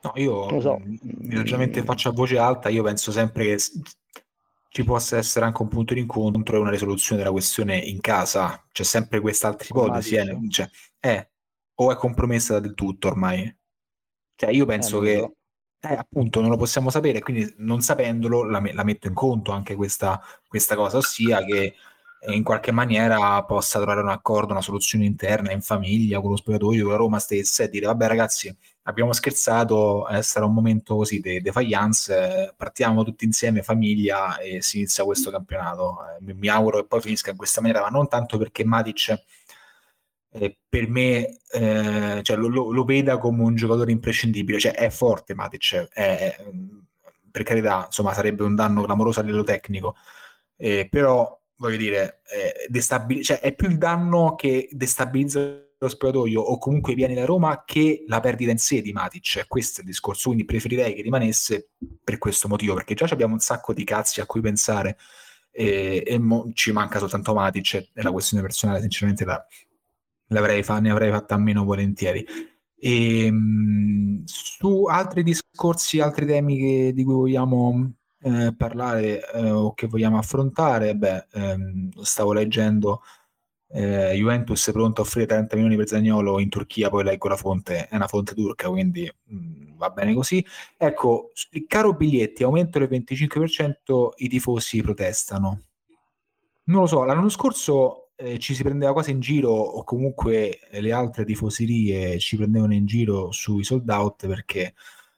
No, 0.02 0.12
io 0.16 0.50
non 0.50 0.62
so. 0.62 0.82
minimamente 1.20 1.84
faccio 1.84 2.10
a 2.10 2.14
voce 2.14 2.40
alta, 2.40 2.70
io 2.70 2.82
penso 2.82 3.12
sempre 3.12 3.46
che 3.46 3.58
ci 4.76 4.84
possa 4.84 5.16
essere 5.16 5.46
anche 5.46 5.62
un 5.62 5.70
punto 5.70 5.94
di 5.94 6.02
incontro 6.02 6.58
e 6.58 6.60
una 6.60 6.70
risoluzione 6.70 7.22
della 7.22 7.32
questione 7.32 7.78
in 7.78 8.02
casa. 8.02 8.62
C'è 8.74 8.84
sempre 8.84 9.22
questa 9.22 9.48
altra 9.48 9.66
ipotesi, 9.70 10.16
eh, 10.16 10.38
cioè, 10.50 10.70
è, 11.00 11.26
o 11.76 11.92
è 11.94 11.96
compromessa 11.96 12.60
del 12.60 12.74
tutto 12.74 13.08
ormai. 13.08 13.56
Cioè 14.36 14.50
io 14.50 14.66
penso 14.66 15.02
eh, 15.02 15.06
che 15.06 15.88
eh, 15.88 15.94
appunto 15.94 16.42
non 16.42 16.50
lo 16.50 16.58
possiamo 16.58 16.90
sapere, 16.90 17.22
quindi 17.22 17.54
non 17.60 17.80
sapendolo 17.80 18.44
la, 18.44 18.62
la 18.74 18.84
metto 18.84 19.08
in 19.08 19.14
conto 19.14 19.54
anche 19.54 19.76
questa, 19.76 20.22
questa 20.46 20.76
cosa, 20.76 20.98
ossia 20.98 21.42
che 21.46 21.76
in 22.28 22.44
qualche 22.44 22.74
maniera 22.74 23.42
possa 23.46 23.80
trovare 23.80 24.02
un 24.02 24.10
accordo, 24.10 24.52
una 24.52 24.62
soluzione 24.62 25.06
interna 25.06 25.54
in 25.54 25.62
famiglia 25.62 26.20
con 26.20 26.32
lo 26.32 26.36
spogliatoio, 26.36 26.84
con 26.84 26.92
la 26.92 26.98
Roma 26.98 27.20
stessa 27.20 27.64
e 27.64 27.70
dire 27.70 27.86
vabbè 27.86 28.08
ragazzi 28.08 28.54
abbiamo 28.88 29.14
scherzato, 29.14 30.08
eh, 30.08 30.22
sarà 30.22 30.46
un 30.46 30.54
momento 30.54 30.96
così 30.96 31.20
di 31.20 31.42
defiance, 31.42 32.54
partiamo 32.56 33.04
tutti 33.04 33.26
insieme, 33.26 33.64
famiglia 33.64 34.38
e 34.38 34.62
si 34.62 34.78
inizia 34.78 35.04
questo 35.04 35.32
campionato. 35.32 35.98
Eh, 36.20 36.34
mi, 36.34 36.48
auguro 36.48 36.82
che 36.82 36.88
poi 36.88 37.02
finisca 37.02 37.32
in 37.32 37.38
questa 37.38 37.62
maniera, 37.62 37.82
ma 37.82 37.90
non 37.90 38.08
tanto 38.08 38.38
perché 38.38 38.64
Matic 38.64 39.24
eh, 40.32 40.58
per 40.68 40.90
me 40.90 41.40
eh, 41.52 42.20
cioè, 42.22 42.38
lo, 42.38 42.48
lo, 42.48 42.72
lo, 42.72 42.84
veda 42.84 43.18
come 43.18 43.42
un 43.44 43.56
giocatore 43.56 43.92
imprescindibile, 43.92 44.60
cioè 44.60 44.74
è 44.74 44.90
forte 44.90 45.34
Matic, 45.34 45.88
è, 45.94 46.36
per 47.32 47.44
carità 47.44 47.86
insomma 47.86 48.14
sarebbe 48.14 48.44
un 48.44 48.56
danno 48.56 48.84
clamoroso 48.84 49.20
a 49.20 49.24
livello 49.24 49.44
tecnico, 49.44 49.96
eh, 50.58 50.88
però 50.90 51.40
voglio 51.58 51.78
dire, 51.78 52.22
eh, 52.30 52.68
destabil- 52.68 53.24
cioè, 53.24 53.40
è 53.40 53.54
più 53.56 53.70
il 53.70 53.78
danno 53.78 54.36
che 54.36 54.68
destabilizza 54.72 55.65
lo 55.78 55.90
spogliatoio 55.90 56.42
o 56.42 56.58
comunque 56.58 56.94
viene 56.94 57.14
da 57.14 57.26
Roma 57.26 57.64
che 57.66 58.04
la 58.08 58.20
perdita 58.20 58.52
in 58.52 58.58
sé 58.58 58.82
di 58.82 58.94
Matic. 58.94 59.46
Questo 59.48 59.80
è 59.80 59.84
il 59.84 59.90
discorso, 59.90 60.30
quindi 60.30 60.46
preferirei 60.46 60.94
che 60.94 61.02
rimanesse 61.02 61.72
per 62.04 62.18
questo 62.18 62.48
motivo, 62.48 62.74
perché 62.74 62.94
già 62.96 63.06
abbiamo 63.10 63.34
un 63.34 63.40
sacco 63.40 63.74
di 63.74 63.84
cazzi 63.84 64.22
a 64.22 64.26
cui 64.26 64.42
pensare 64.42 64.98
e, 65.52 66.04
e 66.06 66.20
mo- 66.20 66.52
ci 66.54 66.72
manca 66.72 67.00
soltanto 67.00 67.34
Matic, 67.34 67.92
è 67.94 68.02
la 68.02 68.12
questione 68.12 68.44
personale, 68.44 68.82
sinceramente 68.82 69.26
la, 69.26 69.46
l'avrei 70.28 70.64
fa- 70.64 70.80
ne 70.80 70.92
avrei 70.92 71.12
fatta 71.12 71.36
a 71.36 71.38
meno 71.38 71.64
volentieri. 71.64 72.26
E, 72.78 73.26
ehm, 73.26 73.36
mh, 73.36 74.24
su 74.26 74.86
altri 74.86 75.24
discorsi, 75.24 76.00
altri 76.00 76.26
temi 76.26 76.58
che, 76.58 76.92
di 76.94 77.04
cui 77.04 77.14
vogliamo 77.14 77.94
eh, 78.22 78.54
parlare 78.56 79.22
eh, 79.32 79.52
o 79.52 79.74
che 79.74 79.88
vogliamo 79.88 80.18
affrontare, 80.18 80.96
beh, 80.96 81.28
ehm, 81.32 81.90
stavo 82.02 82.34
leggendo 82.34 83.02
eh, 83.68 84.14
Juventus 84.16 84.68
è 84.70 84.72
pronto 84.72 85.02
a 85.02 85.04
offrire 85.04 85.28
30 85.28 85.56
milioni 85.56 85.76
per 85.76 85.88
Zagnolo 85.88 86.40
in 86.40 86.50
Turchia, 86.50 86.90
poi 86.90 87.04
leggo 87.04 87.28
la 87.28 87.36
fonte, 87.36 87.88
è 87.88 87.96
una 87.96 88.08
fonte 88.08 88.34
turca, 88.34 88.70
quindi 88.70 89.12
mh, 89.26 89.36
mm, 89.36 89.78
va 89.78 89.90
bene 89.90 90.14
così. 90.14 90.46
Ecco, 90.78 91.32
caro 91.68 91.94
biglietti, 91.94 92.44
aumento 92.44 92.80
del 92.80 92.88
25%, 92.90 94.10
i 94.18 94.28
tifosi 94.28 94.82
protestano. 94.82 95.62
Non 96.66 96.82
lo 96.82 96.88
so, 96.88 97.04
l'anno 97.04 97.30
scorso 97.30 98.06
eh, 98.16 98.40
ci 98.40 98.56
si 98.56 98.64
prendeva 98.64 98.94
quasi 98.94 99.12
in 99.12 99.20
giro, 99.20 99.52
o 99.52 99.84
comunque 99.84 100.60
le 100.72 100.92
altre 100.92 101.26
tifoserie 101.26 102.18
ci 102.20 102.38
prendevano 102.38 102.74
in 102.74 102.86
giro 102.86 103.32
sui 103.32 103.64
sold 103.64 103.90
out 103.90 104.28
perché 104.28 104.74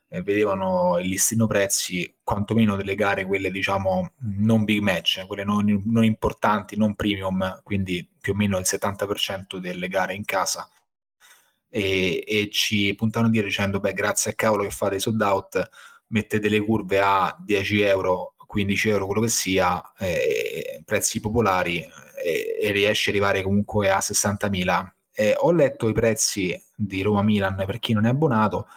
eh, 0.09 0.21
vedevano 0.21 0.97
il 0.99 1.07
listino 1.09 1.47
prezzi 1.47 2.15
quantomeno 2.23 2.75
delle 2.75 2.95
gare, 2.95 3.25
quelle 3.25 3.51
diciamo 3.51 4.11
non 4.37 4.63
big 4.63 4.81
match, 4.81 5.25
quelle 5.27 5.43
non, 5.43 5.83
non 5.85 6.03
importanti, 6.03 6.77
non 6.77 6.95
premium, 6.95 7.61
quindi 7.63 8.07
più 8.27 8.33
o 8.33 8.35
meno 8.35 8.57
il 8.57 8.65
70% 8.67 9.57
delle 9.57 9.87
gare 9.87 10.13
in 10.13 10.25
casa. 10.25 10.69
E, 11.69 12.23
e 12.27 12.49
ci 12.51 12.93
puntano 12.95 13.29
dire 13.29 13.45
dicendo 13.45 13.79
beh 13.79 13.93
grazie 13.93 14.31
a 14.31 14.33
cavolo 14.33 14.63
che 14.63 14.71
fate 14.71 14.95
i 14.95 14.99
sold 14.99 15.21
out 15.21 15.69
mettete 16.07 16.47
le 16.47 16.61
curve 16.61 16.99
a 17.01 17.35
10 17.37 17.81
euro 17.81 18.35
15 18.37 18.89
euro 18.89 19.05
quello 19.05 19.19
che 19.19 19.27
sia 19.27 19.81
eh, 19.97 20.81
prezzi 20.85 21.19
popolari 21.19 21.85
eh, 22.23 22.57
e 22.61 22.71
riesce 22.71 23.09
ad 23.09 23.17
arrivare 23.17 23.43
comunque 23.43 23.89
a 23.89 23.97
60.000 23.97 24.91
eh, 25.11 25.35
ho 25.37 25.51
letto 25.51 25.89
i 25.89 25.93
prezzi 25.93 26.57
di 26.73 27.01
Roma 27.01 27.21
Milan 27.21 27.61
per 27.65 27.79
chi 27.79 27.91
non 27.91 28.05
è 28.05 28.09
abbonato 28.09 28.67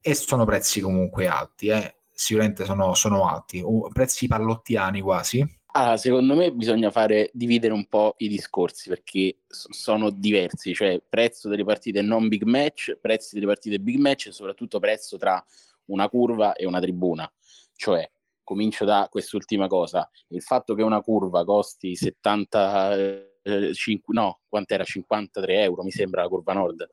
e 0.00 0.14
sono 0.14 0.44
prezzi 0.44 0.80
comunque 0.80 1.28
alti, 1.28 1.68
eh. 1.68 1.94
sicuramente 2.12 2.64
sono, 2.64 2.92
sono 2.94 3.28
alti, 3.28 3.62
uh, 3.64 3.88
prezzi 3.92 4.26
pallottiani 4.26 5.00
quasi. 5.00 5.46
Ah, 5.74 5.96
secondo 5.96 6.34
me 6.34 6.52
bisogna 6.52 6.90
fare 6.90 7.30
dividere 7.32 7.72
un 7.72 7.86
po' 7.86 8.14
i 8.18 8.28
discorsi 8.28 8.90
perché 8.90 9.38
sono 9.46 10.10
diversi, 10.10 10.74
cioè 10.74 11.00
prezzo 11.08 11.48
delle 11.48 11.64
partite 11.64 12.02
non 12.02 12.28
big 12.28 12.42
match, 12.42 12.98
prezzi 13.00 13.34
delle 13.34 13.46
partite 13.46 13.80
big 13.80 13.96
match 13.96 14.26
e 14.26 14.32
soprattutto 14.32 14.78
prezzo 14.78 15.16
tra 15.16 15.42
una 15.86 16.10
curva 16.10 16.52
e 16.52 16.66
una 16.66 16.78
tribuna. 16.78 17.30
Cioè, 17.74 18.06
comincio 18.44 18.84
da 18.84 19.08
quest'ultima 19.10 19.66
cosa, 19.66 20.06
il 20.28 20.42
fatto 20.42 20.74
che 20.74 20.82
una 20.82 21.00
curva 21.00 21.42
costi 21.42 21.96
70 21.96 23.31
eh, 23.42 23.74
5, 23.74 24.14
no, 24.14 24.40
quant'era? 24.48 24.84
53 24.84 25.62
euro, 25.62 25.82
mi 25.82 25.90
sembra 25.90 26.22
la 26.22 26.28
curva 26.28 26.52
nord, 26.52 26.88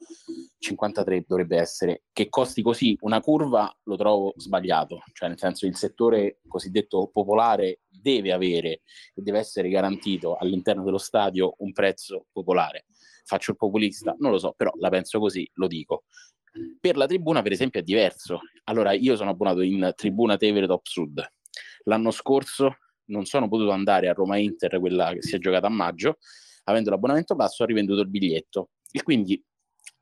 53 0.57 1.25
dovrebbe 1.27 1.57
essere, 1.57 2.03
che 2.11 2.29
costi 2.29 2.61
così 2.61 2.97
una 3.01 3.19
curva 3.21 3.73
lo 3.83 3.95
trovo 3.95 4.33
sbagliato, 4.35 5.01
cioè 5.13 5.29
nel 5.29 5.37
senso 5.37 5.65
il 5.65 5.75
settore 5.75 6.39
cosiddetto 6.47 7.09
popolare 7.11 7.81
deve 7.87 8.31
avere 8.31 8.81
e 9.13 9.21
deve 9.21 9.39
essere 9.39 9.69
garantito 9.69 10.35
all'interno 10.35 10.83
dello 10.83 10.97
stadio 10.97 11.55
un 11.59 11.71
prezzo 11.71 12.27
popolare. 12.31 12.85
Faccio 13.25 13.51
il 13.51 13.57
populista? 13.57 14.15
Non 14.17 14.31
lo 14.31 14.39
so, 14.39 14.53
però 14.57 14.71
la 14.79 14.89
penso 14.89 15.19
così, 15.19 15.49
lo 15.55 15.67
dico. 15.67 16.05
Per 16.79 16.97
la 16.97 17.05
tribuna, 17.05 17.43
per 17.43 17.51
esempio, 17.51 17.79
è 17.79 17.83
diverso. 17.83 18.39
Allora, 18.63 18.91
io 18.93 19.15
sono 19.15 19.29
abbonato 19.29 19.61
in 19.61 19.93
tribuna 19.95 20.35
Tevere 20.35 20.65
Top 20.65 20.85
Sud. 20.85 21.23
L'anno 21.83 22.09
scorso 22.09 22.77
non 23.09 23.25
sono 23.25 23.47
potuto 23.47 23.71
andare 23.71 24.07
a 24.07 24.13
Roma 24.13 24.37
Inter, 24.37 24.79
quella 24.79 25.13
che 25.13 25.21
si 25.21 25.35
è 25.35 25.39
giocata 25.39 25.67
a 25.67 25.69
maggio, 25.69 26.17
avendo 26.65 26.89
l'abbonamento 26.89 27.35
basso 27.35 27.63
ho 27.63 27.65
rivenduto 27.65 28.01
il 28.01 28.09
biglietto. 28.09 28.69
E 28.91 29.03
quindi 29.03 29.41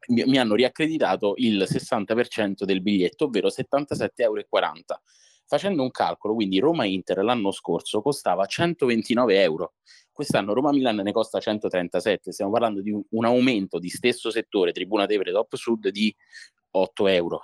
mi, 0.09 0.23
mi 0.25 0.37
hanno 0.37 0.55
riaccreditato 0.55 1.33
il 1.37 1.65
60% 1.67 2.63
del 2.63 2.81
biglietto, 2.81 3.25
ovvero 3.25 3.47
77,40 3.47 4.13
euro. 4.21 4.43
Facendo 5.49 5.81
un 5.81 5.91
calcolo, 5.91 6.33
quindi 6.33 6.59
Roma 6.59 6.83
Inter 6.83 7.23
l'anno 7.23 7.51
scorso 7.51 8.01
costava 8.01 8.45
129 8.45 9.41
euro, 9.41 9.75
quest'anno 10.11 10.53
Roma 10.53 10.71
Milan 10.71 10.97
ne 10.97 11.13
costa 11.13 11.39
137, 11.39 12.33
stiamo 12.33 12.51
parlando 12.51 12.81
di 12.81 12.91
un, 12.91 13.01
un 13.11 13.23
aumento 13.23 13.79
di 13.79 13.87
stesso 13.87 14.29
settore, 14.29 14.73
Tribuna 14.73 15.05
Tevere 15.05 15.31
Top 15.31 15.55
Sud, 15.55 15.87
di 15.87 16.13
8 16.71 17.07
euro 17.07 17.41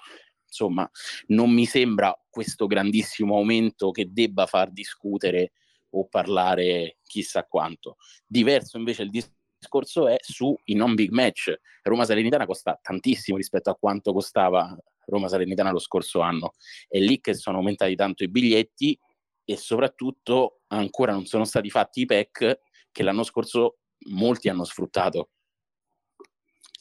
insomma, 0.54 0.90
non 1.28 1.52
mi 1.52 1.66
sembra 1.66 2.16
questo 2.30 2.68
grandissimo 2.68 3.36
aumento 3.36 3.90
che 3.90 4.12
debba 4.12 4.46
far 4.46 4.72
discutere 4.72 5.54
o 5.96 6.08
parlare 6.08 6.98
chissà 7.04 7.44
quanto. 7.46 7.98
Diverso 8.26 8.78
invece 8.78 9.04
il 9.04 9.10
discorso 9.10 10.08
è 10.08 10.18
sui 10.22 10.58
non 10.76 10.94
big 10.96 11.12
match. 11.12 11.54
Roma 11.82 12.06
Salernitana 12.06 12.46
costa 12.46 12.80
tantissimo 12.82 13.38
rispetto 13.38 13.70
a 13.70 13.76
quanto 13.76 14.14
costava 14.14 14.76
Roma 15.06 15.28
Salernitana 15.28 15.72
lo 15.72 15.80
scorso 15.80 16.22
anno. 16.22 16.54
È 16.88 17.00
lì 17.00 17.20
che 17.20 17.34
sono 17.34 17.58
aumentati 17.58 17.96
tanto 17.96 18.24
i 18.24 18.30
biglietti 18.30 18.98
e 19.46 19.58
soprattutto 19.58 20.62
ancora 20.68 21.12
non 21.12 21.26
sono 21.26 21.44
stati 21.46 21.70
fatti 21.70 22.02
i 22.02 22.06
pack 22.06 22.60
che 22.92 23.04
l'anno 23.04 23.24
scorso 23.24 23.80
molti 24.10 24.50
hanno 24.50 24.64
sfruttato. 24.64 25.30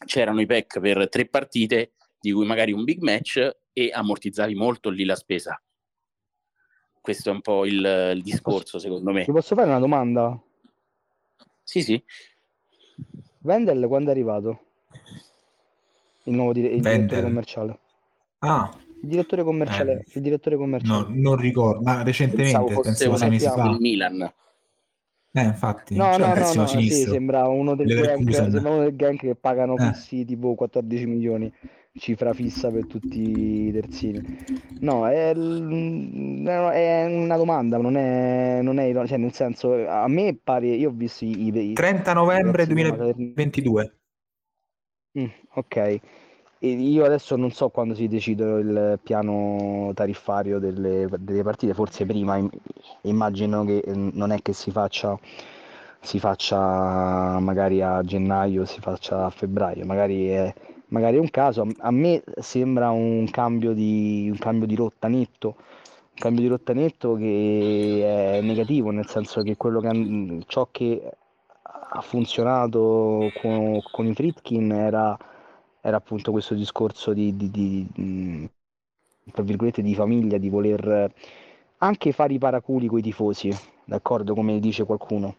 C'erano 0.04 0.40
i 0.40 0.46
pack 0.46 0.80
per 0.80 1.08
tre 1.08 1.28
partite, 1.28 1.94
di 2.20 2.32
cui 2.32 2.46
magari 2.46 2.72
un 2.72 2.84
big 2.84 3.00
match, 3.02 3.50
e 3.72 3.90
ammortizzavi 3.92 4.54
molto 4.54 4.90
lì 4.90 5.04
la 5.04 5.16
spesa. 5.16 5.60
Questo 7.00 7.30
è 7.30 7.32
un 7.32 7.40
po' 7.40 7.66
il, 7.66 8.12
il 8.14 8.22
discorso, 8.22 8.78
secondo 8.78 9.10
me. 9.10 9.24
Ti 9.24 9.32
posso 9.32 9.54
fare 9.54 9.68
una 9.68 9.80
domanda? 9.80 10.40
Sì, 11.62 11.82
sì. 11.82 12.02
Vendel 13.38 13.86
quando 13.88 14.10
è 14.10 14.12
arrivato? 14.12 14.60
Il 16.24 16.34
nuovo 16.34 16.52
dire- 16.52 16.68
il 16.68 16.80
direttore 16.80 17.22
commerciale. 17.22 17.78
Ah. 18.38 18.70
Il 19.02 19.08
direttore 19.08 19.42
commerciale. 19.42 19.92
Eh. 19.92 20.04
Il 20.14 20.22
direttore 20.22 20.56
commerciale. 20.56 21.00
No, 21.00 21.06
non 21.08 21.36
ricordo, 21.36 21.82
ma 21.82 22.02
recentemente, 22.04 22.80
penso 22.80 23.16
sei 23.16 23.30
mesi 23.30 23.46
fa. 23.46 23.68
Il 23.68 23.80
Milan. 23.80 24.32
Eh, 25.34 25.42
infatti, 25.42 25.96
no, 25.96 26.12
cioè, 26.12 26.18
no, 26.18 26.34
no, 26.34 26.52
no, 26.52 26.66
sì, 26.66 26.90
sembra 26.90 27.48
uno 27.48 27.74
del, 27.74 27.86
gang, 27.86 28.28
sembra 28.28 28.70
uno 28.70 28.82
del 28.82 28.94
gang 28.94 29.18
che 29.18 29.34
pagano 29.34 29.78
eh. 29.78 29.92
fissi 29.94 30.26
tipo 30.26 30.54
14 30.54 31.06
milioni 31.06 31.50
cifra 31.98 32.32
fissa 32.32 32.70
per 32.70 32.86
tutti 32.86 33.66
i 33.66 33.72
terzini. 33.72 34.20
No, 34.80 35.06
è, 35.06 35.30
è 35.32 37.04
una 37.04 37.36
domanda, 37.36 37.78
non 37.78 37.96
è, 37.96 38.60
non 38.62 38.78
è 38.78 38.92
cioè 39.06 39.18
nel 39.18 39.32
senso, 39.32 39.86
a 39.86 40.08
me 40.08 40.38
pare, 40.42 40.68
io 40.68 40.88
ho 40.88 40.92
visto 40.92 41.24
i... 41.24 41.70
i 41.70 41.72
30 41.72 42.12
novembre 42.12 42.66
2022. 42.66 43.96
Mm, 45.18 45.26
ok. 45.54 45.76
E 46.64 46.68
io 46.68 47.04
adesso 47.04 47.34
non 47.36 47.50
so 47.50 47.70
quando 47.70 47.94
si 47.94 48.06
decide 48.06 48.44
il 48.60 49.00
piano 49.02 49.90
tariffario 49.94 50.60
delle, 50.60 51.08
delle 51.18 51.42
partite, 51.42 51.74
forse 51.74 52.06
prima, 52.06 52.40
immagino 53.02 53.64
che 53.64 53.82
non 53.94 54.30
è 54.30 54.40
che 54.40 54.52
si 54.52 54.70
faccia 54.70 55.18
si 56.04 56.18
faccia 56.18 57.38
magari 57.38 57.80
a 57.80 58.02
gennaio, 58.02 58.64
si 58.64 58.80
faccia 58.80 59.24
a 59.24 59.30
febbraio, 59.30 59.84
magari 59.84 60.28
è, 60.28 60.52
magari 60.92 61.16
è 61.16 61.20
un 61.20 61.30
caso, 61.30 61.66
a 61.78 61.90
me 61.90 62.22
sembra 62.36 62.90
un 62.90 63.28
cambio 63.30 63.72
di, 63.72 64.28
un 64.30 64.38
cambio 64.38 64.66
di 64.66 64.74
rotta 64.74 65.08
netto, 65.08 65.56
un 65.56 66.14
cambio 66.14 66.42
di 66.42 66.48
rotta 66.48 66.72
netto 66.74 67.14
che 67.14 68.36
è 68.38 68.40
negativo, 68.42 68.90
nel 68.90 69.08
senso 69.08 69.42
che, 69.42 69.56
che 69.56 70.44
ciò 70.46 70.68
che 70.70 71.10
ha 71.94 72.00
funzionato 72.00 73.30
con, 73.40 73.80
con 73.90 74.06
i 74.06 74.14
Fritkin 74.14 74.70
era, 74.72 75.16
era 75.80 75.96
appunto 75.96 76.30
questo 76.30 76.54
discorso 76.54 77.12
di, 77.12 77.36
di, 77.36 77.50
di, 77.50 78.50
di 79.82 79.94
famiglia, 79.94 80.38
di 80.38 80.48
voler 80.50 81.12
anche 81.78 82.12
fare 82.12 82.34
i 82.34 82.38
paraculi 82.38 82.86
con 82.86 82.98
i 82.98 83.02
tifosi, 83.02 83.50
d'accordo, 83.84 84.34
come 84.34 84.60
dice 84.60 84.84
qualcuno. 84.84 85.36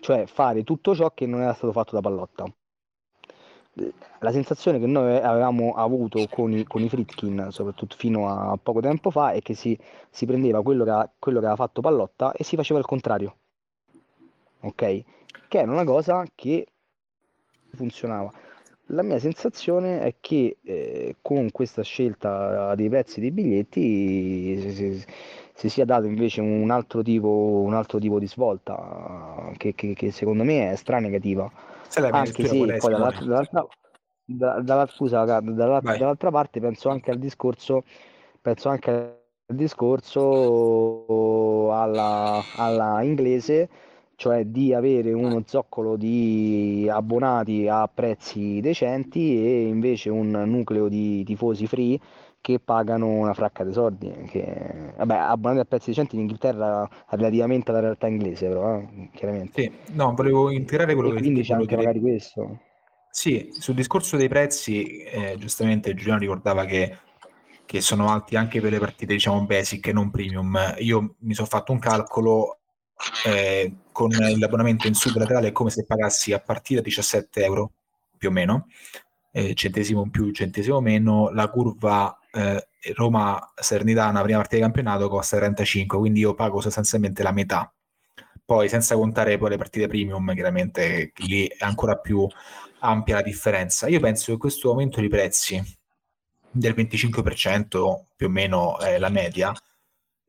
Cioè 0.00 0.26
fare 0.26 0.64
tutto 0.64 0.94
ciò 0.94 1.12
che 1.14 1.26
non 1.26 1.42
era 1.42 1.52
stato 1.52 1.72
fatto 1.72 1.94
da 1.94 2.00
Pallotta. 2.00 2.52
La 4.18 4.32
sensazione 4.32 4.78
che 4.78 4.86
noi 4.86 5.16
avevamo 5.16 5.72
avuto 5.74 6.26
con 6.28 6.52
i, 6.52 6.64
con 6.64 6.82
i 6.82 6.88
Fritkin, 6.88 7.48
soprattutto 7.50 7.96
fino 7.96 8.28
a 8.28 8.58
poco 8.62 8.80
tempo 8.80 9.10
fa, 9.10 9.32
è 9.32 9.40
che 9.40 9.54
si, 9.54 9.78
si 10.10 10.26
prendeva 10.26 10.62
quello 10.62 10.84
che, 10.84 11.10
quello 11.18 11.40
che 11.40 11.46
aveva 11.46 11.62
fatto 11.62 11.80
Pallotta 11.80 12.32
e 12.32 12.44
si 12.44 12.56
faceva 12.56 12.78
il 12.78 12.86
contrario. 12.86 13.36
Ok? 14.60 15.02
Che 15.48 15.58
era 15.58 15.70
una 15.70 15.84
cosa 15.84 16.24
che 16.34 16.66
funzionava 17.72 18.30
la 18.92 19.02
mia 19.02 19.18
sensazione 19.18 20.00
è 20.00 20.14
che 20.20 20.58
eh, 20.62 21.16
con 21.22 21.50
questa 21.50 21.82
scelta 21.82 22.74
dei 22.74 22.88
prezzi 22.88 23.20
dei 23.20 23.30
biglietti 23.30 24.60
si, 24.60 24.72
si, 24.72 25.04
si, 25.54 25.68
sia 25.68 25.84
dato 25.84 26.06
invece 26.06 26.40
un 26.40 26.70
altro 26.70 27.02
tipo, 27.02 27.28
un 27.28 27.74
altro 27.74 27.98
tipo 27.98 28.18
di 28.18 28.26
svolta 28.26 29.52
che, 29.56 29.74
che, 29.74 29.94
che 29.94 30.10
secondo 30.10 30.44
me 30.44 30.70
è 30.70 30.76
stra 31.90 32.10
negativa. 32.10 32.18
Anche 32.18 32.46
se 32.46 32.76
poi 32.76 32.92
dall'altra, 32.92 33.24
dall'altra, 33.24 33.66
dall'altra, 34.24 34.86
scusa, 34.86 35.24
dall'altra, 35.24 35.96
dall'altra 35.96 36.30
parte 36.30 36.60
penso 36.60 36.88
anche 36.88 37.10
al 37.10 37.18
discorso, 37.18 37.84
penso 38.40 38.68
anche 38.68 38.90
al 39.46 39.56
discorso 39.56 41.04
alla, 41.72 42.42
alla 42.56 43.02
inglese 43.02 43.68
cioè 44.20 44.44
di 44.44 44.74
avere 44.74 45.14
uno 45.14 45.42
zoccolo 45.46 45.96
di 45.96 46.86
abbonati 46.92 47.66
a 47.68 47.88
prezzi 47.88 48.60
decenti 48.60 49.42
e 49.42 49.62
invece 49.66 50.10
un 50.10 50.28
nucleo 50.28 50.88
di 50.88 51.24
tifosi 51.24 51.66
free 51.66 51.98
che 52.40 52.58
pagano 52.58 53.06
una 53.06 53.34
fracca 53.34 53.64
di 53.64 53.72
soldi. 53.72 54.10
Che, 54.30 54.94
vabbè, 54.96 55.14
abbonati 55.14 55.60
a 55.60 55.64
prezzi 55.64 55.90
decenti 55.90 56.14
in 56.14 56.22
Inghilterra 56.22 56.88
relativamente 57.08 57.70
alla 57.70 57.80
realtà 57.80 58.06
inglese, 58.06 58.48
però, 58.48 58.78
eh, 58.78 59.10
chiaramente. 59.14 59.62
Sì, 59.62 59.94
no, 59.94 60.14
volevo 60.14 60.50
integrare 60.50 60.94
quello 60.94 61.10
e 61.10 61.14
che 61.14 61.18
quindi 61.20 61.42
c'è 61.42 61.54
anche 61.54 61.66
dire... 61.66 61.76
magari 61.76 62.00
questo. 62.00 62.60
Sì, 63.10 63.48
sul 63.52 63.74
discorso 63.74 64.16
dei 64.16 64.28
prezzi, 64.28 65.02
eh, 65.02 65.36
giustamente 65.38 65.94
Giuliano 65.94 66.20
ricordava 66.20 66.64
che, 66.64 66.98
che, 67.66 67.80
sono 67.80 68.08
alti 68.08 68.36
anche 68.36 68.60
per 68.60 68.70
le 68.70 68.78
partite, 68.78 69.12
diciamo, 69.12 69.44
basic 69.44 69.88
e 69.88 69.92
non 69.92 70.10
premium. 70.10 70.74
Io 70.78 71.16
mi 71.18 71.34
sono 71.34 71.48
fatto 71.48 71.72
un 71.72 71.80
calcolo 71.80 72.60
eh, 73.26 73.72
con 73.92 74.10
l'abbonamento 74.10 74.86
in 74.86 74.94
sub 74.94 75.16
laterale 75.16 75.48
è 75.48 75.52
come 75.52 75.70
se 75.70 75.84
pagassi 75.84 76.32
a 76.32 76.40
partita 76.40 76.80
17 76.80 77.42
euro 77.42 77.72
più 78.16 78.28
o 78.28 78.32
meno, 78.32 78.66
eh, 79.32 79.54
centesimo 79.54 80.02
in 80.02 80.10
più, 80.10 80.30
centesimo 80.30 80.80
meno, 80.80 81.30
la 81.30 81.48
curva 81.48 82.19
eh, 82.32 82.68
Roma-Sernitana, 82.94 84.22
prima 84.22 84.38
partita 84.38 84.56
di 84.56 84.62
campionato, 84.62 85.08
costa 85.08 85.36
35, 85.36 85.98
quindi 85.98 86.20
io 86.20 86.34
pago 86.34 86.60
sostanzialmente 86.60 87.22
la 87.22 87.32
metà. 87.32 87.72
Poi 88.44 88.68
senza 88.68 88.96
contare 88.96 89.38
poi 89.38 89.50
le 89.50 89.56
partite 89.56 89.86
premium, 89.86 90.32
chiaramente 90.34 91.12
lì 91.18 91.46
è 91.46 91.64
ancora 91.64 91.96
più 91.96 92.26
ampia 92.80 93.16
la 93.16 93.22
differenza. 93.22 93.86
Io 93.88 94.00
penso 94.00 94.32
che 94.32 94.38
questo 94.38 94.70
aumento 94.70 95.00
di 95.00 95.08
prezzi 95.08 95.62
del 96.50 96.74
25% 96.74 98.04
più 98.16 98.26
o 98.26 98.30
meno 98.30 98.78
è 98.78 98.98
la 98.98 99.08
media, 99.08 99.52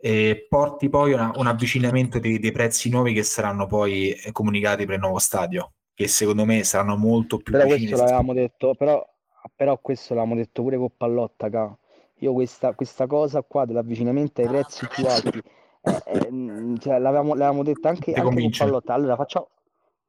e 0.04 0.48
porti 0.50 0.90
poi 0.90 1.14
una, 1.14 1.32
un 1.36 1.46
avvicinamento 1.46 2.18
dei, 2.18 2.40
dei, 2.40 2.52
prezzi 2.52 2.90
nuovi 2.90 3.14
che 3.14 3.22
saranno 3.22 3.68
poi 3.68 4.12
eh, 4.14 4.32
comunicati 4.32 4.86
per 4.86 4.96
il 4.96 5.02
nuovo 5.02 5.20
stadio, 5.20 5.74
che 5.94 6.08
secondo 6.08 6.44
me 6.44 6.64
saranno 6.64 6.98
molto 6.98 7.38
più 7.38 7.54
però 7.54 7.66
vicini. 7.66 7.90
Questo 7.90 8.06
l'avevamo 8.06 8.34
detto, 8.34 8.74
però, 8.74 9.08
però 9.56 9.78
questo 9.80 10.16
l'avevamo 10.16 10.40
detto 10.40 10.64
pure 10.64 10.78
con 10.78 10.90
Pallotta, 10.98 11.50
ca. 11.52 11.78
Io 12.22 12.34
questa, 12.34 12.74
questa 12.74 13.08
cosa 13.08 13.42
qua 13.42 13.66
dell'avvicinamento 13.66 14.42
ai 14.42 14.48
prezzi 14.48 14.88
più 14.88 15.06
alti, 15.08 15.42
eh, 15.82 16.02
eh, 16.06 16.80
cioè, 16.80 17.00
l'avevamo, 17.00 17.34
l'avevamo 17.34 17.64
detto 17.64 17.88
anche, 17.88 18.14
anche 18.14 18.42
con 18.42 18.50
Pallotta. 18.56 18.94
Allora 18.94 19.16
facciamo... 19.16 19.50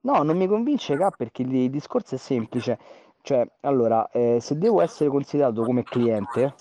No, 0.01 0.23
non 0.23 0.37
mi 0.37 0.47
convince, 0.47 0.97
ca, 0.97 1.11
perché 1.11 1.43
il 1.43 1.71
discorso 1.71 2.17
è 2.17 2.19
semplice. 2.19 2.79
Cioè, 3.23 3.47
allora, 3.61 4.11
eh, 4.11 4.39
se 4.41 4.59
devo 4.59 4.81
essere 4.81 5.09
considerato 5.09 5.63
come 5.63 5.85
cliente, 5.85 6.55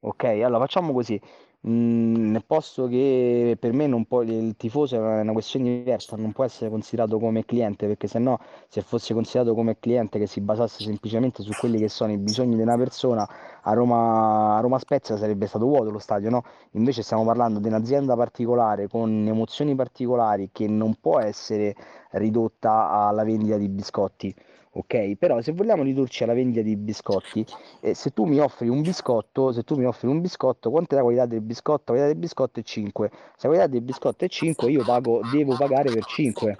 ok, 0.00 0.24
allora 0.24 0.60
facciamo 0.60 0.92
così 0.92 1.20
Mm, 1.66 2.30
nel 2.30 2.44
posto 2.44 2.86
che 2.88 3.56
per 3.58 3.72
me 3.72 3.86
non 3.86 4.04
può, 4.04 4.20
il 4.20 4.54
tifoso 4.54 4.96
è 4.96 5.20
una 5.20 5.32
questione 5.32 5.78
diversa, 5.78 6.14
non 6.14 6.32
può 6.32 6.44
essere 6.44 6.68
considerato 6.68 7.18
come 7.18 7.46
cliente, 7.46 7.86
perché 7.86 8.06
se 8.06 8.18
no, 8.18 8.38
se 8.68 8.82
fosse 8.82 9.14
considerato 9.14 9.54
come 9.54 9.78
cliente 9.78 10.18
che 10.18 10.26
si 10.26 10.42
basasse 10.42 10.84
semplicemente 10.84 11.42
su 11.42 11.52
quelli 11.58 11.78
che 11.78 11.88
sono 11.88 12.12
i 12.12 12.18
bisogni 12.18 12.56
di 12.56 12.60
una 12.62 12.76
persona, 12.76 13.26
a 13.64 13.72
Roma, 13.72 14.56
a 14.56 14.60
Roma 14.60 14.78
Spezia 14.78 15.16
sarebbe 15.16 15.46
stato 15.46 15.66
vuoto 15.66 15.90
lo 15.90 15.98
stadio, 15.98 16.30
no? 16.30 16.44
Invece 16.72 17.02
stiamo 17.02 17.24
parlando 17.24 17.58
di 17.58 17.68
un'azienda 17.68 18.16
particolare 18.16 18.88
con 18.88 19.26
emozioni 19.26 19.74
particolari 19.74 20.50
che 20.52 20.66
non 20.66 20.96
può 21.00 21.18
essere 21.20 21.74
ridotta 22.12 22.90
alla 22.90 23.24
vendita 23.24 23.56
di 23.56 23.68
biscotti 23.68 24.34
ok? 24.74 25.16
Però 25.16 25.40
se 25.40 25.52
vogliamo 25.52 25.82
ridurci 25.82 26.24
alla 26.24 26.34
vendita 26.34 26.62
di 26.62 26.76
biscotti, 26.76 27.44
eh, 27.80 27.94
se 27.94 28.10
tu 28.10 28.24
mi 28.24 28.38
offri 28.38 28.68
un 28.68 28.82
biscotto, 28.82 29.52
se 29.52 29.62
tu 29.62 29.76
mi 29.76 29.84
offri 29.84 30.08
un 30.08 30.20
biscotto, 30.20 30.70
quanto 30.70 30.94
è 30.94 30.96
la 30.96 31.02
qualità 31.02 31.26
del 31.26 31.40
biscotto? 31.40 31.92
La 31.92 31.98
qualità 31.98 32.06
del 32.06 32.16
biscotto 32.16 32.60
è 32.60 32.62
5. 32.62 33.10
Se 33.10 33.46
la 33.46 33.54
qualità 33.54 33.66
del 33.66 33.82
biscotto 33.82 34.24
è 34.24 34.28
5, 34.28 34.70
io 34.70 34.84
pago, 34.84 35.20
devo 35.30 35.56
pagare 35.56 35.92
per 35.92 36.04
5, 36.04 36.56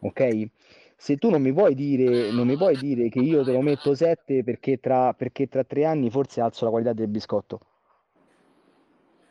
ok? 0.00 0.48
Se 1.02 1.16
tu 1.16 1.30
non 1.30 1.42
mi 1.42 1.52
puoi 1.52 1.74
dire, 1.74 2.30
mi 2.30 2.56
puoi 2.56 2.76
dire 2.76 3.08
che 3.08 3.18
io 3.18 3.42
te 3.42 3.50
lo 3.50 3.60
metto 3.60 3.92
7 3.92 4.44
perché 4.44 4.78
tra, 4.78 5.12
perché 5.12 5.48
tra 5.48 5.64
3 5.64 5.84
anni 5.84 6.10
forse 6.10 6.40
alzo 6.40 6.64
la 6.64 6.70
qualità 6.70 6.92
del 6.92 7.08
biscotto 7.08 7.58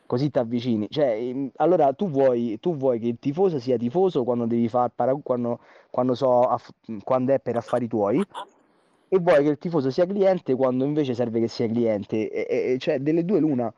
così 0.05 0.29
ti 0.29 0.37
avvicini. 0.37 0.87
Cioè, 0.89 1.11
ehm, 1.11 1.51
allora 1.55 1.93
tu 1.93 2.09
vuoi, 2.09 2.59
tu 2.59 2.75
vuoi, 2.75 2.99
che 2.99 3.07
il 3.07 3.19
tifoso 3.19 3.57
sia 3.57 3.77
tifoso 3.77 4.25
quando 4.25 4.45
devi 4.47 4.67
parag- 4.69 5.23
quando, 5.23 5.59
quando, 5.89 6.13
so 6.13 6.41
aff- 6.41 6.73
quando 7.05 7.31
è 7.31 7.39
per 7.39 7.55
affari 7.55 7.87
tuoi 7.87 8.21
e 9.07 9.19
vuoi 9.19 9.41
che 9.41 9.49
il 9.51 9.57
tifoso 9.57 9.89
sia 9.91 10.05
cliente 10.05 10.53
quando 10.55 10.83
invece 10.83 11.13
serve 11.13 11.39
che 11.39 11.47
sia 11.47 11.67
cliente. 11.69 12.29
E, 12.29 12.73
e, 12.73 12.77
cioè, 12.79 12.99
delle 12.99 13.23
due 13.23 13.39
l'una. 13.39 13.73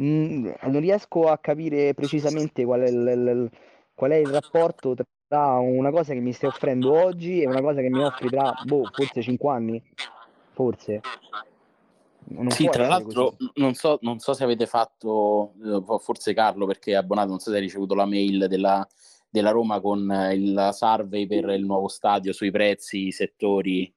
Mm, 0.00 0.48
non 0.62 0.80
riesco 0.80 1.28
a 1.28 1.36
capire 1.36 1.92
precisamente 1.92 2.64
qual 2.64 2.80
è 2.80 2.88
il, 2.88 2.96
il, 2.96 3.50
qual 3.94 4.12
è 4.12 4.16
il 4.16 4.28
rapporto 4.28 4.94
tra 4.94 5.04
una 5.38 5.90
cosa 5.90 6.12
che 6.12 6.20
mi 6.20 6.32
stai 6.32 6.48
offrendo 6.48 6.92
oggi 6.92 7.40
e 7.40 7.46
una 7.46 7.60
cosa 7.60 7.80
che 7.80 7.88
mi 7.88 8.02
offri 8.02 8.28
tra, 8.28 8.52
boh, 8.64 8.88
forse 8.92 9.22
5 9.22 9.50
anni. 9.52 9.82
Forse. 10.52 11.00
Non 12.30 12.50
sì, 12.50 12.68
tra 12.68 12.86
l'altro 12.86 13.36
non 13.54 13.74
so, 13.74 13.98
non 14.02 14.18
so, 14.20 14.34
se 14.34 14.44
avete 14.44 14.66
fatto, 14.66 15.54
eh, 15.64 15.98
forse 15.98 16.32
Carlo 16.32 16.66
perché 16.66 16.92
è 16.92 16.96
abbonato, 16.96 17.28
non 17.28 17.38
so 17.40 17.50
se 17.50 17.56
hai 17.56 17.62
ricevuto 17.62 17.94
la 17.94 18.06
mail 18.06 18.46
della, 18.46 18.86
della 19.28 19.50
Roma 19.50 19.80
con 19.80 20.00
il 20.32 20.68
survey 20.72 21.26
per 21.26 21.48
il 21.50 21.64
nuovo 21.64 21.88
stadio 21.88 22.32
sui 22.32 22.50
prezzi, 22.50 23.06
i 23.06 23.12
settori. 23.12 23.92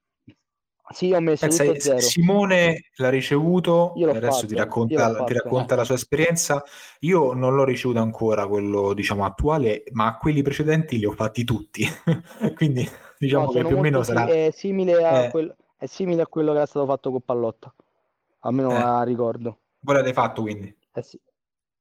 Sì, 0.89 1.11
ho 1.11 1.19
messo 1.19 1.47
Pensa, 1.47 1.63
tutto 1.63 1.79
zero. 1.79 1.99
Simone 1.99 2.89
l'ha 2.95 3.09
ricevuto, 3.09 3.93
adesso 3.93 4.31
fatto, 4.31 4.45
ti 4.47 4.55
racconta, 4.55 5.23
ti 5.23 5.33
racconta 5.33 5.75
la 5.75 5.83
sua 5.83 5.95
esperienza. 5.95 6.63
Io 6.99 7.33
non 7.33 7.55
l'ho 7.55 7.63
ricevuto 7.63 7.99
ancora 7.99 8.47
quello 8.47 8.93
diciamo 8.93 9.25
attuale, 9.25 9.83
ma 9.93 10.17
quelli 10.17 10.41
precedenti 10.41 10.99
li 10.99 11.05
ho 11.05 11.11
fatti 11.11 11.43
tutti. 11.43 11.85
Quindi 12.55 12.87
diciamo 13.17 13.45
no, 13.45 13.51
che 13.51 13.63
più 13.63 13.77
o 13.77 13.79
meno 13.79 14.03
sarà... 14.03 14.25
È 14.25 14.51
simile, 14.51 15.03
a 15.03 15.23
eh. 15.23 15.29
quel, 15.29 15.55
è 15.77 15.85
simile 15.85 16.21
a 16.21 16.27
quello 16.27 16.51
che 16.51 16.57
era 16.57 16.65
stato 16.65 16.85
fatto 16.85 17.11
con 17.11 17.21
Pallotta 17.21 17.73
almeno 18.43 18.71
eh. 18.71 18.79
la 18.79 19.03
ricordo. 19.03 19.59
Voi 19.79 19.95
l'avete 19.95 20.13
fatto 20.13 20.41
quindi? 20.41 20.73
Eh 20.93 21.01
sì. 21.01 21.19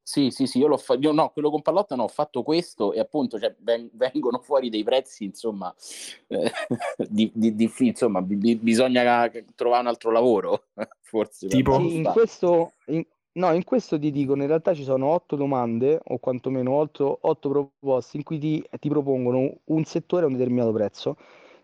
Sì, 0.04 0.30
sì, 0.30 0.46
sì, 0.46 0.58
io 0.58 0.66
l'ho 0.66 0.76
fatto, 0.76 1.12
no, 1.12 1.30
quello 1.30 1.48
con 1.48 1.62
Pallotta 1.62 1.94
no, 1.94 2.04
ho 2.04 2.08
fatto 2.08 2.42
questo 2.42 2.92
e 2.92 2.98
appunto 2.98 3.38
cioè, 3.38 3.54
ven- 3.60 3.88
vengono 3.92 4.40
fuori 4.40 4.68
dei 4.68 4.82
prezzi, 4.82 5.24
insomma, 5.24 5.72
eh, 6.26 6.50
di, 7.08 7.30
di, 7.32 7.54
di, 7.54 7.72
insomma, 7.78 8.20
b- 8.20 8.56
bisogna 8.56 9.30
trovare 9.54 9.82
un 9.82 9.86
altro 9.86 10.10
lavoro, 10.10 10.64
forse. 11.02 11.46
Tipo? 11.46 11.78
Sì, 11.78 11.96
in 11.96 12.04
questo, 12.04 12.72
in, 12.86 13.04
no, 13.34 13.52
in 13.52 13.62
questo 13.62 13.96
ti 13.96 14.10
dicono, 14.10 14.42
in 14.42 14.48
realtà 14.48 14.74
ci 14.74 14.82
sono 14.82 15.06
otto 15.06 15.36
domande, 15.36 16.00
o 16.02 16.18
quantomeno 16.18 16.72
otto, 16.72 17.18
otto 17.22 17.48
proposte, 17.48 18.16
in 18.16 18.24
cui 18.24 18.38
ti, 18.38 18.64
ti 18.80 18.88
propongono 18.88 19.58
un 19.64 19.84
settore 19.84 20.24
a 20.24 20.26
un 20.26 20.32
determinato 20.32 20.72
prezzo 20.72 21.16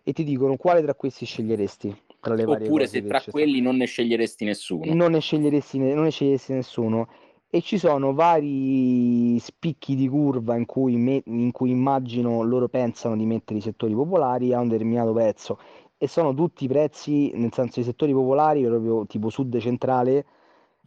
e 0.05 0.12
ti 0.12 0.22
dicono 0.22 0.57
quale 0.57 0.80
tra 0.80 0.95
questi 0.95 1.26
sceglieresti 1.26 2.03
tra 2.20 2.34
le 2.34 2.45
varie 2.45 2.66
Oppure 2.66 2.86
se 2.86 3.05
tra 3.05 3.22
quelli 3.28 3.61
non 3.61 3.76
ne 3.76 3.86
sceglieresti 3.86 4.45
nessuno. 4.45 4.95
Non 4.95 5.12
ne 5.12 5.20
sceglieresti, 5.20 5.78
non 5.78 6.05
ne 6.05 6.11
sceglieresti 6.11 6.53
nessuno. 6.53 7.09
E 7.51 7.62
ci 7.62 7.78
sono 7.78 8.12
vari 8.12 9.38
spicchi 9.38 9.94
di 9.94 10.07
curva 10.07 10.55
in 10.57 10.66
cui, 10.66 10.96
me, 10.96 11.22
in 11.26 11.51
cui 11.51 11.70
immagino 11.70 12.42
loro 12.42 12.68
pensano 12.68 13.16
di 13.16 13.24
mettere 13.24 13.59
i 13.59 13.62
settori 13.62 13.94
popolari 13.94 14.53
a 14.53 14.61
un 14.61 14.68
determinato 14.68 15.12
prezzo. 15.14 15.59
E 15.96 16.09
sono 16.09 16.34
tutti 16.34 16.68
prezzi, 16.68 17.30
nel 17.34 17.53
senso 17.53 17.80
i 17.80 17.84
settori 17.84 18.12
popolari, 18.12 18.64
proprio 18.64 19.07
tipo 19.07 19.30
sud 19.30 19.59
centrale, 19.61 20.26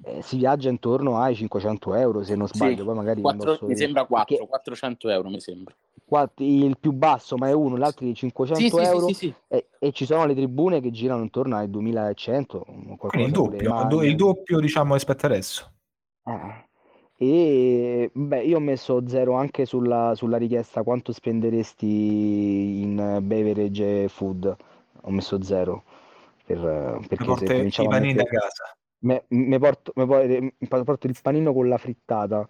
eh, 0.03 0.21
si 0.21 0.37
viaggia 0.37 0.69
intorno 0.69 1.17
ai 1.17 1.35
500 1.35 1.95
euro 1.95 2.23
se 2.23 2.35
non 2.35 2.47
sbaglio. 2.47 2.77
Sì, 2.77 2.83
Poi 2.83 2.95
magari 2.95 3.21
4, 3.21 3.57
mi 3.61 3.75
sembra 3.75 4.05
4, 4.05 4.35
perché... 4.35 4.47
400 4.47 5.09
euro 5.09 5.29
mi 5.29 5.39
sembra 5.39 5.75
il 6.37 6.77
più 6.77 6.91
basso, 6.91 7.37
ma 7.37 7.47
è 7.47 7.53
uno, 7.53 7.77
l'altro 7.77 8.05
di 8.05 8.13
500 8.13 8.79
Sì, 8.79 8.83
euro 8.83 9.07
sì, 9.07 9.13
sì, 9.13 9.27
sì. 9.27 9.33
E, 9.47 9.69
e 9.79 9.91
ci 9.93 10.05
sono 10.05 10.25
le 10.25 10.35
tribune 10.35 10.81
che 10.81 10.91
girano 10.91 11.21
intorno 11.21 11.55
ai 11.55 11.69
2100, 11.69 12.65
Quindi 13.07 13.25
il 13.25 13.31
doppio, 13.31 13.87
do- 13.87 14.03
il 14.03 14.15
doppio 14.15 14.59
diciamo 14.59 14.93
rispetto 14.93 15.25
adesso. 15.25 15.71
Eh. 16.25 16.69
E 17.17 18.09
beh, 18.13 18.43
io 18.43 18.57
ho 18.57 18.59
messo 18.59 19.07
zero 19.07 19.33
anche 19.35 19.65
sulla, 19.65 20.13
sulla 20.15 20.37
richiesta 20.37 20.81
quanto 20.83 21.11
spenderesti 21.11 22.81
in 22.81 23.19
beverage 23.21 24.03
e 24.03 24.07
food. 24.07 24.55
Ho 25.03 25.09
messo 25.11 25.41
zero 25.43 25.83
per, 26.45 26.57
Mi 26.59 27.07
perché 27.07 27.23
se 27.23 27.25
porta 27.25 27.45
i 27.53 27.55
cominciamo 27.55 27.89
a 27.89 27.91
panini 27.91 28.13
da 28.13 28.23
mettere 28.23 28.39
casa. 28.41 28.75
me, 28.99 29.23
me 29.29 29.59
porto, 29.59 29.91
me 29.95 30.05
poi- 30.07 30.53
me 30.57 30.83
porto 30.83 31.07
il 31.07 31.15
panino 31.21 31.53
con 31.53 31.67
la 31.67 31.77
frittata. 31.77 32.45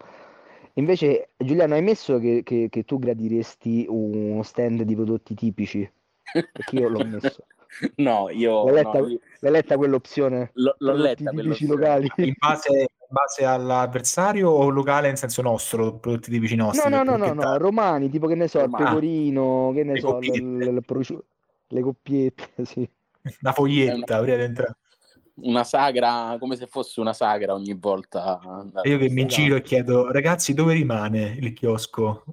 Invece, 0.74 1.30
Giuliano, 1.36 1.74
hai 1.74 1.82
messo 1.82 2.18
che, 2.18 2.42
che- 2.42 2.68
che 2.70 2.84
tu 2.84 2.98
gradiresti 2.98 3.84
uno 3.88 4.42
stand 4.42 4.82
di 4.82 4.94
prodotti 4.94 5.34
tipici? 5.34 5.90
Perché 6.32 6.76
io 6.76 6.88
l'ho 6.88 7.04
messo. 7.04 7.44
No, 7.96 8.28
io 8.28 8.64
L'hai 8.64 8.74
letta, 8.74 8.98
no, 8.98 9.08
io- 9.08 9.20
l'hai 9.40 9.52
letta 9.52 9.76
quell'opzione? 9.78 10.50
l'ho, 10.54 10.74
l'ho 10.78 10.92
Prodotti 10.92 11.24
letta 11.24 11.30
tipici 11.30 11.66
quell'opzione. 11.66 11.74
locali? 11.74 12.12
In 12.28 12.34
base, 12.38 12.86
base 13.12 13.44
all'avversario 13.44 14.50
o 14.50 14.68
locale 14.70 15.08
in 15.08 15.16
senso 15.16 15.42
nostro, 15.42 15.98
prodotti 15.98 16.30
tipici 16.30 16.56
No, 16.56 16.64
nostri? 16.64 16.90
no, 16.90 17.02
no, 17.04 17.16
no, 17.16 17.16
no, 17.18 17.34
porchettare? 17.34 17.58
romani, 17.58 18.08
tipo 18.08 18.26
che 18.26 18.34
ne 18.34 18.48
so, 18.48 18.60
il 18.62 18.70
pecorino, 18.70 19.72
che 19.74 19.84
ne 19.84 19.92
Le 19.94 20.00
so, 20.00 20.12
coppiette. 20.14 20.40
l- 20.40 20.76
il 20.76 20.84
prosciu- 20.84 21.24
le 21.68 21.82
coppiette, 21.82 22.64
sì. 22.64 22.88
Una 23.42 23.52
foglietta 23.52 24.20
prima 24.20 24.36
di 24.36 24.42
entrare. 24.42 24.76
Una 25.34 25.64
sagra, 25.64 26.36
come 26.38 26.56
se 26.56 26.66
fosse 26.66 27.00
una 27.00 27.12
sagra 27.12 27.54
ogni 27.54 27.74
volta. 27.74 28.40
E 28.82 28.88
io 28.88 28.98
che 28.98 29.08
mi 29.10 29.26
giro 29.26 29.56
e 29.56 29.62
chiedo, 29.62 30.10
ragazzi, 30.10 30.54
dove 30.54 30.74
rimane 30.74 31.36
il 31.38 31.52
chiosco? 31.52 32.24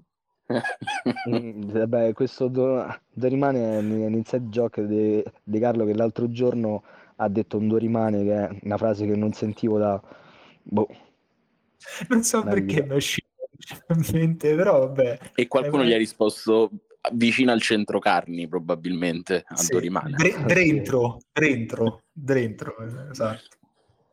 Mm, 1.29 1.71
Vabbè, 1.71 2.13
questo 2.13 2.47
do, 2.47 2.85
do 3.11 3.27
rimane 3.27 3.75
è 3.75 3.77
un 3.79 3.91
un 3.91 4.13
inside 4.13 4.47
joke 4.49 4.85
di 4.87 5.23
di 5.43 5.59
Carlo 5.59 5.85
che 5.85 5.93
l'altro 5.93 6.29
giorno 6.31 6.83
ha 7.17 7.27
detto 7.29 7.57
un 7.57 7.67
do 7.67 7.77
rimane, 7.77 8.23
che 8.23 8.33
è 8.47 8.59
una 8.63 8.77
frase 8.77 9.05
che 9.05 9.15
non 9.15 9.33
sentivo 9.33 9.77
da... 9.77 10.01
Boh, 10.71 10.87
Non 12.09 12.23
so 12.23 12.41
Una 12.41 12.51
perché 12.51 12.83
mi 12.83 12.89
è 12.89 12.95
uscito 12.95 13.27
in 13.89 14.03
mente, 14.13 14.55
però 14.55 14.79
vabbè. 14.79 15.19
E 15.35 15.47
qualcuno 15.47 15.83
Eh, 15.83 15.87
gli 15.87 15.93
ha 15.93 15.97
risposto 15.97 16.69
vicino 17.13 17.51
al 17.51 17.61
centro 17.61 17.99
carni, 17.99 18.47
probabilmente, 18.47 19.43
a 19.47 19.55
Sì, 19.57 19.71
Dorimane. 19.71 20.15
dre- 20.17 20.43
dentro, 20.45 21.19
dentro, 21.31 22.03
dentro, 22.11 22.77
eh, 22.77 23.09
esatto. 23.11 23.57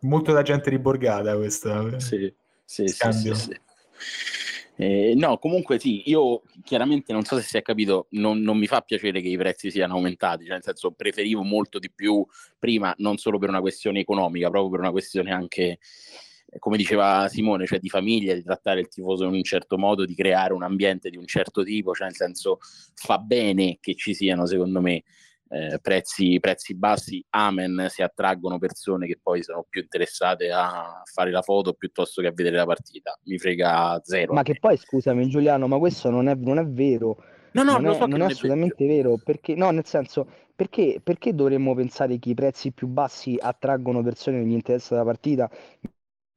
Molto 0.01 0.33
da 0.33 0.43
gente 0.43 0.71
di 0.71 0.79
borgata 0.79 1.37
questa. 1.37 1.99
Sì, 1.99 2.33
sì, 2.65 2.87
sì, 2.87 2.89
Scambio. 2.89 3.35
sì, 3.35 3.51
sì. 3.51 3.61
Eh, 4.79 5.15
no, 5.17 5.39
comunque 5.39 5.79
sì, 5.79 6.03
io 6.11 6.43
chiaramente 6.63 7.11
non 7.13 7.25
so 7.25 7.37
se 7.37 7.43
si 7.43 7.57
è 7.57 7.63
capito, 7.63 8.09
non, 8.11 8.41
non 8.41 8.59
mi 8.59 8.67
fa 8.67 8.83
piacere 8.83 9.23
che 9.23 9.29
i 9.29 9.37
prezzi 9.39 9.71
siano 9.71 9.95
aumentati, 9.95 10.45
cioè 10.45 10.55
nel 10.55 10.63
senso 10.63 10.91
preferivo 10.91 11.43
molto 11.43 11.79
di 11.79 11.91
più 11.91 12.25
prima, 12.59 12.95
non 12.99 13.17
solo 13.17 13.39
per 13.39 13.49
una 13.49 13.61
questione 13.61 14.01
economica, 14.01 14.51
proprio 14.51 14.71
per 14.71 14.81
una 14.81 14.91
questione 14.91 15.33
anche, 15.33 15.63
eh, 15.63 15.79
come 16.59 16.77
diceva 16.77 17.29
Simone, 17.29 17.67
cioè 17.67 17.79
di 17.79 17.89
famiglia, 17.89 18.35
di 18.35 18.43
trattare 18.43 18.81
il 18.81 18.89
tifoso 18.89 19.25
in 19.25 19.35
un 19.35 19.43
certo 19.43 19.79
modo, 19.79 20.05
di 20.05 20.15
creare 20.15 20.53
un 20.53 20.63
ambiente 20.63 21.11
di 21.11 21.17
un 21.17 21.27
certo 21.27 21.63
tipo, 21.63 21.93
cioè 21.93 22.07
nel 22.07 22.17
senso 22.17 22.59
fa 22.95 23.19
bene 23.19 23.79
che 23.81 23.95
ci 23.95 24.15
siano, 24.15 24.47
secondo 24.47 24.81
me, 24.81 25.03
eh, 25.49 25.79
prezzi, 25.81 26.39
prezzi 26.41 26.75
bassi, 26.75 27.25
amen, 27.31 27.87
se 27.89 28.03
attraggono 28.03 28.59
persone 28.59 29.07
che 29.07 29.19
poi 29.23 29.43
sono 29.43 29.65
più 29.69 29.81
interessate 29.81 30.51
a 30.51 31.03
fare 31.05 31.31
la 31.31 31.43
foto 31.43 31.75
piuttosto 31.75 32.21
che 32.21 32.29
a 32.29 32.33
vedere 32.33 32.57
la 32.57 32.67
partita. 32.67 33.19
Mi 33.25 33.39
frega 33.39 34.01
zero. 34.03 34.33
ma 34.33 34.43
che 34.43 34.59
poi 34.59 34.77
scusami 34.77 35.29
Giuliano, 35.29 35.69
ma 35.69 35.79
questo 35.79 36.11
non 36.11 36.29
è, 36.29 36.35
non 36.35 36.59
è 36.59 36.67
vero, 36.67 37.17
no, 37.53 37.63
no, 37.63 37.79
non 37.79 37.91
è, 37.91 37.95
so 37.95 38.01
non 38.01 38.09
è 38.09 38.19
non 38.19 38.23
è 38.23 38.33
assolutamente 38.33 38.87
vero, 38.87 39.21
perché 39.23 39.55
no, 39.55 39.71
nel 39.71 39.87
senso, 39.87 40.27
perché, 40.55 41.01
perché 41.03 41.35
dovremmo 41.35 41.75
pensare 41.75 42.19
che 42.19 42.31
i 42.31 42.35
prezzi 42.35 42.73
più 42.73 42.87
bassi 42.89 43.37
attraggono 43.39 44.03
persone 44.03 44.41
che 44.41 44.47
gli 44.47 44.53
interessa 44.53 44.97
la 44.97 45.05
partita, 45.05 45.51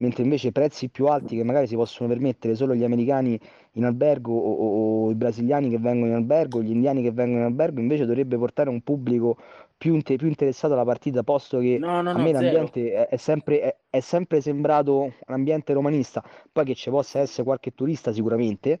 mentre 0.00 0.22
invece 0.22 0.48
i 0.48 0.52
prezzi 0.52 0.88
più 0.90 1.06
alti 1.06 1.36
che 1.36 1.44
magari 1.44 1.66
si 1.66 1.76
possono 1.76 2.08
permettere 2.08 2.54
solo 2.54 2.74
gli 2.74 2.84
americani 2.84 3.38
in 3.72 3.84
albergo 3.84 4.32
o, 4.32 4.52
o- 4.52 5.06
o 5.06 5.10
i 5.10 5.14
brasiliani 5.14 5.68
che 5.70 5.78
vengono 5.78 6.10
in 6.10 6.16
albergo, 6.16 6.62
gli 6.62 6.70
indiani 6.70 7.02
che 7.02 7.12
vengono 7.12 7.40
in 7.40 7.46
albergo, 7.46 7.80
invece 7.80 8.06
dovrebbe 8.06 8.36
portare 8.38 8.70
un 8.70 8.80
pubblico 8.82 9.36
più, 9.76 9.94
inte- 9.94 10.16
più 10.16 10.26
interessato 10.28 10.72
alla 10.74 10.84
partita, 10.84 11.22
posto 11.22 11.58
che 11.58 11.76
No, 11.78 12.02
no, 12.02 12.12
a 12.12 12.18
no, 12.18 12.24
me 12.24 12.32
zero. 12.32 12.32
l'ambiente 12.32 12.92
è, 12.92 13.08
è 13.08 13.16
sempre, 13.16 13.60
è, 13.60 13.76
è 13.90 14.00
sempre 14.00 14.40
sembrato 14.40 15.02
un 15.02 15.12
ambiente 15.34 15.72
romanista, 15.72 16.22
poi 16.50 16.64
che 16.64 16.74
ci 16.74 16.90
possa 16.90 17.20
essere 17.20 17.44
qualche 17.44 17.72
turista 17.74 18.12
sicuramente, 18.12 18.80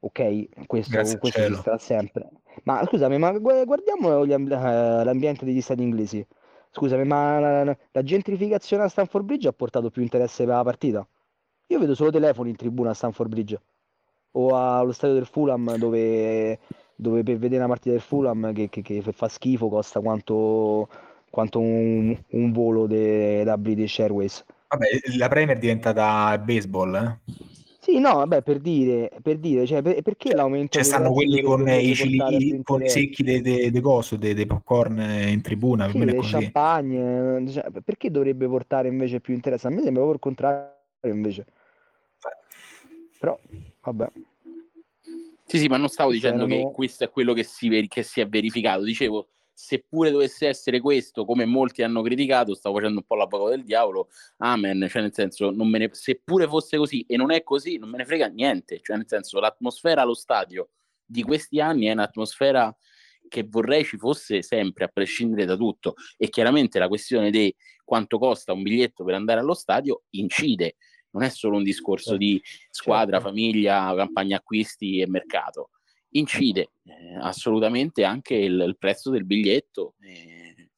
ok, 0.00 0.66
questo, 0.66 1.16
questo 1.18 1.42
ci 1.42 1.54
sarà 1.54 1.78
sempre. 1.78 2.28
Ma 2.64 2.84
scusami, 2.84 3.18
ma 3.18 3.32
gu- 3.38 3.64
guardiamo 3.64 4.22
eh, 4.22 5.04
l'ambiente 5.04 5.44
degli 5.44 5.60
stati 5.60 5.82
inglesi. 5.82 6.26
Scusami, 6.76 7.04
ma 7.04 7.38
la, 7.38 7.76
la 7.92 8.02
gentrificazione 8.02 8.82
a 8.82 8.88
Stamford 8.88 9.24
Bridge 9.24 9.46
ha 9.46 9.52
portato 9.52 9.90
più 9.90 10.02
interesse 10.02 10.44
per 10.44 10.56
la 10.56 10.64
partita? 10.64 11.06
Io 11.68 11.78
vedo 11.78 11.94
solo 11.94 12.10
telefoni 12.10 12.50
in 12.50 12.56
tribuna 12.56 12.90
a 12.90 12.94
Stamford 12.94 13.30
Bridge 13.30 13.60
o 14.32 14.56
allo 14.56 14.90
stadio 14.90 15.14
del 15.14 15.26
Fulham 15.26 15.76
dove, 15.76 16.58
dove 16.96 17.22
per 17.22 17.36
vedere 17.38 17.58
una 17.62 17.68
partita 17.68 17.90
del 17.92 18.00
Fulham 18.00 18.52
che, 18.52 18.68
che- 18.68 18.82
che 18.82 19.02
fa 19.12 19.28
schifo 19.28 19.68
costa 19.68 20.00
quanto, 20.00 20.88
quanto 21.30 21.60
un, 21.60 22.16
un 22.30 22.52
volo 22.52 22.88
de- 22.88 23.44
da 23.44 23.56
British 23.56 24.00
Airways. 24.00 24.44
Vabbè, 24.66 24.86
la 25.16 25.28
Premier 25.28 25.56
è 25.56 25.60
diventata 25.60 26.36
baseball, 26.38 26.94
eh? 26.96 27.32
Sì, 27.84 27.98
no, 27.98 28.14
vabbè, 28.14 28.40
per 28.40 28.60
dire, 28.60 29.10
per 29.20 29.36
dire, 29.36 29.66
cioè, 29.66 29.82
per- 29.82 30.00
perché 30.00 30.34
l'aumento 30.34 30.78
Cioè, 30.78 30.84
stanno 30.84 31.12
quelli 31.12 31.42
con 31.42 31.68
i, 31.68 31.82
invece 31.82 32.08
portare 32.08 32.36
a 32.36 32.38
più 32.38 32.48
cili, 32.48 32.62
con 32.62 32.82
i 32.82 32.88
secchi 32.88 33.22
dei 33.22 33.42
de, 33.42 33.70
de 33.70 33.80
coso, 33.82 34.16
dei, 34.16 34.32
dei 34.32 34.46
popcorn 34.46 34.98
in 35.00 35.42
tribuna, 35.42 35.86
Sì, 35.90 35.98
così. 36.14 36.30
champagne, 36.30 37.42
eh, 37.42 37.50
cioè, 37.50 37.64
perché 37.84 38.10
dovrebbe 38.10 38.48
portare 38.48 38.88
invece 38.88 39.20
più 39.20 39.34
interesse? 39.34 39.66
A 39.66 39.70
me 39.70 39.82
sembra 39.82 40.02
proprio 40.02 40.14
il 40.14 40.20
contrario 40.20 40.72
invece, 41.02 41.44
però 43.18 43.38
vabbè. 43.82 44.10
Sì, 45.44 45.58
sì, 45.58 45.66
ma 45.68 45.76
non 45.76 45.88
stavo 45.88 46.10
dicendo 46.10 46.46
che 46.46 46.54
erano- 46.54 46.70
questo 46.70 47.04
è 47.04 47.10
quello 47.10 47.34
che 47.34 47.42
si, 47.42 47.68
veri- 47.68 47.86
che 47.86 48.02
si 48.02 48.22
è 48.22 48.26
verificato. 48.26 48.82
Dicevo, 48.82 49.28
seppure 49.54 50.10
dovesse 50.10 50.48
essere 50.48 50.80
questo, 50.80 51.24
come 51.24 51.44
molti 51.44 51.82
hanno 51.82 52.02
criticato, 52.02 52.54
stavo 52.54 52.76
facendo 52.76 52.98
un 52.98 53.06
po' 53.06 53.14
l'avvocato 53.14 53.50
del 53.50 53.64
diavolo, 53.64 54.08
amen, 54.38 54.86
cioè 54.90 55.00
nel 55.02 55.14
senso, 55.14 55.50
non 55.50 55.68
me 55.70 55.78
ne- 55.78 55.88
seppure 55.92 56.46
fosse 56.48 56.76
così 56.76 57.02
e 57.08 57.16
non 57.16 57.30
è 57.30 57.42
così, 57.44 57.78
non 57.78 57.88
me 57.88 57.98
ne 57.98 58.04
frega 58.04 58.26
niente, 58.26 58.80
cioè 58.82 58.96
nel 58.96 59.06
senso, 59.08 59.38
l'atmosfera 59.40 60.02
allo 60.02 60.14
stadio 60.14 60.70
di 61.06 61.22
questi 61.22 61.60
anni 61.60 61.86
è 61.86 61.92
un'atmosfera 61.92 62.76
che 63.28 63.44
vorrei 63.48 63.84
ci 63.84 63.96
fosse 63.96 64.42
sempre, 64.42 64.84
a 64.84 64.88
prescindere 64.88 65.44
da 65.46 65.56
tutto. 65.56 65.94
E 66.16 66.28
chiaramente 66.28 66.78
la 66.78 66.88
questione 66.88 67.30
di 67.30 67.54
quanto 67.84 68.18
costa 68.18 68.52
un 68.52 68.62
biglietto 68.62 69.02
per 69.04 69.14
andare 69.14 69.40
allo 69.40 69.54
stadio 69.54 70.02
incide. 70.10 70.76
Non 71.10 71.22
è 71.22 71.28
solo 71.30 71.56
un 71.56 71.62
discorso 71.62 72.10
Certo. 72.10 72.24
di 72.24 72.40
squadra, 72.70 73.16
Certo. 73.16 73.28
famiglia, 73.30 73.94
campagna 73.96 74.36
acquisti 74.36 75.00
e 75.00 75.06
mercato. 75.08 75.70
Incide 76.16 76.70
eh, 76.84 77.16
assolutamente 77.20 78.04
anche 78.04 78.34
il, 78.34 78.62
il 78.66 78.76
prezzo 78.78 79.10
del 79.10 79.24
biglietto 79.24 79.94
eh, 80.00 80.70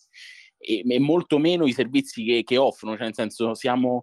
e, 0.57 0.82
e 0.87 0.99
molto 0.99 1.39
meno 1.39 1.66
i 1.66 1.72
servizi 1.72 2.24
che, 2.24 2.43
che 2.43 2.57
offrono, 2.57 2.97
cioè 2.97 3.05
nel 3.05 3.14
senso 3.14 3.55
siamo 3.55 4.03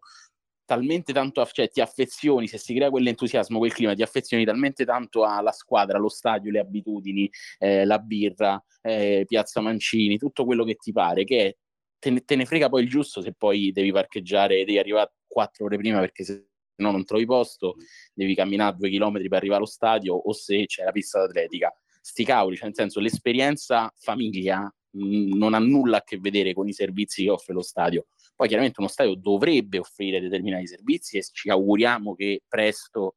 talmente 0.65 1.11
tanto, 1.11 1.41
aff- 1.41 1.53
cioè 1.53 1.69
ti 1.69 1.81
affezioni, 1.81 2.47
se 2.47 2.57
si 2.57 2.73
crea 2.73 2.89
quell'entusiasmo, 2.89 3.57
quel 3.57 3.73
clima, 3.73 3.93
ti 3.93 4.01
affezioni 4.01 4.45
talmente 4.45 4.85
tanto 4.85 5.25
alla 5.25 5.51
squadra, 5.51 5.97
allo 5.97 6.09
stadio, 6.09 6.51
le 6.51 6.59
abitudini, 6.59 7.29
eh, 7.59 7.85
la 7.85 7.99
birra, 7.99 8.63
eh, 8.81 9.25
Piazza 9.27 9.61
Mancini, 9.61 10.17
tutto 10.17 10.45
quello 10.45 10.63
che 10.63 10.75
ti 10.75 10.91
pare, 10.91 11.25
che 11.25 11.57
te 11.99 12.09
ne, 12.09 12.21
te 12.21 12.35
ne 12.35 12.45
frega 12.45 12.69
poi 12.69 12.83
il 12.83 12.89
giusto 12.89 13.21
se 13.21 13.33
poi 13.33 13.71
devi 13.71 13.91
parcheggiare, 13.91 14.57
devi 14.57 14.77
arrivare 14.77 15.13
quattro 15.27 15.65
ore 15.65 15.77
prima 15.77 15.99
perché 15.99 16.23
se 16.23 16.47
no 16.75 16.91
non 16.91 17.05
trovi 17.05 17.25
posto, 17.25 17.75
devi 18.13 18.35
camminare 18.35 18.75
due 18.77 18.89
chilometri 18.89 19.27
per 19.27 19.37
arrivare 19.37 19.59
allo 19.59 19.69
stadio 19.69 20.13
o 20.15 20.33
se 20.33 20.65
c'è 20.65 20.83
la 20.83 20.91
pista 20.91 21.19
d'atletica. 21.19 21.73
Sti 22.01 22.23
cavoli, 22.25 22.55
cioè 22.55 22.65
nel 22.65 22.75
senso 22.75 22.99
l'esperienza 22.99 23.91
famiglia 23.97 24.61
mh, 24.61 25.35
non 25.35 25.53
ha 25.53 25.59
nulla 25.59 25.97
a 25.97 26.03
che 26.03 26.17
vedere 26.19 26.53
con 26.53 26.67
i 26.67 26.73
servizi 26.73 27.23
che 27.23 27.29
offre 27.29 27.53
lo 27.53 27.61
stadio. 27.61 28.07
Poi 28.35 28.47
chiaramente 28.47 28.79
uno 28.79 28.89
stadio 28.89 29.15
dovrebbe 29.15 29.79
offrire 29.79 30.19
determinati 30.19 30.67
servizi 30.67 31.17
e 31.17 31.23
ci 31.23 31.49
auguriamo 31.49 32.15
che 32.15 32.41
presto 32.47 33.15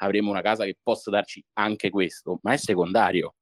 avremo 0.00 0.30
una 0.30 0.42
casa 0.42 0.64
che 0.64 0.76
possa 0.80 1.10
darci 1.10 1.44
anche 1.54 1.90
questo, 1.90 2.38
ma 2.42 2.52
è 2.52 2.56
secondario. 2.56 3.34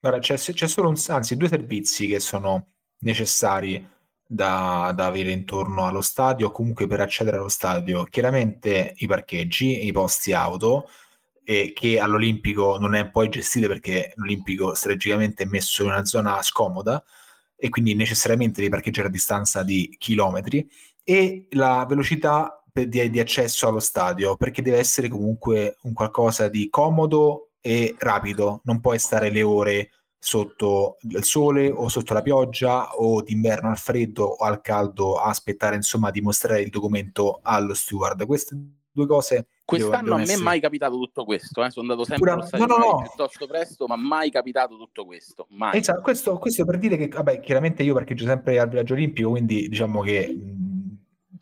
Guarda, 0.00 0.20
c'è, 0.20 0.36
c'è 0.36 0.66
solo 0.66 0.88
un, 0.88 0.96
anzi, 1.08 1.36
due 1.36 1.48
servizi 1.48 2.06
che 2.06 2.20
sono 2.20 2.72
necessari 3.00 3.86
da, 4.32 4.92
da 4.94 5.06
avere 5.06 5.32
intorno 5.32 5.86
allo 5.86 6.02
stadio, 6.02 6.52
comunque 6.52 6.86
per 6.86 7.00
accedere 7.00 7.36
allo 7.36 7.48
stadio. 7.48 8.04
Chiaramente 8.04 8.94
i 8.98 9.06
parcheggi, 9.08 9.86
i 9.86 9.92
posti 9.92 10.32
auto, 10.32 10.88
e 11.42 11.72
che 11.74 11.98
all'Olimpico 11.98 12.78
non 12.78 12.94
è 12.94 13.10
poi 13.10 13.28
gestito 13.28 13.66
perché 13.66 14.12
l'Olimpico 14.16 14.74
strategicamente 14.74 15.42
è 15.42 15.46
messo 15.46 15.82
in 15.82 15.88
una 15.88 16.04
zona 16.04 16.40
scomoda 16.42 17.02
e 17.56 17.68
quindi 17.70 17.94
necessariamente 17.94 18.60
devi 18.60 18.70
parcheggiare 18.72 19.08
a 19.08 19.10
distanza 19.10 19.64
di 19.64 19.96
chilometri 19.98 20.70
e 21.02 21.48
la 21.50 21.84
velocità 21.88 22.62
di, 22.72 23.10
di 23.10 23.18
accesso 23.18 23.66
allo 23.66 23.80
stadio 23.80 24.36
perché 24.36 24.62
deve 24.62 24.78
essere 24.78 25.08
comunque 25.08 25.76
un 25.82 25.92
qualcosa 25.92 26.48
di 26.48 26.68
comodo 26.70 27.50
e 27.60 27.96
rapido, 27.98 28.60
non 28.64 28.80
puoi 28.80 29.00
stare 29.00 29.30
le 29.30 29.42
ore 29.42 29.90
sotto 30.22 30.98
il 31.08 31.24
sole 31.24 31.70
o 31.70 31.88
sotto 31.88 32.12
la 32.12 32.20
pioggia 32.20 32.94
o 32.94 33.22
d'inverno 33.22 33.70
al 33.70 33.78
freddo 33.78 34.24
o 34.24 34.44
al 34.44 34.60
caldo 34.60 35.16
a 35.16 35.30
aspettare 35.30 35.76
insomma 35.76 36.10
di 36.10 36.20
mostrare 36.20 36.60
il 36.60 36.68
documento 36.68 37.40
allo 37.42 37.72
steward. 37.72 38.26
Queste 38.26 38.54
due 38.92 39.06
cose 39.06 39.46
Quest'anno 39.64 40.14
a 40.14 40.16
me 40.16 40.22
è 40.22 40.26
essere... 40.26 40.42
mai 40.42 40.60
capitato 40.60 40.96
tutto 40.96 41.24
questo, 41.24 41.64
eh? 41.64 41.70
sono 41.70 41.90
andato 41.90 42.06
sempre 42.06 42.34
Pura... 42.34 42.48
no, 42.58 42.66
no, 42.66 42.76
no. 42.76 43.02
piuttosto 43.02 43.46
presto, 43.46 43.86
ma 43.86 43.96
mai 43.96 44.30
capitato 44.30 44.76
tutto 44.76 45.04
questo. 45.04 45.46
Mai. 45.50 45.78
Esatto, 45.78 46.00
questo, 46.02 46.38
questo, 46.38 46.64
per 46.64 46.78
dire 46.78 46.96
che, 46.96 47.08
vabbè, 47.08 47.40
chiaramente 47.40 47.82
io 47.82 47.94
parcheggio 47.94 48.24
sempre 48.26 48.58
al 48.58 48.68
villaggio 48.68 48.94
olimpico, 48.94 49.30
quindi 49.30 49.68
diciamo 49.68 50.02
che... 50.02 50.36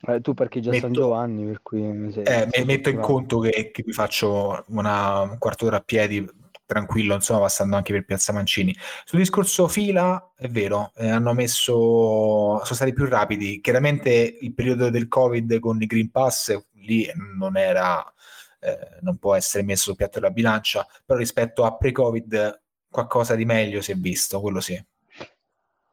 Eh, 0.00 0.20
tu 0.20 0.34
parcheggi 0.34 0.68
a 0.68 0.72
metto, 0.72 0.84
San 0.84 0.92
Giovanni, 0.92 1.46
per 1.46 1.62
cui 1.62 1.80
mi 1.80 2.12
sei, 2.12 2.24
eh, 2.24 2.48
mi 2.58 2.64
metto 2.64 2.90
in 2.90 3.00
conto 3.00 3.40
che, 3.40 3.70
che 3.72 3.82
mi 3.84 3.92
faccio 3.92 4.62
una, 4.68 5.22
un 5.22 5.38
quarto 5.38 5.64
d'ora 5.64 5.78
a 5.78 5.82
piedi 5.84 6.24
tranquillo, 6.68 7.14
insomma, 7.14 7.40
passando 7.40 7.76
anche 7.76 7.92
per 7.92 8.04
Piazza 8.04 8.32
Mancini. 8.32 8.76
Sul 9.04 9.18
discorso 9.18 9.66
fila, 9.68 10.32
è 10.36 10.48
vero, 10.48 10.92
eh, 10.96 11.08
hanno 11.08 11.32
messo, 11.32 11.72
sono 11.72 12.74
stati 12.74 12.92
più 12.92 13.06
rapidi. 13.06 13.60
Chiaramente 13.60 14.10
il 14.10 14.52
periodo 14.52 14.90
del 14.90 15.08
Covid 15.08 15.58
con 15.60 15.80
i 15.80 15.86
Green 15.86 16.10
Pass 16.10 16.54
lì 16.74 17.10
non 17.36 17.56
era, 17.56 18.04
eh, 18.60 18.98
non 19.00 19.16
può 19.16 19.34
essere 19.34 19.64
messo 19.64 19.84
sul 19.84 19.96
piatto 19.96 20.20
della 20.20 20.30
bilancia, 20.30 20.86
però 21.04 21.18
rispetto 21.18 21.64
a 21.64 21.74
pre-Covid 21.74 22.60
qualcosa 22.90 23.34
di 23.34 23.46
meglio 23.46 23.80
si 23.80 23.92
è 23.92 23.94
visto, 23.94 24.40
quello 24.40 24.60
sì. 24.60 24.80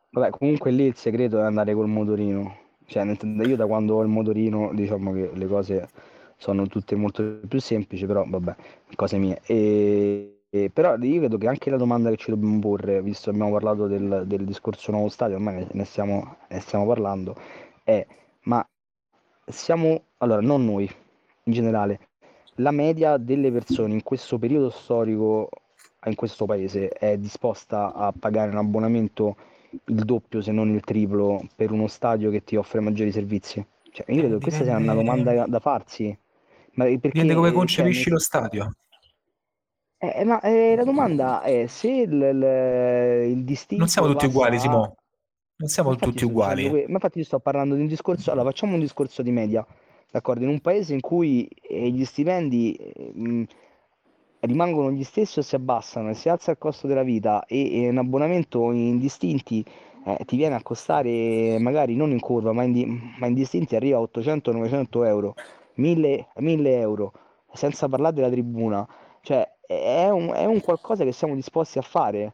Vabbè, 0.10 0.30
comunque 0.30 0.72
lì 0.72 0.86
il 0.86 0.96
segreto 0.96 1.40
è 1.40 1.44
andare 1.44 1.74
col 1.74 1.88
motorino. 1.88 2.64
Cioè, 2.86 3.04
io 3.22 3.56
da 3.56 3.66
quando 3.66 3.96
ho 3.96 4.02
il 4.02 4.10
motorino, 4.10 4.72
diciamo 4.74 5.14
che 5.14 5.32
le 5.34 5.48
cose 5.48 5.90
sono 6.38 6.68
tutte 6.68 6.96
molto 6.96 7.40
più 7.48 7.60
semplici, 7.60 8.06
però 8.06 8.26
vabbè, 8.28 8.56
cose 8.96 9.18
mie. 9.18 9.42
E 9.46 10.35
eh, 10.56 10.70
però 10.70 10.96
io 10.98 11.20
credo 11.20 11.38
che 11.38 11.48
anche 11.50 11.70
la 11.70 11.76
domanda 11.76 12.10
che 12.10 12.16
ci 12.16 12.30
dobbiamo 12.30 12.60
porre, 12.60 13.02
visto 13.02 13.30
che 13.30 13.36
abbiamo 13.36 13.52
parlato 13.52 13.88
del, 13.88 14.24
del 14.26 14.46
discorso 14.46 14.92
nuovo 14.92 15.10
stadio, 15.10 15.36
ormai 15.36 15.68
ne 15.70 15.84
stiamo, 15.84 16.38
ne 16.48 16.60
stiamo 16.62 16.86
parlando, 16.86 17.36
è 17.84 18.06
ma 18.44 18.66
siamo, 19.46 20.04
allora 20.20 20.40
non 20.40 20.64
noi, 20.64 20.90
in 21.44 21.52
generale, 21.52 22.00
la 22.56 22.72
media 22.72 23.18
delle 23.18 23.52
persone 23.52 23.94
in 23.94 24.04
questo 24.04 24.38
periodo 24.38 24.70
storico 24.70 25.50
in 26.06 26.16
questo 26.16 26.46
paese 26.46 26.88
è 26.88 27.18
disposta 27.18 27.94
a 27.94 28.14
pagare 28.18 28.52
un 28.52 28.58
abbonamento 28.58 29.36
il 29.86 30.06
doppio 30.06 30.42
se 30.42 30.54
non 30.54 30.70
il 30.70 30.82
triplo 30.82 31.46
per 31.54 31.72
uno 31.72 31.88
stadio 31.88 32.32
che 32.32 32.46
ti 32.46 32.56
offre 32.56 32.80
maggiori 32.80 33.12
servizi? 33.12 33.66
Cioè, 33.92 34.10
io 34.10 34.20
credo 34.20 34.38
che 34.38 34.44
questa 34.44 34.64
sia 34.64 34.78
una 34.78 34.94
domanda 34.94 35.46
da 35.48 35.60
farsi. 35.60 36.18
Ma 36.74 36.86
perché, 36.86 37.10
Dipende 37.10 37.34
come 37.34 37.52
concepisci 37.52 38.04
cioè, 38.04 38.14
lo 38.14 38.20
stadio. 38.20 38.72
Eh, 40.14 40.24
ma 40.24 40.40
eh, 40.42 40.76
la 40.76 40.84
domanda 40.84 41.42
è 41.42 41.66
se 41.68 41.90
il, 41.90 42.12
il, 42.12 43.32
il 43.32 43.44
distinto 43.44 43.84
Non 43.84 43.92
siamo 43.92 44.08
tutti 44.10 44.26
uguali, 44.26 44.60
Simo. 44.60 44.96
Non 45.58 45.70
siamo 45.70 45.92
infatti 45.92 46.12
tutti 46.12 46.26
uguali. 46.26 46.70
ma 46.70 46.80
infatti 46.88 47.20
io 47.20 47.24
sto 47.24 47.40
parlando 47.40 47.76
di 47.76 47.82
un 47.82 47.88
discorso, 47.88 48.32
allora 48.32 48.50
facciamo 48.50 48.74
un 48.74 48.82
discorso 48.82 49.22
di 49.22 49.32
media, 49.32 49.66
d'accordo? 50.12 50.44
In 50.44 50.50
un 50.50 50.60
paese 50.60 50.94
in 50.94 51.00
cui 51.00 51.48
eh, 51.48 51.90
gli 51.90 52.04
stipendi 52.04 52.78
mh, 53.14 53.30
mm, 53.30 53.44
rimangono 54.42 54.92
gli 54.92 55.04
stessi 55.04 55.40
o 55.40 55.42
si 55.42 55.56
abbassano 55.56 56.10
e 56.10 56.14
si 56.14 56.28
alza 56.28 56.52
il 56.52 56.58
costo 56.58 56.88
della 56.88 57.04
vita 57.04 57.46
e, 57.46 57.84
e 57.84 57.90
un 57.90 57.98
abbonamento 57.98 58.72
in 58.72 59.00
distinti 59.00 59.64
eh, 60.06 60.24
ti 60.26 60.38
viene 60.38 60.56
a 60.56 60.62
costare 60.62 61.58
magari 61.60 61.96
non 61.96 62.12
in 62.12 62.20
curva 62.20 62.54
ma 62.54 62.64
in, 62.64 62.72
di, 62.72 62.86
ma 63.18 63.26
in 63.26 63.34
distinti 63.34 63.76
arriva 63.76 63.98
a 63.98 64.02
800-900 64.02 65.06
euro, 65.06 65.36
1000, 65.76 66.28
1000 66.36 66.80
euro, 66.80 67.14
senza 67.52 67.88
parlare 67.88 68.14
della 68.14 68.30
tribuna. 68.30 68.88
Cioè, 69.22 69.55
è 69.68 70.10
un, 70.10 70.32
è 70.34 70.46
un 70.46 70.62
qualcosa 70.62 71.04
che 71.04 71.12
siamo 71.12 71.36
disposti 71.36 71.78
a 71.78 71.82
fare. 71.82 72.34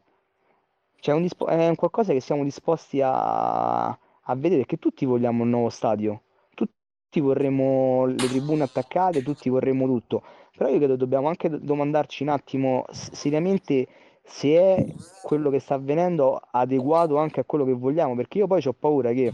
Cioè, 0.99 1.15
un 1.15 1.21
dispo- 1.23 1.47
è 1.47 1.67
un 1.67 1.75
qualcosa 1.75 2.13
che 2.13 2.19
siamo 2.19 2.43
disposti 2.43 3.01
a, 3.01 3.87
a 3.87 4.35
vedere, 4.35 4.65
che 4.65 4.77
tutti 4.77 5.05
vogliamo 5.05 5.43
un 5.43 5.49
nuovo 5.49 5.69
stadio. 5.69 6.21
Tutti 6.53 7.19
vorremmo 7.19 8.05
le 8.05 8.27
tribune 8.27 8.63
attaccate, 8.63 9.23
tutti 9.23 9.49
vorremmo 9.49 9.85
tutto. 9.87 10.23
Però 10.55 10.69
io 10.69 10.77
credo 10.77 10.95
dobbiamo 10.95 11.27
anche 11.27 11.49
domandarci 11.49 12.23
un 12.23 12.29
attimo 12.29 12.85
seriamente 12.91 13.87
se 14.23 14.55
è 14.55 14.85
quello 15.21 15.49
che 15.49 15.59
sta 15.59 15.75
avvenendo 15.75 16.39
adeguato 16.51 17.17
anche 17.17 17.39
a 17.39 17.43
quello 17.43 17.65
che 17.65 17.73
vogliamo, 17.73 18.15
perché 18.15 18.37
io 18.39 18.47
poi 18.47 18.61
ho 18.65 18.73
paura 18.73 19.11
che 19.11 19.33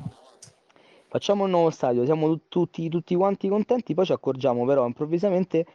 facciamo 1.07 1.43
un 1.43 1.49
nuovo 1.49 1.69
stadio, 1.69 2.05
siamo 2.05 2.39
tutti, 2.47 2.87
tutti 2.89 3.15
quanti 3.15 3.47
contenti, 3.47 3.93
poi 3.93 4.05
ci 4.05 4.13
accorgiamo 4.13 4.65
però 4.65 4.85
improvvisamente 4.85 5.65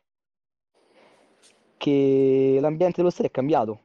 che 1.82 2.58
l'ambiente 2.60 2.98
dello 2.98 3.10
stadio 3.10 3.26
è 3.26 3.32
cambiato. 3.32 3.80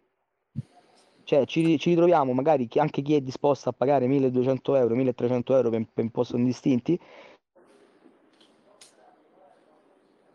Cioè 1.23 1.45
ci, 1.45 1.79
ci 1.79 1.89
ritroviamo 1.89 2.31
magari 2.31 2.67
chi, 2.67 2.77
anche 2.77 3.01
chi 3.01 3.15
è 3.15 3.21
disposto 3.21 3.69
a 3.69 3.73
pagare 3.73 4.05
1200 4.05 4.75
euro, 4.75 4.93
1300 4.93 5.55
euro 5.55 5.69
per, 5.71 5.87
per 5.91 6.03
un 6.03 6.11
posto 6.11 6.37
indistinti, 6.37 6.99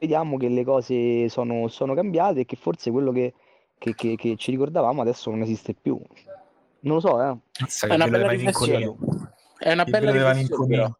vediamo 0.00 0.36
che 0.38 0.48
le 0.48 0.64
cose 0.64 1.28
sono, 1.28 1.68
sono 1.68 1.94
cambiate 1.94 2.40
e 2.40 2.44
che 2.46 2.56
forse 2.56 2.90
quello 2.90 3.12
che, 3.12 3.32
che, 3.78 3.94
che, 3.94 4.16
che, 4.16 4.36
ci 4.36 4.50
ricordavamo 4.50 5.00
adesso 5.00 5.30
non 5.30 5.42
esiste 5.42 5.72
più. 5.72 6.00
Non 6.80 6.94
lo 6.96 7.00
so, 7.00 7.22
eh. 7.22 7.36
È 7.86 7.94
una 7.94 8.08
bella 8.08 8.28
riflessione. 8.28 8.96
È 9.56 9.72
una 9.72 9.84
bella 9.84 10.10
riflessione. 10.10 10.96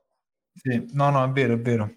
Sì. 0.55 0.91
No, 0.93 1.11
no, 1.11 1.25
è 1.25 1.29
vero, 1.31 1.55
è 1.55 1.59
vero. 1.59 1.93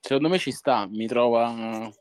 Secondo 0.00 0.30
me 0.30 0.38
ci 0.38 0.50
sta, 0.50 0.86
mi 0.88 1.06
trova 1.06 1.92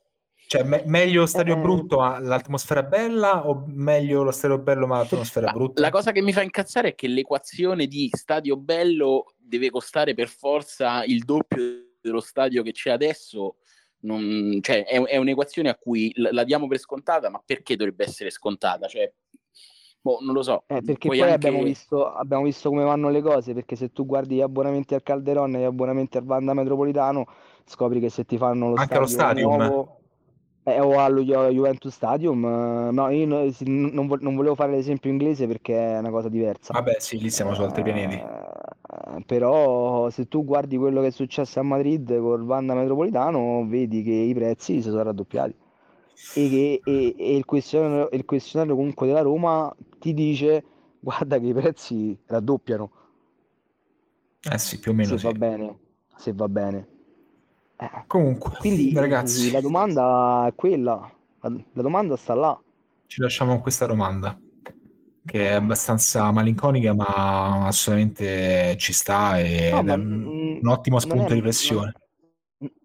cioè, 0.47 0.63
me- 0.63 0.83
meglio 0.85 1.25
stadio 1.25 1.57
eh, 1.57 1.59
brutto 1.59 1.97
ma 1.97 2.19
l'atmosfera 2.19 2.81
bella 2.81 3.45
o 3.49 3.65
meglio 3.67 4.23
lo 4.23 4.31
stadio 4.31 4.57
bello 4.57 4.87
ma 4.87 4.99
l'atmosfera 4.99 5.51
brutta? 5.51 5.81
La 5.81 5.89
cosa 5.89 6.13
che 6.13 6.21
mi 6.21 6.31
fa 6.31 6.41
incazzare 6.41 6.89
è 6.89 6.95
che 6.95 7.07
l'equazione 7.07 7.85
di 7.85 8.09
stadio 8.13 8.55
bello 8.55 9.33
deve 9.35 9.69
costare 9.69 10.13
per 10.13 10.29
forza 10.29 11.03
il 11.03 11.25
doppio 11.25 11.97
dello 11.99 12.21
stadio 12.21 12.63
che 12.63 12.71
c'è 12.71 12.91
adesso. 12.91 13.57
Non, 13.99 14.59
cioè, 14.61 14.85
è, 14.85 15.01
è, 15.01 15.17
un'equazione 15.17 15.67
a 15.67 15.75
cui 15.75 16.13
la, 16.15 16.29
la, 16.31 16.43
diamo 16.45 16.67
per 16.67 16.77
scontata, 16.77 17.29
ma 17.29 17.41
perché 17.45 17.75
dovrebbe 17.75 18.05
essere 18.05 18.29
scontata? 18.29 18.87
Cioè, 18.87 19.11
boh, 19.99 20.19
non 20.21 20.33
lo 20.33 20.43
so. 20.43 20.63
Eh, 20.67 20.81
perché 20.81 21.09
poi, 21.09 21.17
poi 21.17 21.29
anche... 21.29 21.47
abbiamo, 21.47 21.61
visto, 21.61 22.09
abbiamo, 22.09 22.43
visto, 22.43 22.69
come 22.69 22.85
vanno 22.85 23.09
le 23.09 23.21
cose, 23.21 23.53
perché 23.53 23.75
se 23.75 23.91
tu 23.91 24.05
guardi 24.05 24.35
gli 24.35 24.41
abbonamenti 24.41 24.93
al 24.93 25.03
Calderon 25.03 25.55
e 25.55 25.59
gli 25.59 25.63
abbonamenti 25.63 26.15
al 26.15 26.23
Vanda 26.23 26.53
Metropolitano, 26.53 27.25
scopri 27.65 27.99
che 27.99 28.09
se 28.09 28.23
ti 28.23 28.37
fanno 28.37 28.69
lo 28.69 28.75
anche 28.75 28.85
stadio 28.85 29.01
lo 29.01 29.07
stadium. 29.07 29.55
nuovo 29.57 29.96
eh, 30.67 30.81
o 30.81 30.99
allo 30.99 31.23
Juventus 31.23 31.93
Stadium, 31.93 32.41
no, 32.91 33.09
io 33.09 33.25
no, 33.25 33.49
non, 33.61 34.17
non, 34.19 34.35
volevo 34.35 34.53
fare 34.53 34.73
l'esempio 34.73 35.09
inglese 35.09 35.47
perché 35.47 35.95
è 35.95 35.99
una 35.99 36.09
cosa 36.09 36.27
diversa. 36.27 36.73
Vabbè, 36.73 36.97
sì, 36.99 37.17
lì 37.19 37.29
siamo 37.29 37.53
su 37.53 37.61
altri 37.61 37.83
pianeti. 37.83 38.15
Eh, 38.15 39.23
però 39.25 40.09
se 40.09 40.27
tu 40.27 40.43
guardi 40.43 40.75
quello 40.75 40.99
che 40.99 41.07
è 41.07 41.11
successo 41.11 41.61
a 41.61 41.63
Madrid 41.63 42.19
col 42.19 42.43
Vanda 42.43 42.73
Metropolitano, 42.73 43.65
vedi 43.65 44.03
che 44.03 44.11
i 44.11 44.33
prezzi 44.33 44.81
si 44.81 44.89
sono 44.89 45.03
raddoppiati. 45.03 45.55
E, 46.35 46.49
che, 46.49 46.81
e, 46.83 47.15
e 47.17 47.37
il, 47.37 47.45
questionario, 47.45 48.09
il 48.11 48.25
questionario 48.25 48.75
comunque 48.75 49.07
della 49.07 49.21
Roma 49.21 49.73
ti 49.99 50.13
dice 50.13 50.65
guarda 50.99 51.39
che 51.39 51.45
i 51.45 51.53
prezzi 51.53 52.19
raddoppiano. 52.25 52.91
Eh 54.51 54.57
sì, 54.57 54.79
più 54.79 54.91
o 54.91 54.93
meno. 54.93 55.11
Se 55.11 55.17
sì. 55.17 55.25
va 55.27 55.31
bene, 55.31 55.77
se 56.17 56.33
va 56.33 56.49
bene. 56.49 56.87
Eh, 57.79 57.89
Comunque, 58.07 58.51
quindi 58.59 58.91
ragazzi, 58.95 59.51
la 59.51 59.61
domanda 59.61 60.47
è 60.47 60.55
quella, 60.55 61.11
la, 61.41 61.51
la 61.73 61.81
domanda 61.81 62.15
sta 62.15 62.33
là. 62.33 62.59
Ci 63.05 63.21
lasciamo 63.21 63.51
con 63.53 63.61
questa 63.61 63.85
domanda 63.85 64.37
che 65.27 65.49
è 65.49 65.53
abbastanza 65.53 66.31
malinconica, 66.31 66.93
ma 66.93 67.67
assolutamente 67.67 68.75
ci 68.77 68.93
sta 68.93 69.37
e 69.37 69.69
no, 69.71 69.79
è 69.79 69.93
un, 69.93 70.61
ottimo 70.63 70.99
spunto 70.99 71.25
è, 71.25 71.27
di 71.27 71.33
riflessione. 71.33 71.93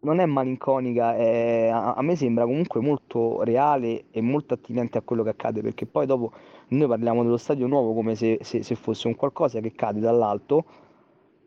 Non 0.01 0.19
è 0.19 0.27
malinconica, 0.27 1.17
è, 1.17 1.69
a, 1.73 1.95
a, 1.95 2.03
me 2.03 2.17
sembra 2.17 2.45
comunque 2.45 2.81
molto 2.81 3.43
reale 3.43 4.07
e 4.11 4.21
molto 4.21 4.55
attinente 4.55 4.99
a 4.99 5.03
quello 5.03 5.23
che 5.23 5.31
accade, 5.31 5.63
perché 5.63 5.87
poi 5.87 6.05
dopo 6.05 6.33
noi 6.69 6.89
parliamo 6.89 7.23
dello 7.23 7.37
stadio 7.37 7.67
nuovo 7.69 7.95
come 7.95 8.17
se, 8.17 8.39
se, 8.43 8.63
se 8.63 8.75
fosse 8.75 9.07
un 9.07 9.15
qualcosa 9.15 9.61
che 9.61 9.73
cade 9.73 10.01
dall'alto 10.01 10.65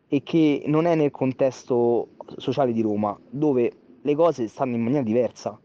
e 0.08 0.22
che 0.22 0.62
non 0.66 0.86
è 0.86 0.94
nel 0.94 1.10
contesto 1.10 2.08
sociale 2.36 2.72
di 2.72 2.80
Roma, 2.80 3.18
dove 3.28 3.72
le 4.00 4.14
cose 4.14 4.46
stanno 4.48 4.76
in 4.76 4.82
maniera 4.82 5.02
diversa. 5.02 5.58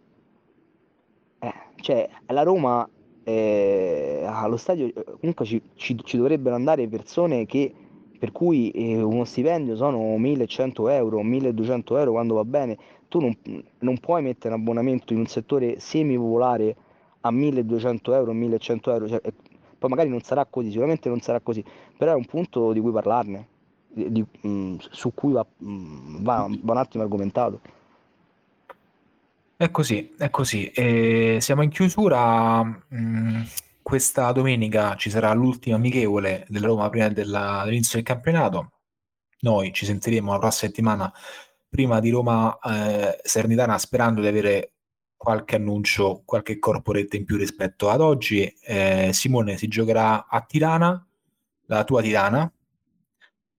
Eh, 1.40 1.54
cioè, 1.76 2.10
la 2.28 2.44
Roma, 2.44 2.88
eh, 3.24 4.24
allo 4.26 4.58
stadio, 4.58 4.92
comunque 5.20 5.46
ci, 5.46 5.62
ci, 5.76 5.96
ci, 6.04 6.18
dovrebbero 6.18 6.56
andare 6.56 6.88
persone 6.88 7.46
che, 7.46 7.72
per 8.18 8.32
cui 8.32 8.72
eh, 8.72 9.02
uno 9.02 9.26
stipendio 9.26 9.76
sono 9.76 10.18
1100 10.18 10.90
euro, 10.90 11.22
1200 11.22 11.98
euro 11.98 12.12
quando 12.12 12.36
va 12.36 12.46
bene. 12.46 12.78
Tu 13.08 13.20
non, 13.20 13.38
non 13.80 13.98
puoi 14.00 14.22
mettere 14.24 14.54
un 14.54 14.62
abbonamento 14.62 15.14
in 15.14 15.20
un 15.20 15.28
settore 15.28 15.80
semi-popolare 15.80 16.76
a 17.22 17.32
1200 17.32 18.14
euro, 18.14 18.34
1100 18.34 18.92
euro. 18.92 19.08
Cioè, 19.08 19.22
poi 19.78 19.90
magari 19.90 20.10
non 20.10 20.22
sarà 20.22 20.46
così, 20.46 20.70
sicuramente 20.70 21.10
non 21.10 21.20
sarà 21.20 21.42
così, 21.42 21.64
però 21.98 22.14
è 22.14 22.16
un 22.16 22.26
punto 22.26 22.72
di 22.72 22.80
cui 22.80 22.92
parlarne 22.92 23.48
di, 23.94 24.26
mh, 24.42 24.76
su 24.92 25.14
cui 25.14 25.34
va, 25.34 25.46
mh, 25.58 26.24
va, 26.24 26.48
va, 26.62 26.72
un 26.72 26.78
attimo 26.78 27.04
argomentato. 27.04 27.62
È 29.56 29.70
così, 29.70 30.14
è 30.18 30.30
così. 30.30 30.68
E 30.72 31.38
siamo 31.40 31.62
in 31.62 31.70
chiusura. 31.70 32.64
Mm, 32.64 33.42
questa 33.82 34.32
domenica 34.32 34.96
ci 34.96 35.10
sarà 35.10 35.34
l'ultima 35.34 35.76
amichevole 35.76 36.46
della 36.48 36.68
Roma 36.68 36.90
prima 36.90 37.10
della, 37.10 37.62
dell'inizio 37.64 37.98
del 37.98 38.08
campionato. 38.08 38.72
Noi 39.42 39.74
ci 39.74 39.86
sentiremo 39.86 40.32
la 40.32 40.40
prossima 40.40 40.70
settimana 40.70 41.14
prima 41.68 42.00
di 42.00 42.10
Roma 42.10 42.58
eh, 42.60 43.20
Sernitana 43.24 43.78
sperando 43.78 44.22
di 44.22 44.28
avere 44.28 44.74
qualche 45.16 45.56
annuncio, 45.56 46.24
qualche 46.26 46.60
corporate 46.60 47.18
in 47.18 47.26
più 47.26 47.38
rispetto 47.38 47.90
ad 47.90 48.02
oggi. 48.02 48.44
Eh, 48.64 49.12
Simone 49.14 49.58
si 49.58 49.68
giocherà 49.68 50.28
a 50.28 50.42
Tirana, 50.42 51.08
la 51.68 51.84
tua 51.84 52.02
Tirana. 52.02 52.52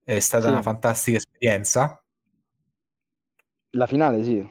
È 0.05 0.19
stata 0.19 0.47
sì. 0.47 0.51
una 0.51 0.63
fantastica 0.63 1.17
esperienza. 1.17 2.03
La 3.71 3.87
finale, 3.87 4.23
sì. 4.25 4.47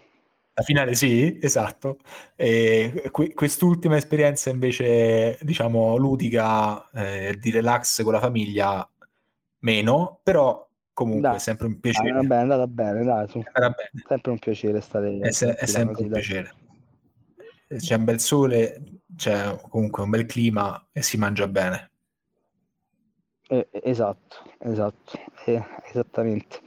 La 0.54 0.64
finale 0.64 0.96
sì, 0.96 1.40
esatto. 1.42 1.98
E 2.36 3.10
que- 3.12 3.34
quest'ultima 3.34 3.98
esperienza 3.98 4.50
invece, 4.50 5.38
diciamo, 5.42 5.96
ludica, 5.98 6.90
eh, 6.92 7.38
di 7.40 7.52
relax 7.52 8.04
con 8.04 8.14
la 8.14 8.20
famiglia, 8.20 8.88
meno, 9.60 10.20
però 10.24 10.68
comunque 10.94 11.30
dai, 11.30 11.38
è 11.38 11.40
sempre 11.40 11.68
un 11.68 11.80
piacere. 11.80 12.12
Dai, 12.12 12.22
vabbè, 12.22 12.36
è 12.36 12.42
andata 12.42 12.68
bene, 12.68 13.04
dai, 13.04 13.28
su. 13.28 13.42
bene. 13.54 13.76
sempre 14.08 14.32
un 14.32 14.40
piacere 14.40 14.82
stare 14.82 15.20
È, 15.20 15.32
se- 15.32 15.56
è 15.56 15.66
sempre 15.66 15.94
così, 15.94 16.06
un 16.06 16.12
dai. 16.12 16.22
piacere. 16.22 16.54
C'è 17.78 17.96
un 17.96 18.04
bel 18.04 18.20
sole, 18.20 18.84
c'è 19.16 19.58
comunque 19.70 20.04
un 20.04 20.10
bel 20.10 20.26
clima 20.26 20.88
e 20.92 21.02
si 21.02 21.18
mangia 21.18 21.48
bene. 21.48 21.90
Eh, 23.48 23.68
esatto, 23.84 24.38
esatto, 24.60 25.12
eh, 25.46 25.64
esattamente. 25.90 26.62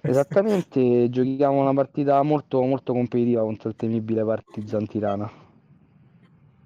Esattamente, 0.00 1.08
giochiamo 1.10 1.60
una 1.60 1.74
partita 1.74 2.22
molto, 2.22 2.62
molto 2.62 2.92
competitiva 2.92 3.42
contro 3.42 3.68
il 3.68 3.76
temibile 3.76 4.24
Partizan 4.24 4.86
Tirana. 4.86 5.30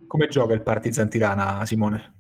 Come 0.07 0.29
gioca 0.29 0.55
il 0.55 0.63
Partizan 0.63 1.09
Tirana, 1.09 1.65
Simone? 1.67 2.13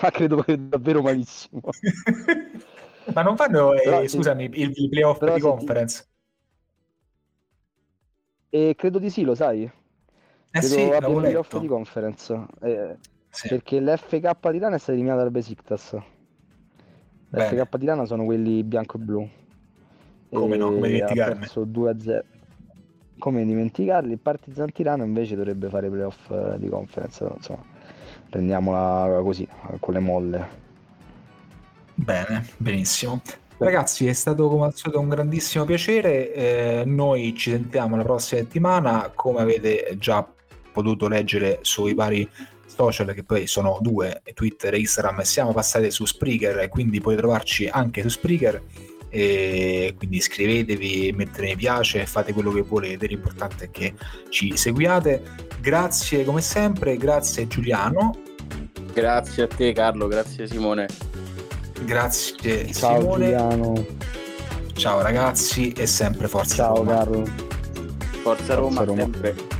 Ma 0.00 0.10
credo 0.10 0.42
che 0.42 0.68
davvero 0.68 1.02
malissimo. 1.02 1.60
Ma 3.12 3.22
non 3.22 3.36
fanno, 3.36 3.74
eh, 3.74 4.08
scusami, 4.08 4.44
il, 4.54 4.72
il 4.74 4.88
playoff 4.88 5.22
di 5.34 5.40
conference? 5.40 6.08
Ti... 8.48 8.56
Eh, 8.56 8.74
credo 8.76 8.98
di 8.98 9.10
sì, 9.10 9.22
lo 9.22 9.34
sai. 9.34 9.62
Eh 9.62 9.70
credo 10.50 10.66
sì, 10.66 10.80
abbia 10.80 11.08
il 11.08 11.14
playoff 11.16 11.58
di 11.58 11.66
conference. 11.66 12.46
Eh, 12.62 12.96
sì. 13.28 13.48
Perché 13.48 13.80
l'FK 13.80 14.38
Tirana 14.40 14.76
è 14.76 14.78
stata 14.78 14.92
eliminata 14.92 15.22
dal 15.22 15.30
Besiktas. 15.30 15.96
FK 17.34 17.76
di 17.76 17.84
Lana 17.86 18.04
sono 18.04 18.24
quelli 18.24 18.62
bianco 18.62 18.96
e 18.96 19.00
blu. 19.00 19.28
Come 20.30 20.56
no? 20.56 20.72
Come 20.72 20.88
dimenticarmi? 20.88 21.46
2-0. 21.46 22.20
Come 23.18 23.44
dimenticarli? 23.44 24.12
Il 24.12 24.18
Partizan 24.18 24.72
Tirano 24.72 25.04
invece 25.04 25.36
dovrebbe 25.36 25.68
fare 25.68 25.88
playoff 25.88 26.30
eh, 26.30 26.58
di 26.58 26.68
conference. 26.68 27.24
Insomma, 27.34 27.62
prendiamola 28.28 29.20
così, 29.22 29.46
con 29.78 29.94
le 29.94 30.00
molle. 30.00 30.62
Bene, 31.94 32.46
benissimo. 32.56 33.22
Ragazzi, 33.56 34.06
è 34.06 34.12
stato 34.12 34.48
come 34.48 34.64
al 34.64 34.74
solito 34.74 35.00
un 35.00 35.08
grandissimo 35.08 35.64
piacere. 35.64 36.32
Eh, 36.32 36.82
noi 36.84 37.34
ci 37.36 37.50
sentiamo 37.50 37.96
la 37.96 38.02
prossima 38.02 38.40
settimana. 38.40 39.12
Come 39.14 39.40
avete 39.40 39.94
già 39.98 40.26
potuto 40.72 41.06
leggere 41.06 41.60
sui 41.62 41.94
vari 41.94 42.28
social 42.74 43.12
che 43.14 43.24
poi 43.24 43.46
sono 43.46 43.78
due, 43.80 44.22
Twitter 44.34 44.74
e 44.74 44.78
Instagram, 44.80 45.20
siamo 45.22 45.52
passati 45.52 45.90
su 45.90 46.04
Spreaker 46.04 46.58
e 46.58 46.68
quindi 46.68 47.00
potete 47.00 47.22
trovarci 47.22 47.66
anche 47.66 48.02
su 48.02 48.08
Spreaker 48.08 48.62
e 49.08 49.94
quindi 49.96 50.16
iscrivetevi, 50.16 51.12
mettete 51.14 51.46
mi 51.46 51.56
piace, 51.56 52.04
fate 52.04 52.32
quello 52.32 52.50
che 52.50 52.62
volete, 52.62 53.06
l'importante 53.06 53.66
è 53.66 53.70
che 53.70 53.94
ci 54.28 54.56
seguiate. 54.56 55.22
Grazie 55.60 56.24
come 56.24 56.40
sempre, 56.40 56.96
grazie 56.96 57.46
Giuliano. 57.46 58.18
Grazie 58.92 59.44
a 59.44 59.46
te 59.46 59.72
Carlo, 59.72 60.08
grazie 60.08 60.48
Simone. 60.48 60.88
Grazie 61.84 62.72
Ciao 62.72 63.00
Simone. 63.00 63.24
Giuliano. 63.24 63.86
Ciao 64.74 65.00
ragazzi 65.00 65.70
e 65.70 65.86
sempre 65.86 66.26
forza 66.26 66.56
Ciao 66.56 66.76
Roma. 66.78 66.94
Carlo. 66.94 67.24
Forza 68.22 68.54
Roma, 68.54 68.84
forza 68.84 68.84
Roma. 68.84 69.00
sempre. 69.02 69.53